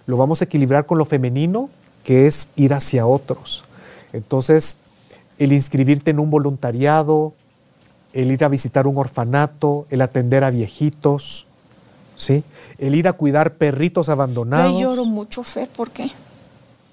[0.06, 1.70] lo vamos a equilibrar con lo femenino,
[2.04, 3.64] que es ir hacia otros.
[4.12, 4.78] Entonces,
[5.38, 7.34] el inscribirte en un voluntariado,
[8.12, 11.46] el ir a visitar un orfanato, el atender a viejitos,
[12.16, 12.44] ¿sí?
[12.78, 16.10] El ir a cuidar perritos abandonados Yo lloro mucho, Fer, ¿por qué?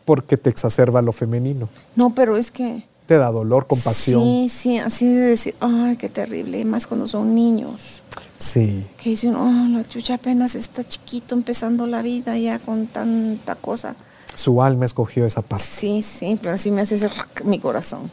[0.10, 1.70] porque te exacerba lo femenino.
[1.96, 2.82] No, pero es que...
[3.06, 4.24] Te da dolor, compasión.
[4.24, 8.02] Sí, sí, así de decir, ay, qué terrible, más cuando son niños.
[8.40, 8.88] Sí.
[8.98, 13.96] Que dicen, oh, la chucha apenas está chiquito empezando la vida ya con tanta cosa.
[14.34, 15.68] Su alma escogió esa parte.
[15.72, 17.12] Sí, sí, pero así me hace ese
[17.44, 18.10] mi corazón.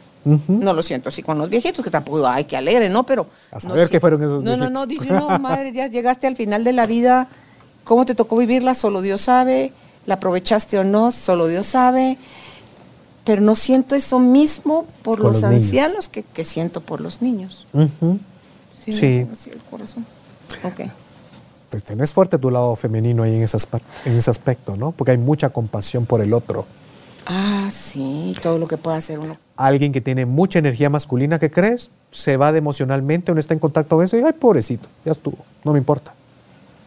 [0.47, 3.03] No lo siento así con los viejitos, que tampoco, ay, qué alegre, ¿no?
[3.03, 3.27] Pero.
[3.51, 4.71] A no saber qué fueron esos No, no, viejitos.
[4.71, 7.27] no, dice uno, madre, ya llegaste al final de la vida,
[7.83, 8.75] ¿cómo te tocó vivirla?
[8.75, 9.71] Solo Dios sabe,
[10.05, 12.17] la aprovechaste o no, solo Dios sabe.
[13.23, 17.67] Pero no siento eso mismo por los, ancianos que, que siento por los niños.
[17.73, 18.91] Sí.
[18.91, 19.27] me Sí.
[19.31, 20.05] así el corazón.
[20.63, 20.89] Ok.
[21.69, 23.57] Pues tenés fuerte tu lado femenino ahí en ese,
[24.05, 24.93] en ese aspecto, ¿no?
[24.93, 26.65] Porque hay mucha compasión por el otro.
[27.25, 29.35] Ah, sí, todo lo que puede hacer uno.
[29.57, 31.89] Alguien que tiene mucha energía masculina, ¿qué crees?
[32.11, 35.37] Se va de emocionalmente, uno está en contacto a veces y, ay, pobrecito, ya estuvo,
[35.63, 36.13] no me importa.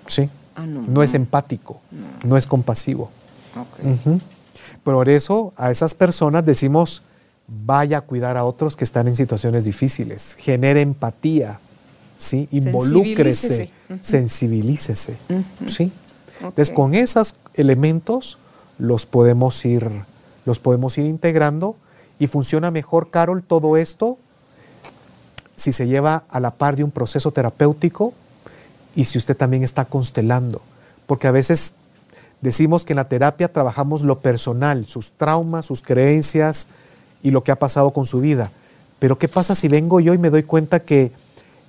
[0.07, 0.29] Sí.
[0.55, 0.83] Ah, no.
[0.83, 1.81] No es empático,
[2.25, 3.11] no es compasivo.
[3.57, 3.85] Ok.
[4.07, 4.21] Ujú.
[4.85, 7.03] Por eso a esas personas decimos,
[7.67, 11.59] vaya a cuidar a otros que están en situaciones difíciles, genere empatía,
[12.17, 12.49] ¿sí?
[12.53, 13.71] involúcrese,
[14.01, 15.17] Sensibilícese.
[15.17, 15.17] sensibilícese.
[15.67, 15.93] ¿sí?
[16.41, 18.39] Entonces con esos elementos
[18.79, 19.91] los podemos, ir,
[20.47, 21.77] los podemos ir integrando
[22.21, 24.19] y funciona mejor, Carol, todo esto
[25.57, 28.13] si se lleva a la par de un proceso terapéutico
[28.95, 30.61] y si usted también está constelando.
[31.07, 31.75] Porque a veces
[32.43, 36.69] decimos que en la terapia trabajamos lo personal, sus traumas, sus creencias
[37.23, 38.51] y lo que ha pasado con su vida.
[38.99, 41.13] Pero ¿qué pasa si vengo yo y me doy cuenta que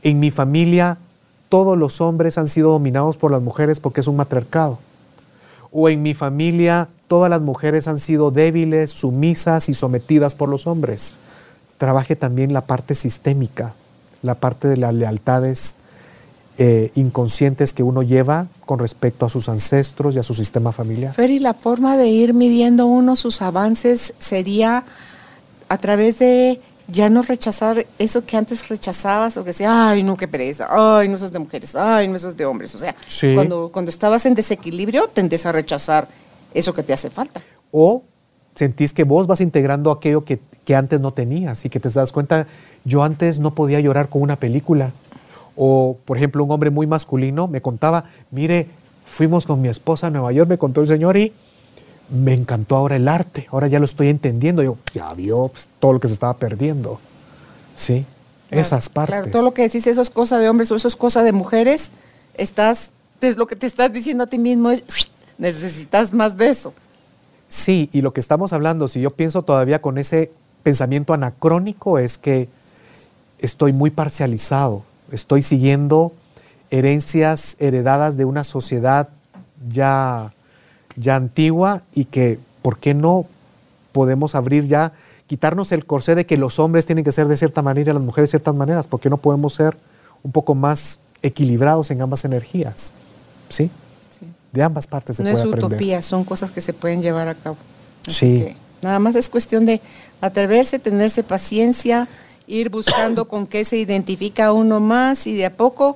[0.03, 0.97] en mi familia
[1.47, 4.79] todos los hombres han sido dominados por las mujeres porque es un matriarcado?
[5.71, 10.67] O en mi familia todas las mujeres han sido débiles, sumisas y sometidas por los
[10.67, 11.15] hombres.
[11.77, 13.73] Trabaje también la parte sistémica,
[14.21, 15.77] la parte de las lealtades
[16.57, 21.13] eh, inconscientes que uno lleva con respecto a sus ancestros y a su sistema familiar.
[21.13, 24.83] Fer, y la forma de ir midiendo uno sus avances sería
[25.69, 26.59] a través de
[26.91, 31.07] ya no rechazar eso que antes rechazabas o que decía, ay, no, qué pereza, ay,
[31.07, 32.73] no sos de mujeres, ay, no sos de hombres.
[32.75, 33.33] O sea, Sí.
[33.33, 36.07] cuando, cuando estabas en desequilibrio, tendés a rechazar
[36.53, 37.41] eso que te hace falta.
[37.71, 38.03] O
[38.55, 42.11] sentís que vos vas integrando aquello que, que antes no tenías y que te das
[42.11, 42.47] cuenta,
[42.83, 44.91] yo antes no podía llorar con una película.
[45.55, 48.67] O, por ejemplo, un hombre muy masculino me contaba, mire,
[49.05, 51.31] fuimos con mi esposa a Nueva York, me contó el señor y
[52.11, 54.61] me encantó ahora el arte, ahora ya lo estoy entendiendo.
[54.61, 56.99] Yo, ya vio pues, todo lo que se estaba perdiendo.
[57.75, 58.05] Sí,
[58.51, 59.15] Claro, esas partes.
[59.15, 61.31] Claro, todo lo que decís, eso es cosa de hombres o eso es cosa de
[61.31, 61.89] mujeres,
[62.33, 62.89] estás,
[63.21, 64.83] es lo que te estás diciendo a ti mismo, es,
[65.37, 66.73] necesitas más de eso.
[67.47, 70.33] Sí, y lo que estamos hablando, si yo pienso todavía con ese
[70.63, 72.49] pensamiento anacrónico, es que
[73.39, 76.11] estoy muy parcializado, estoy siguiendo
[76.71, 79.07] herencias heredadas de una sociedad
[79.69, 80.33] ya,
[81.01, 83.25] ya antigua y que, ¿por qué no
[83.91, 84.93] podemos abrir ya,
[85.27, 88.03] quitarnos el corsé de que los hombres tienen que ser de cierta manera y las
[88.03, 88.87] mujeres de ciertas maneras?
[88.87, 89.75] ¿Por qué no podemos ser
[90.23, 92.93] un poco más equilibrados en ambas energías?
[93.49, 93.69] ¿Sí?
[94.51, 95.65] De ambas partes se no puede es aprender.
[95.71, 97.57] utopía, son cosas que se pueden llevar a cabo.
[98.05, 98.39] Así Sí.
[98.43, 99.81] que nada más es cuestión de
[100.19, 102.07] atreverse, tenerse paciencia,
[102.47, 105.95] ir buscando con qué se identifica uno más y de a poco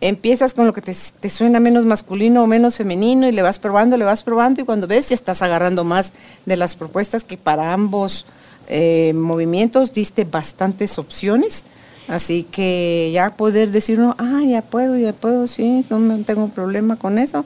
[0.00, 3.96] empiezas con lo que te, suena menos masculino o menos femenino y le vas probando,
[3.96, 6.12] le vas probando y cuando ves ya estás agarrando más
[6.44, 8.26] de las propuestas que para ambos
[8.68, 11.64] eh, movimientos diste bastantes opciones.
[12.08, 16.94] Así que ya poder decir uno, ah, ya puedo, ya puedo, sí, no tengo problema
[16.96, 17.44] con eso,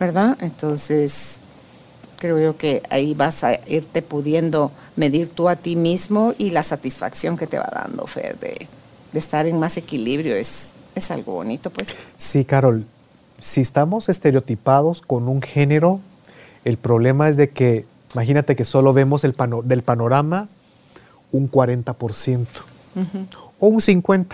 [0.00, 0.38] ¿verdad?
[0.40, 1.40] Entonces,
[2.18, 6.62] creo yo que ahí vas a irte pudiendo medir tú a ti mismo y la
[6.62, 8.68] satisfacción que te va dando, Fer, de
[9.12, 11.94] estar en más equilibrio es, es algo bonito, pues.
[12.18, 12.84] Sí, Carol,
[13.40, 16.00] si estamos estereotipados con un género,
[16.64, 20.48] el problema es de que, imagínate que solo vemos el pano- del panorama
[21.32, 22.46] un 40%
[23.58, 24.26] o un 50%.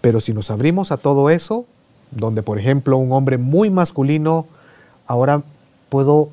[0.00, 1.64] Pero si nos abrimos a todo eso,
[2.10, 4.46] donde por ejemplo un hombre muy masculino,
[5.06, 5.42] ahora
[5.88, 6.28] puedo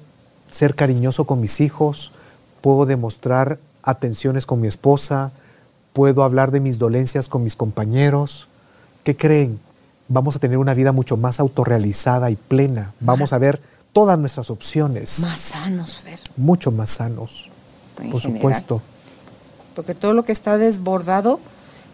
[0.52, 2.11] ser cariñoso con mis hijos,
[2.61, 5.31] puedo demostrar atenciones con mi esposa,
[5.94, 8.48] puedo hablar de mis dolencias con mis compañeros.
[9.03, 9.59] ¿Qué creen?
[10.07, 12.93] Vamos a tener una vida mucho más autorrealizada y plena.
[12.99, 13.61] Vamos a ver
[13.93, 16.19] todas nuestras opciones, Más sanos, Fer.
[16.35, 17.49] mucho más sanos,
[18.01, 18.39] en por general.
[18.41, 18.81] supuesto.
[19.75, 21.39] Porque todo lo que está desbordado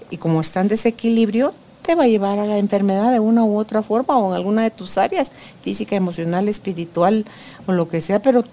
[0.10, 3.58] y como está en desequilibrio, te va a llevar a la enfermedad de una u
[3.58, 5.32] otra forma o en alguna de tus áreas,
[5.62, 7.26] física, emocional, espiritual
[7.68, 8.44] o lo que sea, pero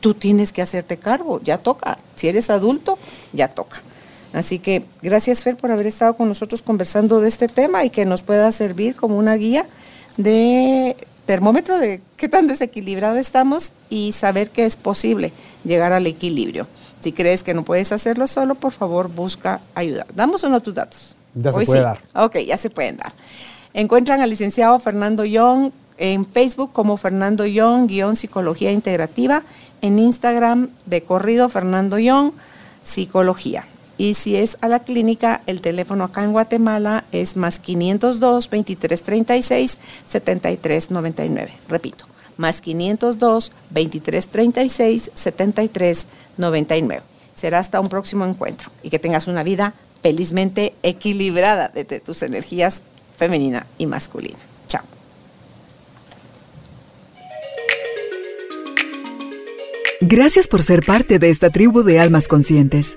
[0.00, 1.98] tú tienes que hacerte cargo, ya toca.
[2.14, 2.98] Si eres adulto,
[3.32, 3.78] ya toca.
[4.36, 8.04] Así que gracias Fer por haber estado con nosotros conversando de este tema y que
[8.04, 9.64] nos pueda servir como una guía
[10.18, 10.94] de
[11.24, 15.32] termómetro de qué tan desequilibrado estamos y saber que es posible
[15.64, 16.66] llegar al equilibrio.
[17.00, 20.04] Si crees que no puedes hacerlo solo, por favor busca ayuda.
[20.14, 21.16] Damos uno tus datos.
[21.34, 21.84] Ya se Hoy puede sí.
[21.84, 22.00] dar.
[22.14, 23.12] Ok, ya se pueden dar.
[23.72, 29.44] Encuentran al licenciado Fernando Young en Facebook como Fernando Young, guion psicología integrativa,
[29.80, 32.32] en Instagram de corrido Fernando Young,
[32.82, 33.64] psicología.
[33.98, 39.78] Y si es a la clínica, el teléfono acá en Guatemala es más 502 2336
[40.06, 41.52] 7399.
[41.68, 42.04] Repito,
[42.36, 47.02] más 502 2336 7399.
[47.34, 52.82] Será hasta un próximo encuentro y que tengas una vida felizmente equilibrada desde tus energías
[53.16, 54.38] femenina y masculina.
[54.68, 54.82] Chao.
[60.00, 62.96] Gracias por ser parte de esta tribu de almas conscientes.